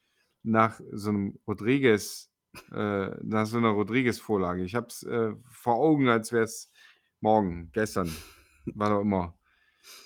[0.43, 2.27] nach so 'nem Rodriguez
[2.73, 4.65] Äh, nach so einer Rodriguez-Vorlage.
[4.65, 6.71] Ich habe es äh, vor Augen, als wäre es
[7.21, 8.11] morgen, gestern,
[8.75, 9.35] war doch immer.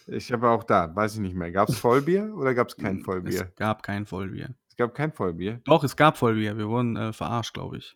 [0.09, 1.53] Ich habe auch da, weiß ich nicht mehr.
[1.53, 3.47] Gab es Vollbier oder gab es kein Vollbier?
[3.51, 4.55] Es gab kein Vollbier.
[4.73, 5.61] Es gab kein Vollbier.
[5.65, 6.57] Doch, es gab Vollbier.
[6.57, 7.95] Wir wurden äh, verarscht, glaube ich.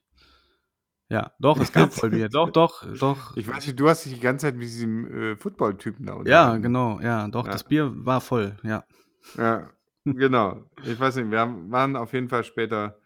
[1.08, 2.28] Ja, doch, es gab Vollbier.
[2.28, 3.34] doch, doch, doch.
[3.34, 6.18] Ich weiß nicht, du hast dich die ganze Zeit mit diesem äh, Football-Typen da Ja,
[6.18, 6.62] unterhalten.
[6.62, 7.52] genau, ja, doch, Ja.
[7.52, 8.84] das Bier war voll, ja.
[9.38, 9.70] Ja,
[10.04, 10.64] genau.
[10.84, 12.98] Ich weiß nicht, wir haben, waren auf jeden Fall später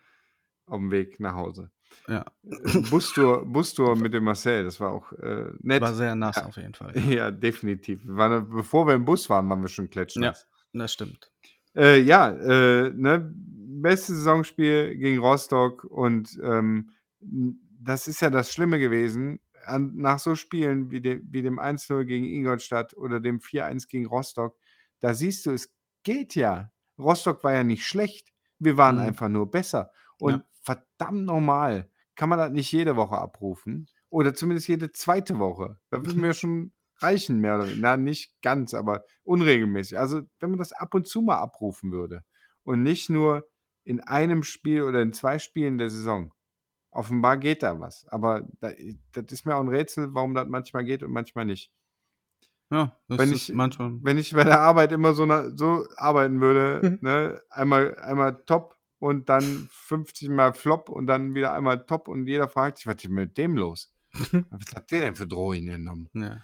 [0.67, 1.71] auf dem Weg nach Hause.
[2.09, 5.81] Ja, Äh, Bustour, Bustour mit dem Marcel, das war auch äh, nett.
[5.81, 6.47] war sehr nass Ja.
[6.47, 6.93] auf jeden Fall.
[7.09, 8.05] Ja, definitiv.
[8.05, 10.49] Wir waren, bevor wir im Bus waren, waren wir schon klatschnass.
[10.73, 11.31] Das stimmt.
[11.77, 13.33] Äh, ja, äh, ne,
[13.83, 19.41] bestes Saisonspiel gegen Rostock und ähm, das ist ja das Schlimme gewesen.
[19.67, 24.07] An, nach so Spielen wie, de, wie dem 1-0 gegen Ingolstadt oder dem 4-1 gegen
[24.07, 24.57] Rostock,
[25.01, 25.71] da siehst du, es
[26.03, 26.73] geht ja.
[26.99, 28.29] Rostock war ja nicht schlecht.
[28.59, 29.05] Wir waren Mhm.
[29.07, 29.91] einfach nur besser.
[30.19, 30.45] Und Ja.
[30.63, 33.89] verdammt normal, kann man das nicht jede Woche abrufen?
[34.11, 35.79] Oder zumindest jede zweite Woche.
[35.91, 37.81] Da würden wir schon reichen, mehr oder weniger.
[37.81, 39.99] Na, nicht ganz, aber unregelmäßig.
[39.99, 42.25] Also, wenn man das ab und zu mal abrufen würde
[42.65, 43.47] und nicht nur
[43.91, 46.33] in einem Spiel oder in zwei Spielen der Saison.
[46.93, 48.07] Offenbar geht da was.
[48.09, 48.71] Aber da,
[49.13, 51.73] das ist mir auch ein Rätsel, warum das manchmal geht und manchmal nicht.
[52.71, 53.99] Ja, das Wenn ist ich- manchmal.
[54.03, 58.77] Wenn ich bei der Arbeit immer so, na, so arbeiten würde, ne, einmal, einmal top
[59.01, 62.97] und dann 50 Mal Flop und dann wieder einmal top und jeder fragt sich, was
[63.03, 63.93] ist mit dem los?
[64.51, 66.09] Was hat der denn für Drohungen genommen?
[66.15, 66.39] Ja.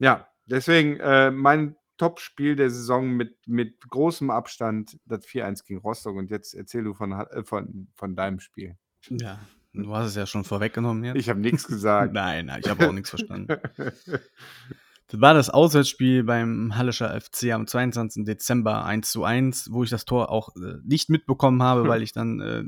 [0.00, 6.16] Ja, deswegen äh, mein Top-Spiel der Saison mit, mit großem Abstand, das 4-1 gegen Rostock.
[6.16, 8.76] Und jetzt erzähl du von, äh, von, von deinem Spiel.
[9.08, 9.38] ja,
[9.74, 11.16] du hast es ja schon vorweggenommen jetzt.
[11.16, 12.12] Ich habe nichts gesagt.
[12.14, 13.56] Nein, nein, ich habe auch nichts verstanden.
[15.10, 18.26] Das war das Auswärtsspiel beim Hallischer FC am 22.
[18.26, 22.12] Dezember 1 zu 1, wo ich das Tor auch äh, nicht mitbekommen habe, weil ich
[22.12, 22.64] dann, äh,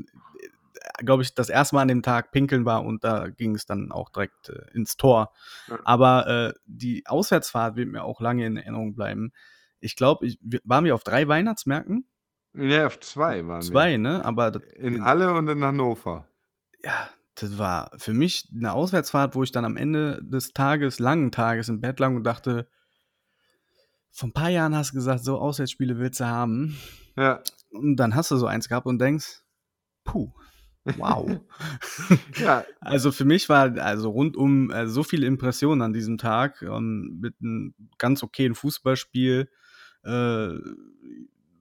[1.04, 3.92] glaube ich, das erste Mal an dem Tag pinkeln war und da ging es dann
[3.92, 5.32] auch direkt äh, ins Tor.
[5.68, 5.78] Ja.
[5.84, 9.32] Aber äh, die Auswärtsfahrt wird mir auch lange in Erinnerung bleiben.
[9.80, 12.06] Ich glaube, wir- waren wir auf drei Weihnachtsmärkten?
[12.54, 14.24] Ja, auf zwei waren Zwei, ne?
[14.24, 14.74] Aber das, wir.
[14.78, 16.26] In Halle und in Hannover.
[16.82, 21.30] ja, das war für mich eine Auswärtsfahrt, wo ich dann am Ende des Tages, langen
[21.30, 22.68] Tages im Bett lag und dachte,
[24.10, 26.76] vor ein paar Jahren hast du gesagt, so Auswärtsspiele willst du haben.
[27.16, 27.40] Ja.
[27.70, 29.42] Und dann hast du so eins gehabt und denkst,
[30.04, 30.32] puh,
[30.84, 31.40] wow.
[32.36, 37.18] ja, also für mich war also rundum äh, so viele Impressionen an diesem Tag ähm,
[37.20, 39.48] mit einem ganz okayen Fußballspiel,
[40.04, 40.48] äh,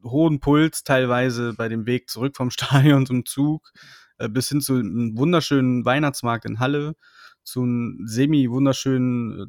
[0.03, 3.71] hohen Puls teilweise bei dem Weg zurück vom Stadion zum Zug,
[4.17, 6.95] äh, bis hin zu einem wunderschönen Weihnachtsmarkt in Halle,
[7.43, 9.45] zu einem semi-wunderschönen äh,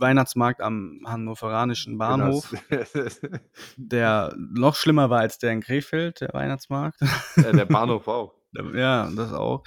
[0.00, 3.20] Weihnachtsmarkt am hannoveranischen Bahnhof, Das,
[3.76, 7.00] der noch schlimmer war als der in Krefeld, der Weihnachtsmarkt.
[7.36, 8.39] ja, der Bahnhof auch.
[8.52, 9.62] Ja, das auch.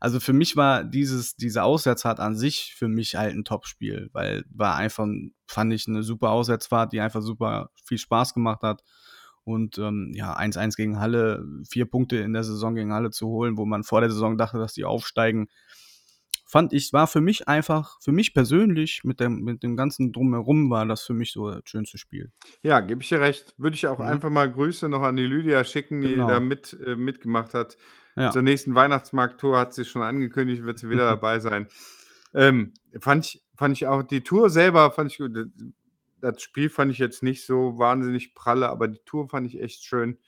[0.00, 4.44] Also für mich war dieses, diese Auswärtsfahrt an sich für mich halt ein Topspiel, weil
[4.50, 5.08] war einfach,
[5.46, 8.82] fand ich eine super Auswärtsfahrt, die einfach super viel Spaß gemacht hat.
[9.44, 13.56] Und ähm, ja, 1-1 gegen Halle, vier Punkte in der Saison gegen Halle zu holen,
[13.56, 15.48] wo man vor der Saison dachte, dass die aufsteigen,
[16.46, 20.70] fand ich, war für mich einfach, für mich persönlich, mit dem, mit dem ganzen Drumherum
[20.70, 22.30] war das für mich so das schönste Spiel.
[22.62, 23.54] Ja, gebe ich dir recht.
[23.58, 24.04] Würde ich auch Mhm.
[24.06, 26.28] einfach mal Grüße noch an die Lydia schicken, die Genau.
[26.28, 27.76] da mit, äh, mitgemacht hat.
[28.18, 28.30] Ja.
[28.30, 31.68] Zur nächsten Weihnachtsmarkt-Tour hat sie schon angekündigt, wird sie wieder dabei sein.
[32.34, 35.32] Ähm, fand, ich, fand ich auch, die Tour selber fand ich gut.
[36.20, 39.84] Das Spiel fand ich jetzt nicht so wahnsinnig pralle, aber die Tour fand ich echt
[39.84, 40.18] schön.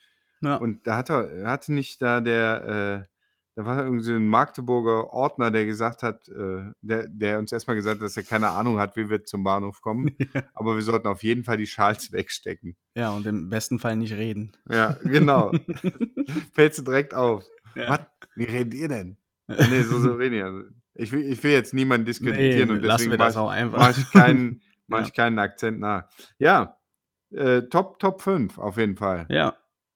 [0.41, 0.55] Ja.
[0.55, 3.11] Und da hat er, hatte nicht da der, äh,
[3.55, 7.75] da war irgendwie so ein Magdeburger Ordner, der gesagt hat, äh, der, der uns erstmal
[7.75, 10.15] gesagt hat, dass er keine Ahnung hat, wie wir zum Bahnhof kommen.
[10.53, 12.75] Aber wir sollten auf jeden Fall die Schals wegstecken.
[12.95, 14.53] ja, und im besten Fall nicht reden.
[14.69, 15.51] Ja, genau.
[16.53, 17.43] Fällst du direkt auf.
[17.75, 17.89] Ja.
[17.89, 17.99] Was?
[18.35, 19.17] Wie redet ihr denn?
[19.47, 20.65] Nee, so, so wir.
[20.93, 23.77] Ich will, ich will jetzt niemanden diskreditieren Nee, und deswegen mache das ich, auch einfach.
[23.79, 25.05] mach ich, keinen, mach Ja.
[25.07, 26.05] ich keinen Akzent nach.
[26.37, 26.77] Ja,
[27.31, 29.25] äh, Top, Top 5 auf jeden Fall.
[29.29, 29.55] Ja,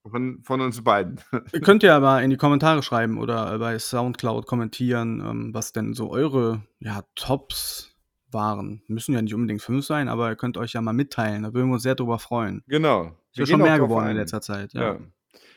[0.09, 1.19] Von, von uns beiden.
[1.53, 5.93] Ihr könnt ja mal in die Kommentare schreiben oder bei Soundcloud kommentieren, ähm, was denn
[5.93, 7.95] so eure ja, Tops
[8.31, 8.81] waren.
[8.87, 11.43] Müssen ja nicht unbedingt fünf sein, aber ihr könnt euch ja mal mitteilen.
[11.43, 12.63] Da würden wir uns sehr drüber freuen.
[12.67, 13.05] Genau.
[13.31, 14.17] Ist Wir ja schon mehr geworden in ein.
[14.17, 14.73] letzter Zeit.
[14.73, 14.81] Ja.
[14.81, 14.99] Ja.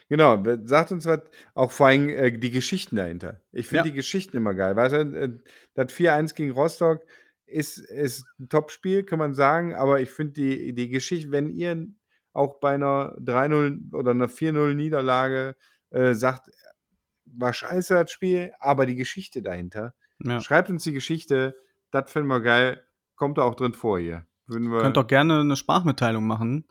[0.09, 1.21] Genau, sagt uns was,
[1.55, 3.41] auch vor allem äh, die Geschichten dahinter.
[3.53, 3.83] Ich finde Ja.
[3.85, 4.75] die Geschichten immer geil.
[4.75, 5.39] Weißt du, äh,
[5.75, 7.03] das 4-1 gegen Rostock
[7.47, 11.87] ist, ist ein Top-Spiel, kann man sagen, aber ich finde die, die Geschichte, wenn ihr
[12.33, 15.57] auch bei einer 3-0 oder einer 4-0-Niederlage
[15.91, 16.51] äh, sagt,
[17.27, 19.95] war scheiße das Spiel, aber die Geschichte dahinter,
[20.25, 20.41] Ja.
[20.41, 21.55] schreibt uns die Geschichte,
[21.91, 22.83] das finden wir geil,
[23.17, 24.27] kommt da auch drin vor hier.
[24.47, 26.67] Würden wir, Könnt doch gerne eine Sprachmitteilung machen.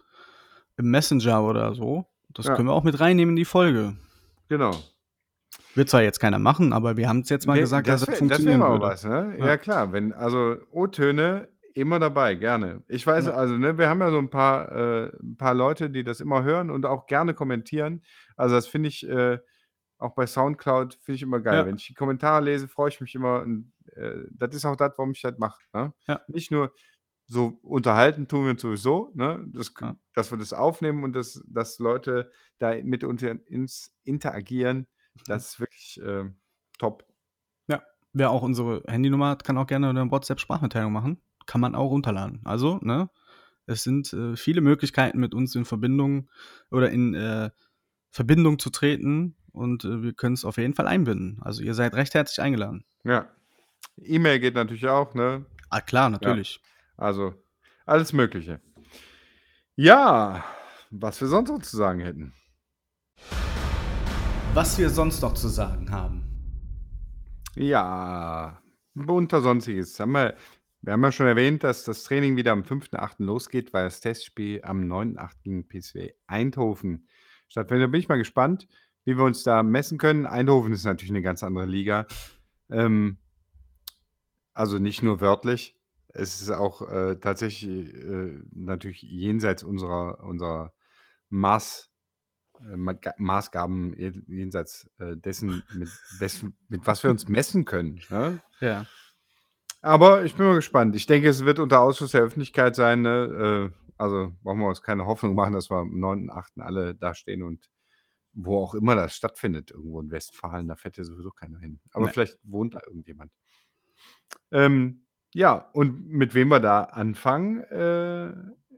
[0.78, 2.08] Im Messenger oder so.
[2.38, 2.56] Das Ja.
[2.56, 3.96] können wir auch mit reinnehmen in die Folge.
[4.50, 4.88] Genau.
[5.76, 8.02] Wird zwar jetzt keiner machen, aber wir haben es jetzt mal Ne, gesagt, das dass
[8.04, 8.82] es wär das funktionieren mal würde.
[8.82, 9.36] was, ne?
[9.38, 9.46] Ja.
[9.46, 12.84] Ja klar, wenn also O-Töne immer dabei, gerne.
[12.88, 13.34] Ich weiß Ja.
[13.34, 16.44] also, ne, wir haben ja so 'n paar äh, 'n paar Leute, die das immer
[16.44, 18.04] hören und auch gerne kommentieren.
[18.36, 19.40] Also, das finde ich, äh,
[20.00, 21.58] auch bei Soundcloud finde ich immer geil.
[21.60, 21.66] Ja.
[21.66, 24.94] Wenn ich die Kommentare lese, freue ich mich immer und, äh, das ist auch das,
[24.98, 25.94] warum ich das mache, ne?
[26.08, 26.22] Ja.
[26.28, 26.74] Nicht nur
[27.28, 29.46] so unterhalten tun wir uns sowieso, ne?
[29.54, 29.98] Das Ja.
[30.16, 35.24] dass wir das aufnehmen und dass dass Leute da mit uns ins interagieren, Mhm.
[35.28, 36.38] das ist wirklich, ähm,
[36.80, 37.06] top.
[37.70, 37.84] Ja,
[38.14, 41.22] wer auch unsere Handynummer hat, kann auch gerne 'ne WhatsApp-Sprachmitteilung machen.
[41.46, 42.42] Kann man auch runterladen.
[42.46, 43.10] Also, ne,
[43.66, 46.30] es sind, äh, viele Möglichkeiten, mit uns in Verbindung
[46.72, 47.52] oder in, äh,
[48.12, 51.40] Verbindung zu treten und, äh, wir können's auf jeden Fall einbinden.
[51.42, 52.86] Also, ihr seid recht herzlich eingeladen.
[53.06, 53.30] Ja.
[53.98, 55.46] E-Mail geht natürlich auch, ne?
[55.72, 56.40] Ah klar, Ja.
[56.98, 57.34] Also,
[57.86, 58.60] alles Mögliche.
[59.76, 60.44] Ja,
[60.90, 62.34] was wir sonst noch zu sagen hätten.
[64.54, 66.24] Was wir sonst noch zu sagen haben.
[67.56, 68.62] Ja,
[68.96, 70.00] bunter Sonstiges.
[70.00, 70.36] Haben wir
[70.82, 73.16] wir haben ja schon erwähnt, dass das Training wieder am 5.8.
[73.24, 75.32] losgeht, weil das Testspiel am 9.8.
[75.44, 77.08] gegen PSV Eindhoven
[77.50, 77.88] stattfindet.
[77.88, 78.68] Da bin ich mal gespannt,
[79.04, 80.26] wie wir uns da messen können.
[80.26, 82.06] Eindhoven ist natürlich 'ne ganz andere Liga.
[82.70, 83.18] Ähm
[84.54, 85.77] also, nicht nur wörtlich.
[86.18, 90.74] Es ist auch, äh, tatsächlich, äh, natürlich jenseits unserer unserer
[91.30, 91.90] Maß
[92.62, 95.90] äh, Ma Ga Maßgaben jen jenseits, äh, dessen, mit
[96.20, 98.42] wessen mit was wir uns messen können, ne?
[98.62, 98.86] Ja.
[99.82, 100.96] Aber ich bin mal gespannt.
[100.96, 103.72] Ich denke, es wird unter Ausschluss der Öffentlichkeit sein, ne?
[103.74, 106.62] Äh, also, brauchen wir uns keine Hoffnung machen, dass wir am 9.8.
[106.62, 107.70] alle da stehen und
[108.34, 111.80] wo auch immer das stattfindet, irgendwo in Westfalen, da fährt ja sowieso keiner hin.
[111.94, 112.12] Aber Ne.
[112.14, 113.32] vielleicht wohnt da irgendjemand.
[114.52, 118.34] Ähm, ja, und mit wem wir da anfangen, äh,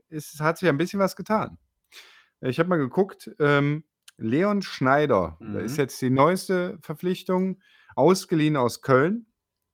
[0.09, 1.57] es hat sich ein bisschen was getan.
[2.41, 3.83] Ich habe mal geguckt, ähm,
[4.17, 5.77] Leon Schneider, da ist Mhm.
[5.77, 7.61] jetzt die neueste Verpflichtung,
[7.95, 9.25] ausgeliehen aus Köln,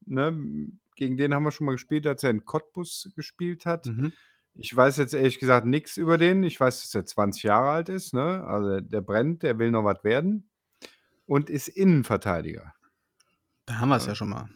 [0.05, 0.69] ne?
[0.95, 3.85] Gegen den haben wir schon mal gespielt, als er in Cottbus gespielt hat.
[3.87, 4.13] Mhm.
[4.53, 6.43] Ich weiß jetzt ehrlich gesagt nix über den.
[6.43, 8.43] Ich weiß, dass er 20 Jahre alt ist, ne?
[8.47, 10.49] Also, der brennt, der will noch was werden
[11.25, 12.73] und ist Innenverteidiger.
[13.65, 14.11] Da haben wir's Ja.
[14.11, 14.49] ja schon mal.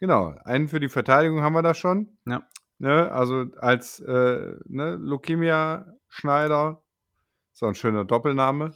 [0.00, 2.18] Genau, einen für die Verteidigung haben wir da schon.
[2.26, 2.42] Ja.
[2.78, 6.82] Ne, also als, äh, ne, Lukemia Schneider,
[7.54, 8.72] ist auch 'n schöner Doppelname.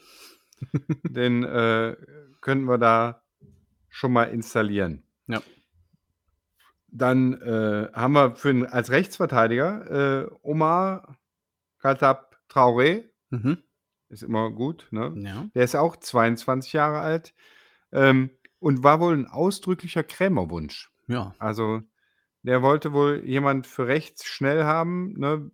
[1.05, 1.97] Den, äh,
[2.42, 3.22] könnten wir da
[3.90, 5.05] schon mal installieren.
[5.28, 5.42] Ja.
[6.92, 11.16] Dann, äh, haben wir für als Rechtsverteidiger, äh, Omar
[11.80, 13.05] Khattab Traoré.
[13.30, 13.59] Mhm.
[14.10, 15.12] Ist immer gut, ne?
[15.16, 15.47] Ja.
[15.55, 17.34] Der ist auch 22 Jahre alt,
[17.92, 18.30] ähm,
[18.60, 20.89] und war wohl 'n ausdrücklicher Krämerwunsch.
[21.10, 21.34] Ja.
[21.38, 21.82] Also,
[22.42, 25.50] der wollte wohl jemand für rechts schnell haben, ne?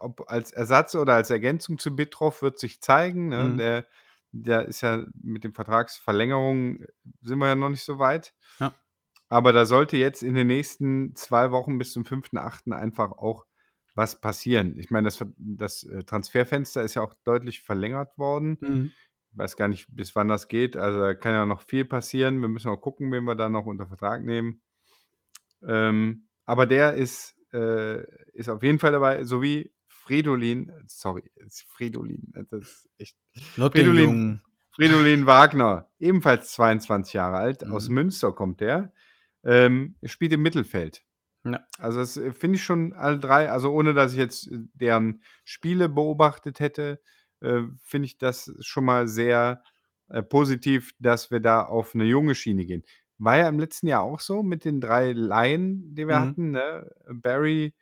[0.00, 3.44] Ob als Ersatz oder als Ergänzung zu Bitroff, wird sich zeigen, ne?
[3.44, 3.58] Mhm.
[3.58, 3.86] Der
[4.32, 6.86] der ist ja mit den Vertragsverlängerungen
[7.22, 8.34] sind wir ja noch nicht so weit.
[8.60, 8.78] Ja.
[9.30, 12.72] Aber da sollte jetzt in den nächsten 2 Wochen bis zum 5.8.
[12.74, 13.46] einfach auch
[13.94, 14.78] was passieren.
[14.78, 18.58] Ich meine, das das, äh, Transferfenster ist ja auch deutlich verlängert worden.
[18.60, 18.92] Mhm.
[19.32, 20.76] Ich weiß gar nicht, bis wann das geht.
[20.76, 22.40] Also, da kann ja noch viel passieren.
[22.40, 24.60] Wir müssen mal gucken, wen wir da noch unter Vertrag nehmen.
[25.66, 28.02] Ähm, aber der ist äh,
[28.34, 31.30] ist auf jeden Fall dabei, sowie Fridolin sorry,
[31.66, 33.16] Fridolin, das ist echt
[33.54, 34.40] Fridolin.
[34.70, 37.94] Fridolin Wagner, ebenfalls 22 Jahre alt, aus Mhm.
[37.94, 38.92] Münster kommt der,
[39.44, 41.02] ähm, spielt im Mittelfeld.
[41.44, 41.66] Ja.
[41.78, 45.22] Also, das, äh, finde ich schon alle 3 also, ohne dass ich jetzt, äh, deren
[45.44, 47.00] Spiele beobachtet hätte,
[47.42, 49.62] äh, finde ich das schon mal sehr,
[50.08, 52.84] äh, positiv, dass wir da auf 'ne junge Schiene gehen.
[53.18, 56.18] War ja im letzten Jahr auch so mit den 3 Leihen, die wir Mhm.
[56.20, 56.90] hatten, ne?
[57.12, 57.74] Barry,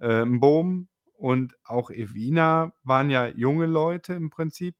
[0.00, 4.76] äh, Mbom und auch Evina waren ja junge Leute im Prinzip.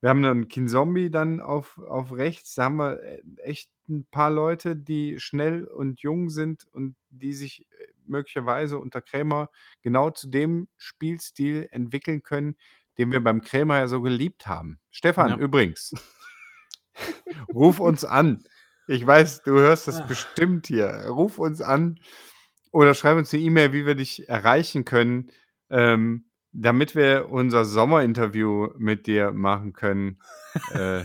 [0.00, 2.54] Wir haben dann Kinzombie dann auf auf rechts.
[2.54, 7.32] Da haben wir, äh, echt 'n paar Leute, die schnell und jung sind und die
[7.34, 9.50] sich, äh, möglicherweise unter Krämer
[9.82, 12.56] genau zu dem Spielstil entwickeln können,
[13.00, 14.78] den wir beim Krämer ja so geliebt haben.
[14.90, 15.36] Stefan, Ja.
[15.38, 15.94] übrigens
[17.54, 18.44] ruf uns an.
[18.88, 20.06] Ich weiß, du hörst das Ah.
[20.06, 21.06] bestimmt hier.
[21.08, 21.98] Ruf uns an
[22.72, 25.30] oder schreib uns 'ne E-Mail, wie wir dich erreichen können,
[25.70, 30.20] ähm, damit wir unser Sommerinterview mit dir machen können.
[30.72, 31.04] Äh,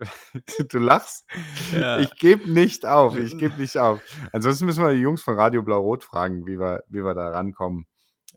[0.70, 1.26] du lachst?
[1.72, 1.98] Ja.
[2.00, 4.00] Ich gebe nicht auf, ich gebe nicht auf.
[4.32, 7.86] Ansonsten müssen wir die Jungs von Radio Blau-Rot fragen, wie wir wie wir da rankommen.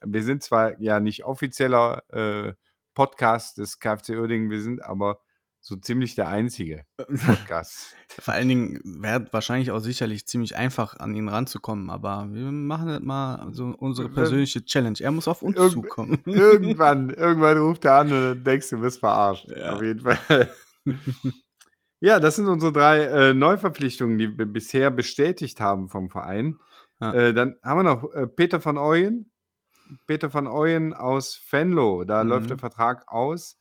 [0.05, 2.53] Wir sind zwar ja nicht offizieller, äh,
[2.93, 5.19] Podcast des KFC Uerdingen, wir sind aber
[5.59, 6.85] so ziemlich der einzige
[7.25, 7.95] Podcast.
[8.07, 12.87] Vor allen Dingen wäre wahrscheinlich auch sicherlich ziemlich einfach, an ihn ranzukommen, aber wir machen
[12.87, 14.97] das mal so unsere persönliche Challenge.
[14.99, 16.19] Er muss auf uns irgend zukommen.
[16.25, 19.49] irgendwann irgendwann ruft er an und dann denkst du, du bist verarscht.
[19.49, 19.73] Ja.
[19.73, 20.51] Auf jeden Fall.
[21.99, 26.59] Ja, das sind unsere 3, äh, Neuverpflichtungen, die wir bisher bestätigt haben vom Verein.
[27.01, 27.13] Ja.
[27.13, 29.31] Äh, dann haben wir noch, äh, Peter van Ooyen.
[30.07, 32.59] Peter van Ooyen aus Venlo, da läuft der Mhm.
[32.59, 33.59] Vertrag aus.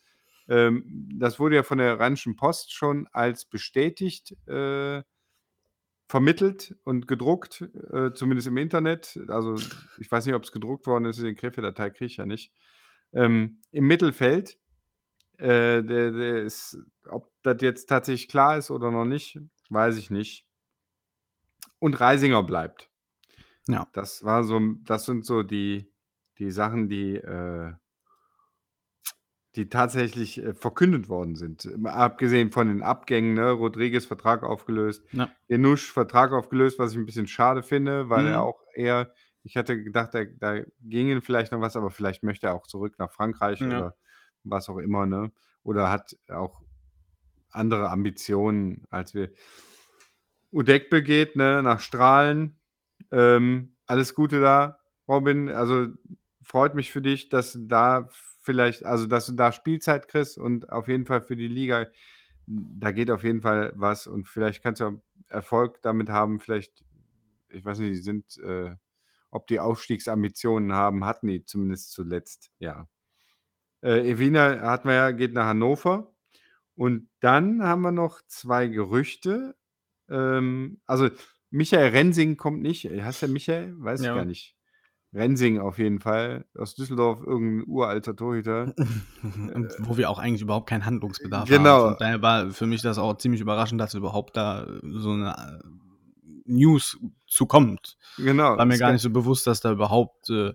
[0.49, 5.03] Ähm, das wurde ja von der Rheinischen Post schon als bestätigt, äh,
[6.09, 7.63] vermittelt und gedruckt,
[7.93, 9.19] äh, zumindest im Internet.
[9.29, 9.57] Also,
[9.99, 12.53] ich weiß nicht, ob's gedruckt worden ist, die Krefeld-Datei kriege ich ja nicht.
[13.13, 14.59] Ähm, im Mittelfeld.
[15.39, 16.79] Äh, der der ist
[17.09, 19.41] ob das jetzt tatsächlich klar ist oder noch nicht,
[19.71, 20.47] weiß ich nicht.
[21.79, 22.91] Und Reisinger bleibt.
[23.69, 23.87] Ja.
[23.93, 25.94] Das war so das sind so die
[26.39, 27.75] die Sachen, die, äh
[29.57, 31.69] die tatsächlich, äh, verkündet worden sind.
[31.87, 33.51] Abgesehen von den Abgängen, ne?
[33.53, 35.35] Rodriguez Vertrag aufgelöst, Ja.
[35.49, 38.43] Guenouche Vertrag aufgelöst, was ich 'n bisschen schade finde, weil er Mhm.
[38.43, 39.13] auch eher
[39.47, 42.95] ich hätte gedacht, da da ginge vielleicht noch was, aber vielleicht möchte er auch zurück
[42.99, 43.69] nach Frankreich Ja.
[43.69, 43.95] oder
[44.43, 45.33] was auch immer, ne?
[45.63, 46.63] Oder hat auch
[47.51, 49.31] andere Ambitionen als wir.
[50.53, 52.59] Udekbe geht, ne, nach Strahlen.
[53.13, 54.79] Ähm, alles Gute da,
[55.09, 55.49] Robin.
[55.51, 55.89] Also,
[56.45, 58.09] freut mich für dich, dass du da
[58.43, 61.87] vielleicht also, dass du da Spielzeit kriegst und auf jeden Fall für die Liga
[62.47, 66.41] da geht auf jeden Fall was und vielleicht kannst du Erfolg damit haben.
[66.41, 66.85] Vielleicht
[67.51, 68.77] ich weiß nicht, die sind, äh
[69.33, 72.89] ob die Aufstiegsambitionen haben, hatten die zumindest zuletzt, ja.
[73.83, 76.15] Äh, Evina hatten wir ja, geht nach Hannover.
[76.77, 79.57] Und dann haben wir noch 2 Gerüchte.
[80.11, 81.11] Ähm, also,
[81.51, 82.87] Michael Rensing kommt nicht.
[82.87, 83.75] Äh, heißt der Michael?
[83.79, 84.27] Weiß ich gar Ja.
[84.27, 84.55] nicht.
[85.15, 88.75] Rensing auf jeden Fall aus Düsseldorf, irgend 'n uralter Torhüter.
[89.23, 91.57] Und Äh wo wir auch eigentlich überhaupt keinen Handlungsbedarf haben.
[91.59, 91.95] Genau.
[91.95, 95.67] Daher war für mich das auch ziemlich überraschend, dass überhaupt da so 'ne, äh,
[96.47, 97.97] News zu kommt.
[98.19, 100.53] Genau, War mir gar ga nicht so bewusst, dass da überhaupt, äh,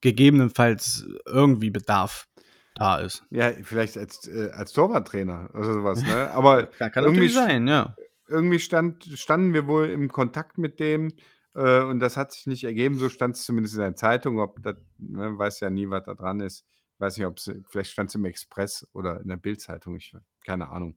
[0.00, 2.26] gegebenenfalls irgendwie Bedarf
[2.74, 3.24] da ist.
[3.30, 6.30] Ja, vielleicht als äh, als Torwarttrainer oder so was, ne?
[6.32, 7.94] Aber kann irgendwie sein, ja.
[8.28, 11.12] irgendwie stand standen wir wohl im Kontakt mit dem,
[11.54, 12.98] äh, und das hat sich nicht ergeben.
[12.98, 14.40] So stand's zumindest in der Zeitung.
[14.40, 16.66] Ob das ne, weiß ja nie, was da dran ist.
[16.98, 20.14] Weiß nicht, ob's vielleicht stand's im Express oder in der Bild-Zeitung, ich
[20.44, 20.96] keine Ahnung.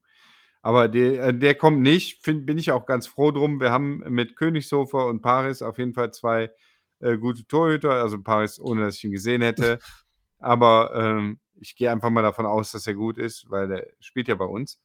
[0.61, 3.59] Aber de äh, der kommt nicht, fin bin ich auch ganz froh drum.
[3.59, 6.51] Wir haben mit Königshofer und Paris auf jeden Fall 2,
[6.99, 9.79] äh, gute Torhüter, also Paris, ohne dass ich ihn gesehen hätte.
[10.39, 14.27] Aber, ähm, ich gehe einfach mal davon aus, dass er gut ist, weil der spielt
[14.27, 14.79] ja bei uns.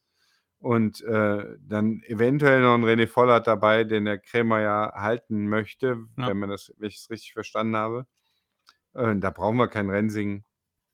[0.63, 5.97] Und, äh, dann eventuell noch 'n René Vollert dabei, den der Krämer ja halten möchte,
[6.17, 6.33] Ja.
[6.33, 8.07] wenn man das wenn ich's richtig verstanden habe.
[8.93, 10.45] Äh, da brauchen wir keinen Rensing,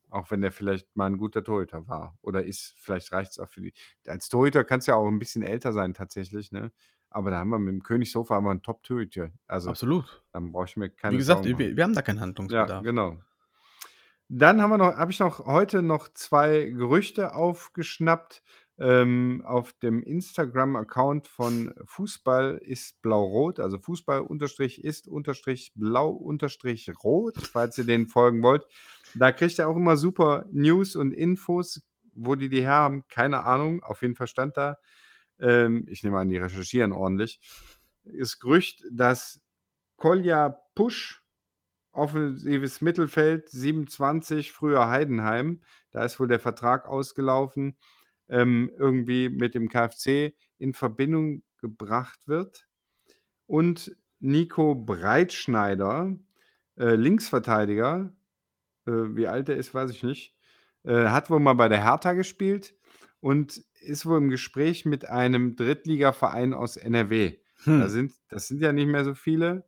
[0.10, 2.76] auch wenn der vielleicht mal 'n guter Torhüter war oder ist.
[2.80, 3.74] Vielleicht reicht's auch für die
[4.08, 6.72] als Torhüter kannst du ja auch 'n bisschen älter sein tatsächlich, ne?
[7.10, 9.32] Aber da haben wir mit dem Königshofer haben wir 'n Top-Torhüter.
[9.48, 10.24] Also, Absolut.
[10.34, 11.70] dann brauche ich mir Wie keine gesagt, Sorgen machen.
[11.70, 12.86] wir wir haben da keinen Ja, Handlungsbedarf.
[12.86, 13.24] genau.
[14.32, 18.44] Dann haben wir noch habe ich noch heute noch 2 Gerüchte aufgeschnappt,
[18.80, 26.92] ähm, auf dem Instagram-Account von Fußball ist blau-rot, also Fußball Unterstrich ist Unterstrich blau Unterstrich
[27.04, 28.66] rot, falls ihr denen folgen wollt.
[29.16, 31.82] Da kriegt ihr auch immer super News und Infos.
[32.22, 33.82] Wo die die her haben, keine Ahnung.
[33.82, 34.78] Auf jeden Fall stand da
[35.40, 37.40] ähm, ich nehme an, die recherchieren ordentlich.
[38.04, 39.42] Das Gerücht, dass
[39.98, 41.24] Kolja Pusch,
[41.92, 45.62] offensives Mittelfeld, 27, früher Heidenheim,
[45.92, 47.78] da ist wohl der Vertrag ausgelaufen,
[48.30, 52.68] ähm, irgendwie mit dem KFC in Verbindung gebracht wird.
[53.48, 56.16] Und Nico Breitschneider,
[56.78, 58.14] äh, Linksverteidiger,
[58.88, 60.36] äh, wie alt der ist, weiß ich nicht,
[60.84, 62.76] äh, hat wohl mal bei der Hertha gespielt
[63.22, 67.38] und ist wohl im Gespräch mit einem Drittligaverein aus NRW.
[67.76, 67.90] Da Hm.
[67.90, 69.66] sind das sind ja nicht mehr so viele.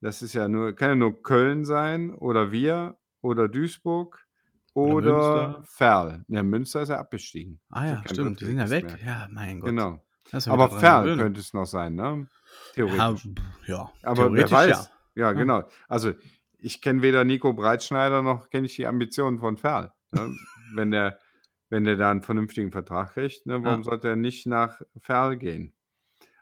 [0.00, 4.26] Das ist ja nur kann ja nur Köln sein oder wir oder Duisburg
[4.74, 5.64] Oder oder.
[5.64, 6.24] Verl.
[6.28, 7.60] Ja, Münster ist ja abgestiegen.
[7.70, 8.84] Ah ja, stimmt, die sind ja weg.
[8.84, 8.98] mehr.
[9.04, 9.70] Ja, mein Gott.
[9.70, 10.02] Genau.
[10.32, 11.18] Ja Aber gewöhnen.
[11.18, 12.26] könnte es noch sein, ne?
[12.74, 13.28] Ja, Theoretisch.
[13.66, 14.68] ja, Aber wer theoretisch weiß.
[14.68, 14.90] ja.
[15.14, 15.38] Ja, Ja.
[15.38, 15.68] genau.
[15.88, 16.12] Also,
[16.58, 20.34] ich kenne weder Nico Breitschneider noch kenne ich die Ambitionen von Verl, ne?
[20.74, 21.18] Wenn der
[21.70, 23.84] wenn der da 'n vernünftigen Vertrag kriegt, ne, warum Ja.
[23.84, 25.74] sollte er nicht nach Verl gehen?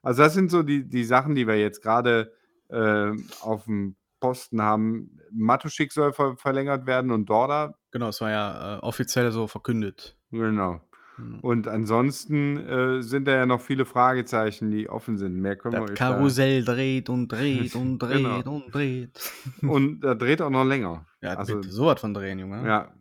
[0.02, 2.32] Also, das sind so die die Sachen, die wir jetzt grade,
[2.70, 5.18] ähm, aufm Posten haben.
[5.32, 7.74] Matuschik soll ver verlängert werden und Dorda.
[7.90, 10.16] Genau, es war ja, äh, offiziell so verkündet.
[10.30, 10.80] Genau.
[11.18, 11.40] Mhm.
[11.40, 15.36] Und ansonsten, äh, sind da ja noch viele Fragezeichen, die offen sind.
[15.40, 18.36] Mehr können wir Das da Karussell dreht und dreht und Genau.
[18.36, 19.32] dreht und dreht.
[19.62, 21.06] Und da dreht auch noch länger.
[21.20, 22.64] Ja, Also bitte, so was von drehen, Junge.
[22.66, 22.94] ja.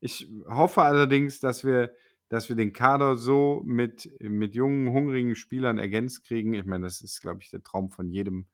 [0.00, 1.92] Ich hoffe allerdings, dass wir
[2.30, 6.54] dass wir den Kader so mit mit jungen, hungrigen Spielern ergänzt kriegen.
[6.54, 8.46] Ich meine, das ist, glaube ich, der Traum von jedem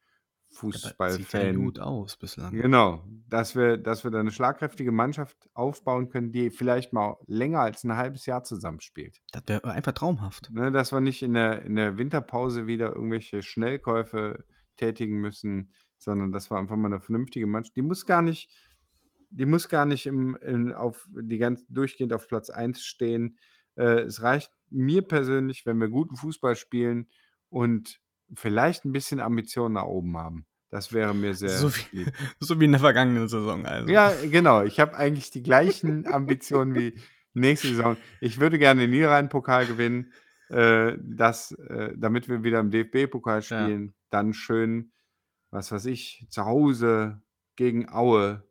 [0.52, 1.54] Fußballfan.
[1.54, 2.62] gut aus bislang.
[2.62, 7.60] Genau, dass wir dass wir da 'ne schlagkräftige Mannschaft aufbauen können, die vielleicht mal länger
[7.60, 9.20] als 'n halbes Jahr zusammenspielt.
[9.32, 10.52] Das wäre einfach traumhaft.
[10.52, 14.44] Ne, dass wir nicht in der in der Winterpause wieder irgendwelche Schnellkäufe
[14.76, 18.50] tätigen müssen, sondern dass wir einfach mal 'ne vernünftige Mannschaft die muss gar nicht
[19.30, 23.38] die muss gar nicht im in auf die ganz durchgehend auf Platz 1 stehen.
[23.76, 27.08] Äh, es reicht mir persönlich, wenn wir guten Fußball spielen
[27.48, 28.00] und
[28.34, 30.46] vielleicht 'n bisschen Ambition nach oben haben.
[30.70, 32.08] Das wäre mir sehr So wie
[32.40, 33.88] so wie in der vergangenen Saison also.
[33.88, 34.62] Ja, genau.
[34.64, 36.98] Ich habe eigentlich die gleichen Ambitionen wie
[37.34, 37.98] nächste Saison.
[38.20, 40.12] Ich würde gerne den Niederrhein-Pokal gewinnen,
[40.48, 43.68] äh, das äh, damit wir wieder im DFB-Pokal Ja.
[43.68, 43.94] spielen.
[44.10, 44.92] Dann schön,
[45.50, 47.22] was weiß ich, zu Hause
[47.56, 48.44] gegen Aue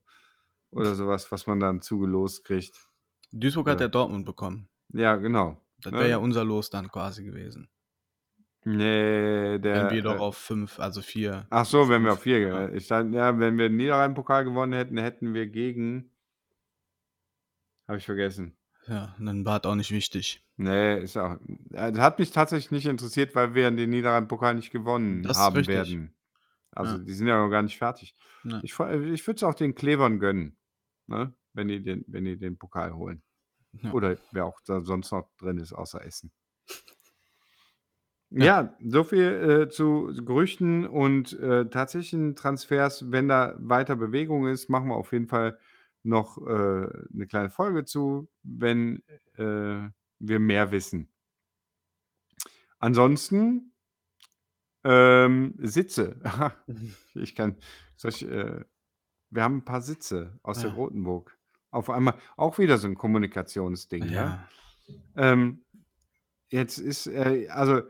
[0.71, 2.89] oder so was, man dann zugelost kriegt.
[3.31, 3.81] Duisburg hat Ja.
[3.81, 4.69] ja Dortmund bekommen.
[4.93, 5.99] Ja, genau, Das ne?
[5.99, 7.69] wäre ja unser Los dann quasi gewesen.
[8.67, 12.21] Ne, Wenn der, wir doch äh auf 5, also 4 Ach so, wenn wir auf
[12.21, 12.69] 5, 4 ja.
[12.69, 16.11] ich dachte, ja, wenn wir den Niederrhein-Pokal gewonnen hätten, hätten wir gegen
[17.87, 18.57] habe ich vergessen.
[18.87, 20.43] Ja, dann war es auch nicht wichtig.
[20.57, 21.37] Ne, ist auch
[21.73, 25.75] äh, hat mich tatsächlich nicht interessiert, weil wir den Niederrhein-Pokal nicht gewonnen Das haben richtig.
[25.75, 26.15] werden.
[26.71, 27.03] Also, Ja.
[27.03, 28.15] die sind ja noch gar nicht fertig.
[28.43, 28.59] Ja.
[28.63, 30.57] Ich ich würde es auch den Klevern gönnen,
[31.07, 33.21] ne, wenn die den wenn die den Pokal holen.
[33.91, 36.31] Oder wer auch da sonst noch drin ist außer Essen.
[38.37, 38.55] Ja.
[38.55, 39.21] Ja, so viel,
[39.67, 43.09] äh, zu Gerüchten und, äh, tatsächlichen Transfers.
[43.09, 45.57] Wenn da weiter Bewegung ist, machen wir auf jeden Fall
[46.03, 49.03] noch, äh, 'ne kleine Folge zu, wenn,
[49.37, 49.89] äh,
[50.19, 51.07] wir mehr wissen.
[52.81, 53.71] Ansonsten,
[54.85, 56.17] ähm, Sitze.
[57.15, 57.57] Ich kann
[57.97, 58.65] soll ich, äh
[59.31, 60.71] wir haben 'n paar Sitze aus der Ja.
[60.71, 61.37] Grotenburg.
[61.71, 64.35] Auf einmal auch wieder so 'n Kommunikationsding, ja?
[64.35, 64.49] Ja.
[65.17, 65.65] Ähm,
[66.51, 67.83] jetzt ist, äh also,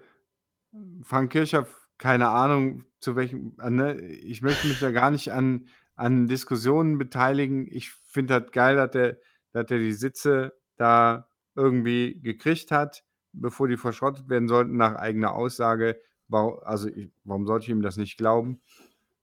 [1.03, 5.67] Frank Kirchhoff, keine Ahnung, zu welchem äh, ne, ich möchte mich da gar nicht an
[5.95, 7.67] an Diskussionen beteiligen.
[7.71, 9.17] Ich finde das geil, dass der
[9.53, 15.33] dass der die Sitze da irgendwie gekriegt hat, bevor die verschrottet werden sollten, nach eigener
[15.33, 16.01] Aussage.
[16.29, 18.61] Also, ich warum sollte ich ihm das nicht glauben?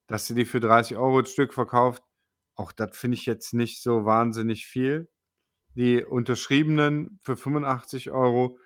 [0.06, 2.02] Dass er die für 30 € das Stück verkauft,
[2.54, 5.08] auch das finde ich jetzt nicht so wahnsinnig viel.
[5.74, 8.58] Die unterschriebenen für 85 €.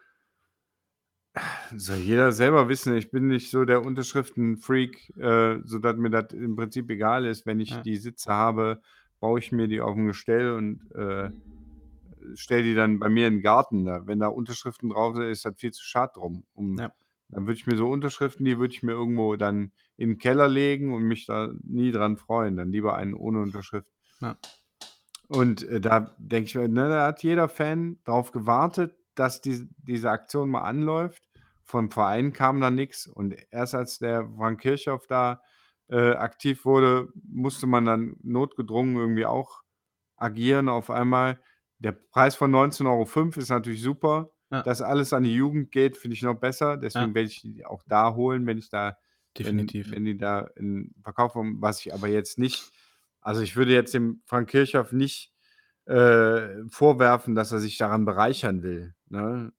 [1.74, 2.96] Soll jeder selber wissen.
[2.96, 7.44] Ich bin nicht so der Unterschriften-Freak, äh, sodass mir das im Prinzip egal ist.
[7.46, 7.82] Wenn ich Ja.
[7.82, 8.80] die Sitze habe,
[9.20, 11.30] baue ich mir die aufm Gestell und, äh,
[12.36, 14.06] stelle die dann bei mir in 'n Garten da.
[14.06, 16.44] Wenn da Unterschriften drauf sind, ist das viel zu schade drum.
[16.54, 16.96] Um Ja.
[17.30, 20.48] dann würde ich mir so Unterschriften die würde ich mir irgendwo dann in 'n Keller
[20.48, 22.56] legen und mich da nie dran freuen.
[22.56, 23.86] Dann lieber einen ohne Unterschrift.
[24.20, 24.36] Ja.
[25.30, 29.66] Und, äh, da denke ich mir, ne, da hat jeder Fan drauf gewartet, dass dies
[29.78, 31.22] diese Aktion mal anläuft.
[31.64, 35.42] Vom Verein kam da nix und erst als der Frank Kirchhoff da,
[35.88, 39.62] äh, aktiv wurde, musste man dann notgedrungen irgendwie auch
[40.16, 41.40] agieren auf einmal.
[41.78, 44.30] Der Preis von 19,05 € ist natürlich super.
[44.50, 44.62] Ja.
[44.62, 46.76] Dass alles an die Jugend geht, finde ich noch besser.
[46.76, 47.14] Deswegen Ja.
[47.16, 48.96] werde ich die auch da holen, wenn ich da
[49.42, 49.90] wenn Definitiv.
[49.90, 52.72] wenn die da in Verkauf kommen, was ich aber jetzt nicht
[53.20, 55.32] also, ich würde jetzt dem Frank Kirchhoff nicht,
[55.86, 59.52] äh, vorwerfen, dass er sich daran bereichern will, ne?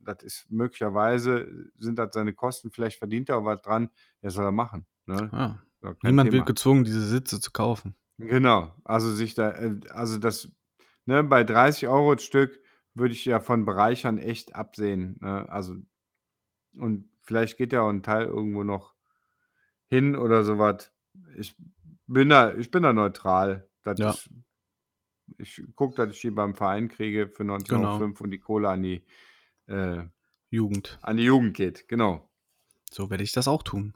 [0.00, 3.90] Das ist möglicherweise sind das seine Kosten, vielleicht verdient er auch was dran.
[4.22, 5.32] Ja, soll er machen, ne?
[5.32, 5.60] Ja.
[6.02, 6.46] Kein Niemand wird Thema.
[6.46, 7.94] gezwungen, diese Sitze zu kaufen.
[8.20, 10.48] Genau, also, sich da äh, also, das
[11.06, 12.60] ne, bei 30 € das Stück
[12.94, 15.48] würde ich ja von bereichern echt absehen, ne?
[15.48, 15.76] Also
[16.76, 18.94] und vielleicht geht ja auch 'n Teil irgendwo noch
[19.90, 20.92] hin oder so was.
[21.36, 21.56] Ich
[22.06, 23.68] bin da ich bin da neutral.
[23.84, 24.22] Das Ja.
[24.24, 24.30] ist
[25.38, 27.56] ich gucke, dass ich die beim Verein kriege für Genau.
[27.56, 29.04] 19,05 € und die Kohle an die
[29.66, 30.04] äh,
[30.50, 30.98] Jugend.
[31.02, 32.28] an die Jugend geht, genau.
[32.90, 33.94] So werde ich das auch tun.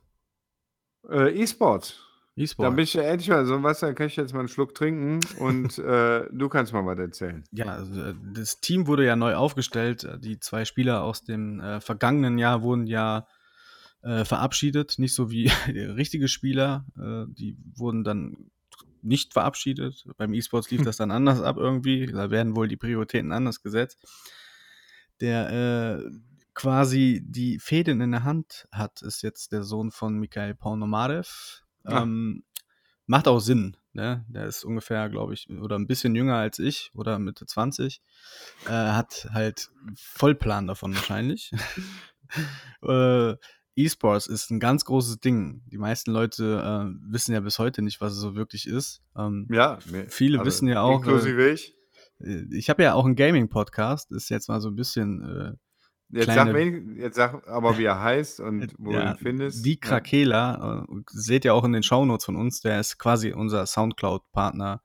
[1.09, 2.03] Äh, E-Sport.
[2.37, 2.77] Da E-Sport.
[2.77, 5.21] bin ich ja endlich mal so du, da kann ich jetzt mal 'n Schluck trinken
[5.39, 7.45] und, äh, du kannst mal was erzählen.
[7.53, 10.05] Ja, also, äh, das Team wurde ja neu aufgestellt.
[10.05, 13.27] Äh, die 2 Spieler aus dem, äh, vergangenen Jahr wurden ja,
[14.03, 14.99] äh, verabschiedet.
[14.99, 15.47] Nicht so wie
[15.97, 18.51] richtige Spieler, die wurden dann
[19.07, 20.07] nicht verabschiedet.
[20.17, 22.07] Beim E-Sports lief das dann anders ab irgendwie.
[22.07, 23.99] Da werden wohl die Prioritäten anders gesetzt.
[25.21, 26.11] Der, äh,
[26.55, 31.63] quasi die Fäden in der Hand hat, ist jetzt der Sohn von Mikhail Ponomarev.
[31.85, 32.03] Ah.
[32.03, 32.45] Ähm,
[33.07, 34.25] macht auch Sinn, ne?
[34.29, 38.01] Der ist ungefähr, glaube ich oder 'n bisschen jünger als ich oder Mitte 20.
[38.67, 41.53] Äh, hat halt Vollplan davon wahrscheinlich.
[42.83, 43.37] Äh,
[43.77, 45.63] E-Sports ist 'n ganz großes Ding.
[45.71, 46.45] Die meisten Leute,
[46.91, 49.03] äh, wissen ja bis heute nicht, was es so wirklich ist.
[49.17, 51.77] Ähm, Ja, ne, viele also, wissen ja auch, äh inklusive ich.
[52.21, 55.53] äh, ich habe ja auch 'n Gaming-Podcast, ist jetzt mal so 'n bisschen, äh,
[56.09, 59.67] Jetzt sag, wen, jetzt sag aber, wie er heißt und wo ja, du ihn findest.
[59.67, 63.67] Die Krakela, äh, seht ihr auch in den Shownotes von uns, der ist quasi unser
[63.67, 64.83] Soundcloud-Partner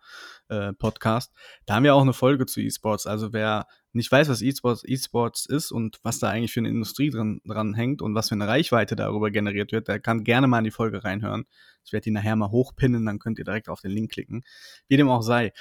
[0.49, 1.31] äh, Podcast.
[1.67, 3.05] Da haben wir auch eine Folge zu E-Sports.
[3.05, 7.09] Also wer nicht weiß, was E-Sports, E-Sports ist und was da eigentlich für eine Industrie
[7.09, 10.59] dran, dran hängt und was für eine Reichweite darüber generiert wird, der kann gerne mal
[10.59, 11.45] in die Folge reinhören.
[11.83, 14.43] Ich werde die nachher mal hochpinnen, dann könnt ihr direkt auf den Link klicken.
[14.87, 15.53] Wie dem auch sei.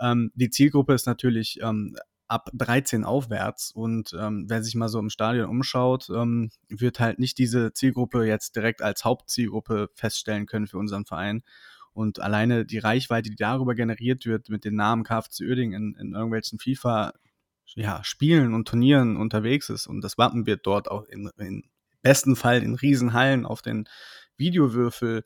[0.00, 1.96] Ähm, die Zielgruppe ist natürlich ähm,
[2.28, 3.70] ab 13 aufwärts.
[3.70, 8.24] Und ähm, wer sich mal so im Stadion umschaut, ähm, wird halt nicht diese Zielgruppe
[8.24, 11.42] jetzt direkt als Hauptzielgruppe feststellen können für unseren Verein.
[11.92, 16.14] Und alleine die Reichweite, die darüber generiert wird, mit dem Namen KFC Oerding in, in
[16.14, 17.12] irgendwelchen FIFA
[17.66, 19.86] ja, Spielen und Turnieren unterwegs ist.
[19.86, 21.64] Und das Wappen wird dort auch in, in
[22.02, 23.88] besten Fall in Riesenhallen auf den
[24.36, 25.24] Videowürfel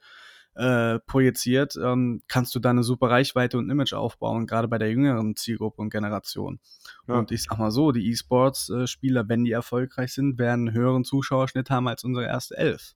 [0.59, 4.91] äh, projiziert, ähm, kannst du da eine super Reichweite und Image aufbauen, gerade bei der
[4.91, 6.59] jüngeren Zielgruppe und Generation.
[7.07, 7.15] Ja.
[7.15, 11.71] Und ich sag mal so, die E-Sports-Spieler, wenn die erfolgreich sind, werden einen höheren Zuschauerschnitt
[11.71, 12.95] haben als unsere erste Elf.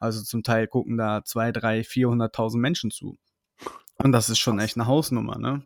[0.00, 3.16] Also zum Teil gucken da zwei, drei, 400.000 Menschen zu.
[3.98, 5.62] Und das ist schon echt eine Hausnummer, ne?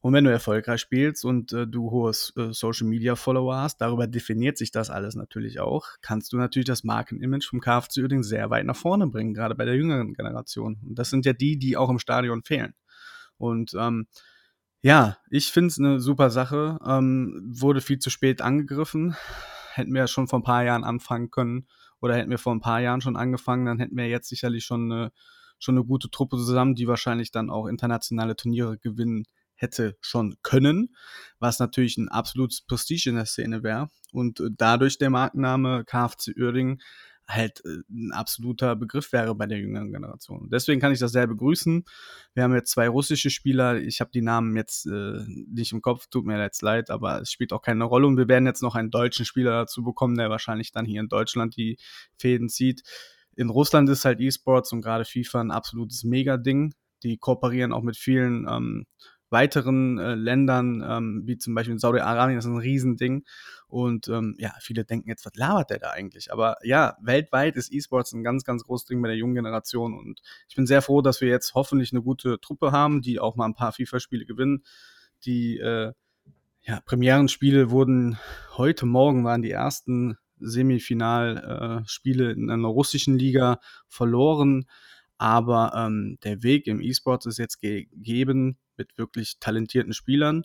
[0.00, 4.06] Und wenn du erfolgreich spielst und äh, du hohes äh, Social Media Follower hast, darüber
[4.06, 8.48] definiert sich das alles natürlich auch, kannst du natürlich das Markenimage vom KFC Uerdingen sehr
[8.50, 10.78] weit nach vorne bringen, gerade bei der jüngeren Generation.
[10.86, 12.74] Und das sind ja die, die auch im Stadion fehlen.
[13.38, 14.06] Und ähm,
[14.82, 16.78] ja, ich finde es eine super Sache.
[16.86, 19.16] Ähm, wurde viel zu spät angegriffen.
[19.72, 21.66] Hätten wir schon vor ein paar Jahren anfangen können
[22.00, 24.92] oder hätten wir vor ein paar Jahren schon angefangen, dann hätten wir jetzt sicherlich schon
[24.92, 25.12] eine,
[25.58, 29.24] schon eine gute Truppe zusammen, die wahrscheinlich dann auch internationale Turniere gewinnen
[29.58, 30.94] hätte schon können,
[31.38, 33.90] was natürlich ein absolutes Prestige in der Szene wäre.
[34.12, 36.80] Und äh, dadurch der Markenname KFC Uerdingen
[37.28, 40.48] halt äh, ein absoluter Begriff wäre bei der jüngeren Generation.
[40.50, 41.84] Deswegen kann ich das sehr begrüßen.
[42.34, 43.78] Wir haben jetzt zwei russische Spieler.
[43.80, 47.30] Ich habe die Namen jetzt äh, nicht im Kopf, tut mir jetzt leid, aber es
[47.30, 48.06] spielt auch keine Rolle.
[48.06, 51.08] Und wir werden jetzt noch einen deutschen Spieler dazu bekommen, der wahrscheinlich dann hier in
[51.08, 51.78] Deutschland die
[52.16, 52.82] Fäden zieht.
[53.36, 56.74] In Russland ist halt E-Sports und gerade FIFA ein absolutes Mega-Ding.
[57.04, 58.86] Die kooperieren auch mit vielen ähm,
[59.30, 63.24] weiteren äh, Ländern, ähm, wie zum Beispiel in Saudi-Arabien, das ist ein Riesending.
[63.66, 66.32] Und ähm, ja, viele denken jetzt, was labert der da eigentlich?
[66.32, 69.96] Aber ja, weltweit ist E-Sports ein ganz, ganz großes Ding bei der jungen Generation.
[69.98, 73.36] Und ich bin sehr froh, dass wir jetzt hoffentlich eine gute Truppe haben, die auch
[73.36, 74.64] mal ein paar FIFA-Spiele gewinnen.
[75.24, 75.92] Die äh,
[76.62, 78.18] ja, Premierenspiele wurden
[78.56, 84.64] heute Morgen waren die ersten Semifinalspiele äh, in einer russischen Liga verloren.
[85.18, 90.44] Aber ähm, der Weg im E-Sports ist jetzt gegeben mit wirklich talentierten Spielern.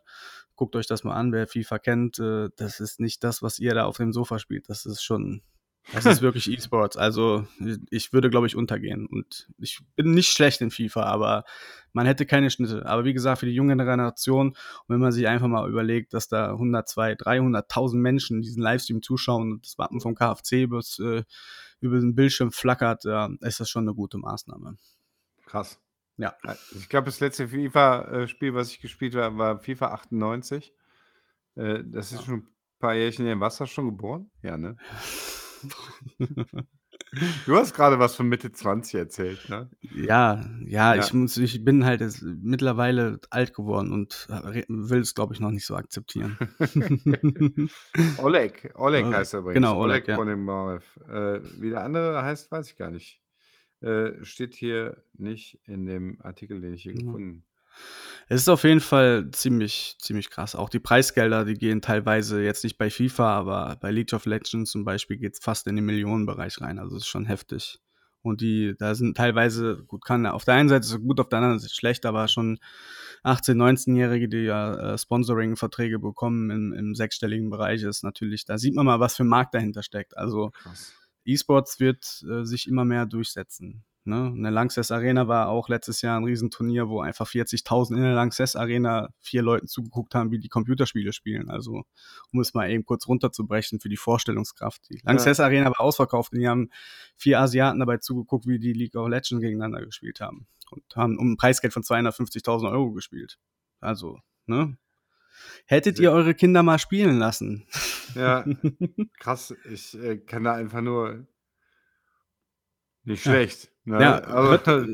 [0.55, 2.19] Guckt euch das mal an, wer FIFA kennt.
[2.19, 4.69] Äh, das ist nicht das, was ihr da auf dem Sofa spielt.
[4.69, 5.41] Das ist schon,
[5.91, 6.95] das ist wirklich E-Sports.
[6.95, 7.47] Also
[7.89, 9.07] ich würde, glaube ich, untergehen.
[9.07, 11.43] Und ich bin nicht schlecht in FIFA, aber
[11.91, 12.85] man hätte keine Schnitte.
[12.85, 14.57] Aber wie gesagt, für die junge Generation, und
[14.87, 19.53] wenn man sich einfach mal überlegt, dass da 100, 200, 300.000 Menschen diesen Livestream zuschauen
[19.53, 21.23] und das Wappen vom KFC bis, äh,
[21.79, 24.77] über den Bildschirm flackert, äh, ist das schon eine gute Maßnahme.
[25.45, 25.79] Krass.
[26.17, 26.35] Ja.
[26.75, 30.73] Ich glaube, das letzte FIFA-Spiel, was ich gespielt habe, war FIFA 98.
[31.55, 32.25] Äh, das ist ja.
[32.25, 32.47] schon ein
[32.79, 33.39] paar Jährchen her.
[33.39, 34.29] Warst du schon geboren?
[34.41, 34.77] Ja, ne?
[37.45, 39.69] Du hast gerade was von Mitte 20 erzählt, ne?
[39.81, 41.03] Ja, ja, ja.
[41.03, 44.27] Ich, muss, ich bin halt mittlerweile alt geworden und
[44.67, 46.37] will es, glaube ich, noch nicht so akzeptieren.
[48.17, 49.55] Oleg, Oleg heißt er übrigens.
[49.55, 50.15] Genau, Oleg, Oleg ja.
[50.15, 50.83] Bonemarev.
[51.07, 53.22] Äh, wie der andere heißt, weiß ich gar nicht.
[53.83, 57.05] Äh, steht hier nicht in dem Artikel, den ich hier mhm.
[57.05, 57.45] gefunden
[58.29, 60.55] es ist auf jeden Fall ziemlich, ziemlich krass.
[60.55, 64.71] Auch die Preisgelder, die gehen teilweise jetzt nicht bei FIFA, aber bei League of Legends
[64.71, 66.79] zum Beispiel geht es fast in den Millionenbereich rein.
[66.79, 67.79] Also es ist schon heftig.
[68.21, 71.27] Und die, da sind teilweise, gut, kann auf der einen Seite ist es gut, auf
[71.27, 72.57] der anderen Seite schlecht, aber schon
[73.25, 78.75] 18-, 19-Jährige, die ja äh, Sponsoring-Verträge bekommen im, im sechsstelligen Bereich, ist natürlich, da sieht
[78.75, 80.15] man mal, was für ein Markt dahinter steckt.
[80.17, 80.51] Also
[81.25, 83.83] E-Sports wird äh, sich immer mehr durchsetzen.
[84.05, 84.33] Ne?
[84.35, 88.13] In der Lanxess Arena war auch letztes Jahr ein Riesenturnier, wo einfach 40.000 in der
[88.13, 91.49] Lanxess Arena vier Leuten zugeguckt haben, wie die Computerspiele spielen.
[91.49, 91.83] Also,
[92.31, 94.89] um es mal eben kurz runterzubrechen für die Vorstellungskraft.
[94.89, 95.45] Die Lanxess ja.
[95.45, 96.69] Arena war ausverkauft und die haben
[97.15, 100.47] vier Asiaten dabei zugeguckt, wie die League of Legends gegeneinander gespielt haben.
[100.69, 103.37] Und haben um ein Preisgeld von 250.000 Euro gespielt.
[103.79, 104.77] Also, ne?
[105.65, 107.65] Hättet ihr eure Kinder mal spielen lassen?
[108.15, 108.45] Ja,
[109.17, 109.55] krass.
[109.71, 111.25] Ich äh, kann da einfach nur
[113.05, 113.71] nicht schlecht.
[113.85, 114.01] Ja, ne?
[114.01, 114.85] ja aber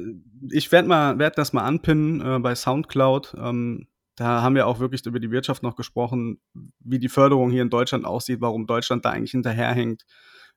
[0.51, 3.35] ich werde mal werd das mal anpinnen äh, bei Soundcloud.
[3.37, 6.41] Ähm, da haben wir auch wirklich über die Wirtschaft noch gesprochen,
[6.79, 10.05] wie die Förderung hier in Deutschland aussieht, warum Deutschland da eigentlich hinterherhängt.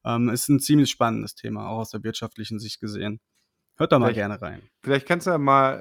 [0.05, 3.21] Ähm, ist ein ziemlich spannendes Thema, auch aus der wirtschaftlichen Sicht gesehen.
[3.83, 4.63] Hört da mal gerne rein.
[4.83, 5.75] Vielleicht kannst du ja mal,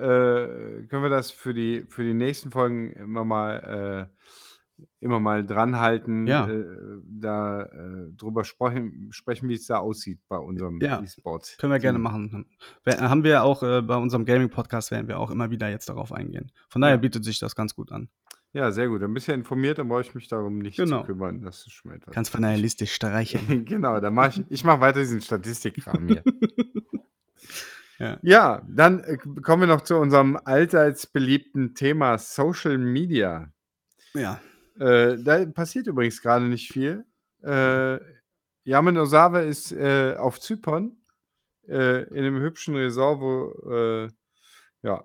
[0.81, 5.45] äh, können wir das für die, für die nächsten Folgen immer mal äh, immer mal
[5.45, 6.47] dranhalten, Ja.
[6.49, 6.65] äh,
[7.05, 11.77] da, äh, drüber sprechen sprechen, wie es da aussieht bei unserem Ja, E-Sport können wir
[11.79, 12.47] gerne machen.
[12.83, 16.11] We haben wir auch, äh, bei unserem Gaming-Podcast werden wir auch immer wieder jetzt darauf
[16.11, 16.51] eingehen.
[16.69, 16.99] Von daher Ja.
[17.01, 18.09] bietet sich das ganz gut an.
[18.53, 19.03] Ja, sehr gut.
[19.03, 21.03] Dann bist du ja informiert, dann brauche ich mich darum nicht zu Genau.
[21.03, 21.41] kümmern.
[21.43, 22.11] Das ist schon etwas.
[22.15, 23.65] Kannst von deiner Liste streichen.
[23.65, 26.23] Genau, dann mache ich ich mache weiter diesen Statistikkram hier.
[28.01, 28.17] Ja.
[28.23, 33.51] Ja, dann, äh, kommen wir noch zu unserem allseits beliebten Thema Social Media.
[34.15, 34.39] Ja.
[34.79, 37.05] Äh, da passiert übrigens grade nicht viel.
[37.43, 37.99] Äh,
[38.63, 40.97] Yamin Osawe ist, äh, auf Zypern,
[41.67, 44.09] äh, in 'nem hübschen Resort, wo, äh
[44.83, 45.03] ja,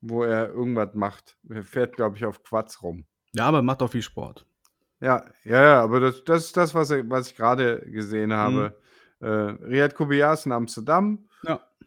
[0.00, 1.36] wo er irgendwas macht.
[1.48, 3.04] Er fährt, glaube ich, auf Quads rum.
[3.34, 4.46] Ja, aber macht auch viel Sport.
[5.00, 8.34] Ja, ja, ja, aber das das ist das, was was ich grade gesehen Mhm.
[8.34, 8.80] habe.
[9.20, 11.28] Äh, Riyad Kobiya ist in Amsterdam.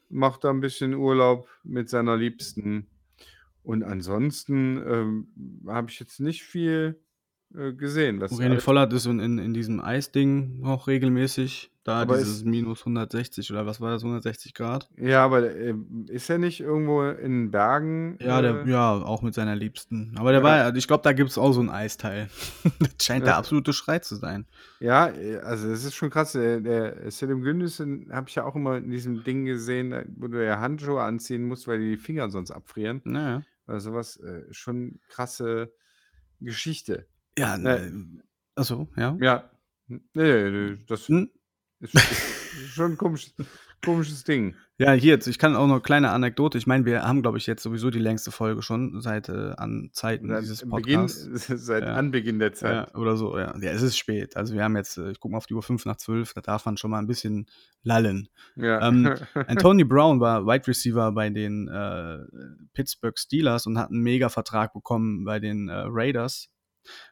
[0.09, 2.87] Macht da 'n bisschen Urlaub mit seiner Liebsten.
[3.63, 6.99] Und ansonsten, ähm, habe ich jetzt nicht viel,
[7.57, 8.19] äh, gesehen.
[8.19, 11.71] Das René Vollert ist in in in diesem Eisding auch regelmäßig.
[11.83, 14.89] Da Aber dieses ist minus 160 oder was war das, 160 Grad?
[14.97, 19.35] Ja, aber, ähm, ist er nicht irgendwo in Bergen, Ja, der äh ja, auch mit
[19.35, 20.15] seiner Liebsten.
[20.17, 20.45] Aber der Ja.
[20.47, 22.27] war ich glaube, da gibt's auch so 'n Eisteil.
[22.79, 23.37] Das scheint der Ja.
[23.37, 24.47] absolute Schrei zu sein.
[24.79, 26.31] Ja, äh, also das ist schon krass.
[26.31, 30.43] Der der Selim Gündüz, habe ich ja auch immer in diesem Ding gesehen, wo du
[30.43, 33.01] ja Handschuhe anziehen musst, weil die Finger sonst abfrieren.
[33.05, 33.43] Ja, ja.
[33.67, 35.71] Also was, äh, schon krasse
[36.41, 37.07] Geschichte.
[37.37, 37.91] Ja, ne
[38.55, 39.17] ach so, ja?
[39.19, 39.49] Ja.
[39.87, 41.29] Ne, ne, ne, das Hm?
[41.79, 41.93] ist
[42.51, 43.33] ist schon 'n komisches
[43.81, 44.55] komisches Ding.
[44.79, 47.47] Ja, hier jetzt ich kann auch noch kleine Anekdote ich meine, wir haben, glaube ich,
[47.47, 51.29] jetzt sowieso die längste Folge schon seit, äh, an Zeiten Seit dieses Beginn Podcasts.
[51.47, 51.95] seit Ja.
[51.95, 52.91] Anbeginn der Zeit.
[52.91, 53.55] Ja, oder so, ja.
[53.59, 54.35] Ja, es ist spät.
[54.37, 56.41] Also, wir haben jetzt äh, ich gucke mal auf die Uhr 5 nach 12, da
[56.41, 57.47] darf man schon mal 'n bisschen
[57.83, 58.27] lallen.
[58.55, 58.79] Ja.
[58.79, 59.11] Ähm,
[59.45, 62.19] Antonio Brown war Wide Receiver bei den, äh,
[62.73, 66.47] Pittsburgh Steelers und hat 'n Megavertrag bekommen bei den, äh, Raiders.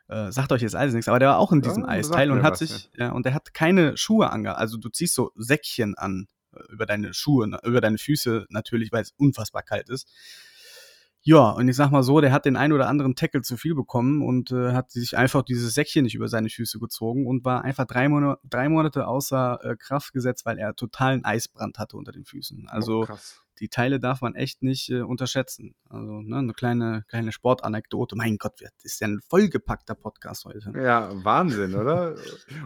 [0.07, 2.43] Äh, sagt euch jetzt alles nix, aber der war auch in diesem Ja, Eisteil und
[2.43, 5.95] hat was, sich ja, und der hat keine Schuhe ange also, du ziehst so Säckchen
[5.95, 10.07] an, äh, über deine Schuhe, über deine Füße natürlich, weil's unfassbar kalt ist.
[11.25, 13.75] Ja, und ich sage mal so, der hat den einen oder anderen Tackle zu viel
[13.75, 17.63] bekommen und, äh, hat sich einfach dieses Säckchen nicht über seine Füße gezogen und war
[17.63, 22.11] einfach 3 Mona 3 Monate außer, äh, Kraft gesetzt, weil er totalen Eisbrand hatte unter
[22.11, 22.65] den Füßen.
[22.67, 23.41] Oh, Also, krass.
[23.59, 25.75] Die Teile darf man echt nicht, äh, unterschätzen.
[25.89, 28.15] Also, ne, 'ne kleine kleine Sportanekdote.
[28.15, 30.73] Mein Gott, wir ist ja 'n vollgepackter Podcast heute.
[30.75, 32.15] Ja, Wahnsinn, oder?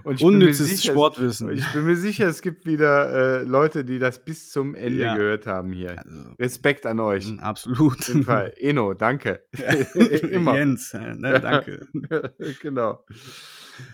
[0.03, 1.49] Und Unnützes sicher, Sportwissen.
[1.51, 5.15] ich bin mir sicher, es gibt wieder, äh, Leute, die das bis zum Ende Ja.
[5.15, 5.97] gehört haben hier.
[6.03, 7.25] Also Respekt an euch.
[7.27, 7.99] Hm, absolut.
[7.99, 8.53] Auf jeden Fall.
[8.57, 9.43] Eno, danke.
[10.31, 10.55] Immer.
[10.55, 11.87] Jens, äh, ne, danke.
[12.61, 13.03] Genau.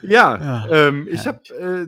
[0.02, 1.42] Ja, Ja, ähm, ich habe,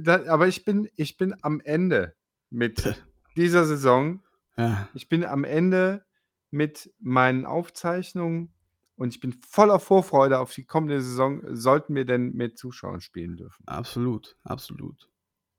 [0.06, 2.14] äh, aber ich bin ich bin am Ende
[2.50, 2.96] mit
[3.38, 4.22] dieser Saison.
[4.58, 4.88] Ja.
[4.94, 6.06] Ich bin am Ende
[6.52, 8.54] mit meinen Aufzeichnungen
[8.96, 13.36] und ich bin voller Vorfreude auf die kommende Saison, sollten wir denn mit Zuschauern spielen
[13.36, 13.64] dürfen.
[13.68, 15.10] Absolut, absolut.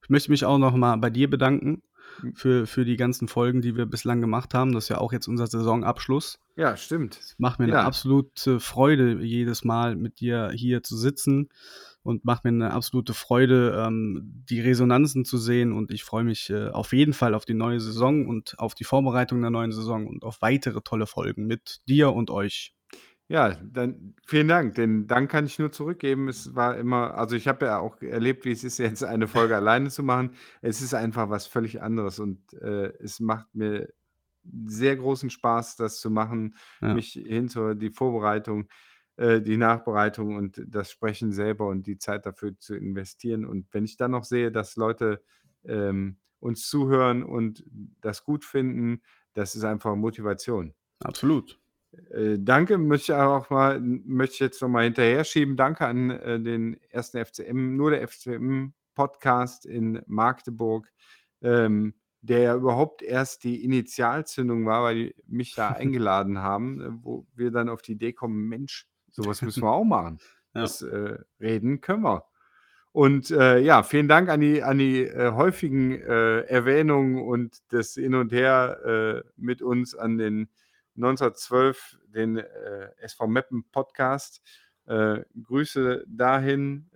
[0.02, 1.82] Ich möchte mich auch noch mal bei dir bedanken
[2.20, 2.35] Hm.
[2.36, 4.73] für für die ganzen Folgen, die wir bislang gemacht haben.
[4.73, 6.39] Das ist ja auch jetzt unser Saisonabschluss.
[6.56, 7.18] Ja, stimmt.
[7.20, 7.82] Es macht mir Ja.
[7.85, 11.48] absolute Freude, jedes Mal mit dir hier zu sitzen
[12.07, 16.51] und macht mir 'ne absolute Freude, ähm, die Resonanzen zu sehen und ich freue mich,
[16.51, 20.07] äh, auf jeden Fall auf die neue Saison und auf die Vorbereitung der neuen Saison
[20.07, 22.73] und auf weitere tolle Folgen mit dir und euch.
[23.28, 24.74] Ja, dann vielen Dank.
[24.77, 26.28] Den Dank kann ich nur zurückgeben.
[26.28, 29.57] Es war immer also, ich habe ja auch erlebt, wie es ist, jetzt eine Folge
[29.57, 30.31] alleine zu machen.
[30.62, 33.89] Es ist einfach was völlig anderes und, äh, es macht mir
[34.66, 36.97] sehr großen Spaß, das zu machen, Ja.
[36.97, 38.69] mich hinter die Vorbereitung,
[39.16, 43.44] äh, die Nachbereitung und das Sprechen selber und die Zeit dafür zu investieren.
[43.47, 45.22] Und wenn ich dann noch sehe, dass Leute,
[45.64, 47.64] ähm, uns zuhören und
[48.01, 49.02] das gut finden,
[49.32, 50.74] das ist einfach Motivation.
[51.01, 51.59] Absolut.
[52.10, 55.56] Äh, danke, möchte ich auch mal möchte ich jetzt noch mal hinterher schieben.
[55.56, 57.14] Danke an, äh, den 1.
[57.14, 60.90] FCM nur der FCM Podcast in Magdeburg,
[61.43, 67.26] ähm, der ja überhaupt erst die Initialzündung war, weil die mich da eingeladen haben, wo
[67.34, 68.86] wir dann auf die Idee kommen: „Mensch,
[69.16, 70.18] so was müssen wir auch machen.
[70.55, 70.62] Ja.
[70.62, 72.24] Das, äh, reden können wir.“
[72.93, 77.94] Und, äh, ja, vielen Dank an die an die, äh, häufigen, äh, Erwähnungen und das
[77.94, 80.48] Hin und Her, äh, mit uns an den
[80.97, 84.43] 1912, den, äh, SV Meppen Podcast.
[84.86, 86.90] Grüße dahin.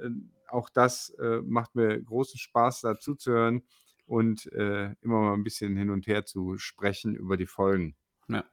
[0.48, 1.14] Auch das,
[1.44, 3.62] macht mir großen Spaß, da zuzuhören
[4.06, 7.96] und, äh, immer mal 'n bisschen hin und her zu sprechen über die Folgen.
[8.28, 8.44] Ja.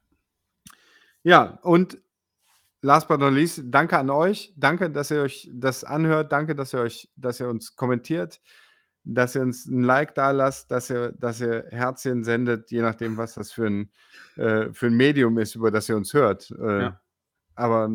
[1.25, 1.99] Ja, und
[2.81, 4.53] last but not least, danke an euch.
[4.57, 6.31] Danke, dass ihr euch das anhört.
[6.31, 8.41] Danke, dass ihr euch dass ihr uns kommentiert,
[9.03, 13.35] dass ihr uns 'n Like dalasst, dass ihr dass ihr Herzchen sendet, je nachdem, was
[13.35, 13.91] das für 'n
[14.37, 16.51] äh, für 'n Medium ist, über das ihr uns hört.
[16.51, 16.99] Äh, Ja.
[17.55, 17.89] aber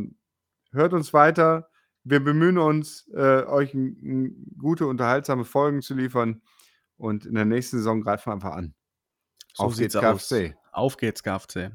[0.73, 1.69] hört uns weiter,
[2.05, 6.43] Wir bemühen uns, äh, euch 'n 'n gute, unterhaltsame Folgen zu liefern
[6.99, 8.75] und in der nächsten Saison greifen wir einfach an.
[9.55, 10.33] So Auf geht's aus.
[10.33, 10.55] KFC.
[10.73, 11.73] Auf geht's KFC.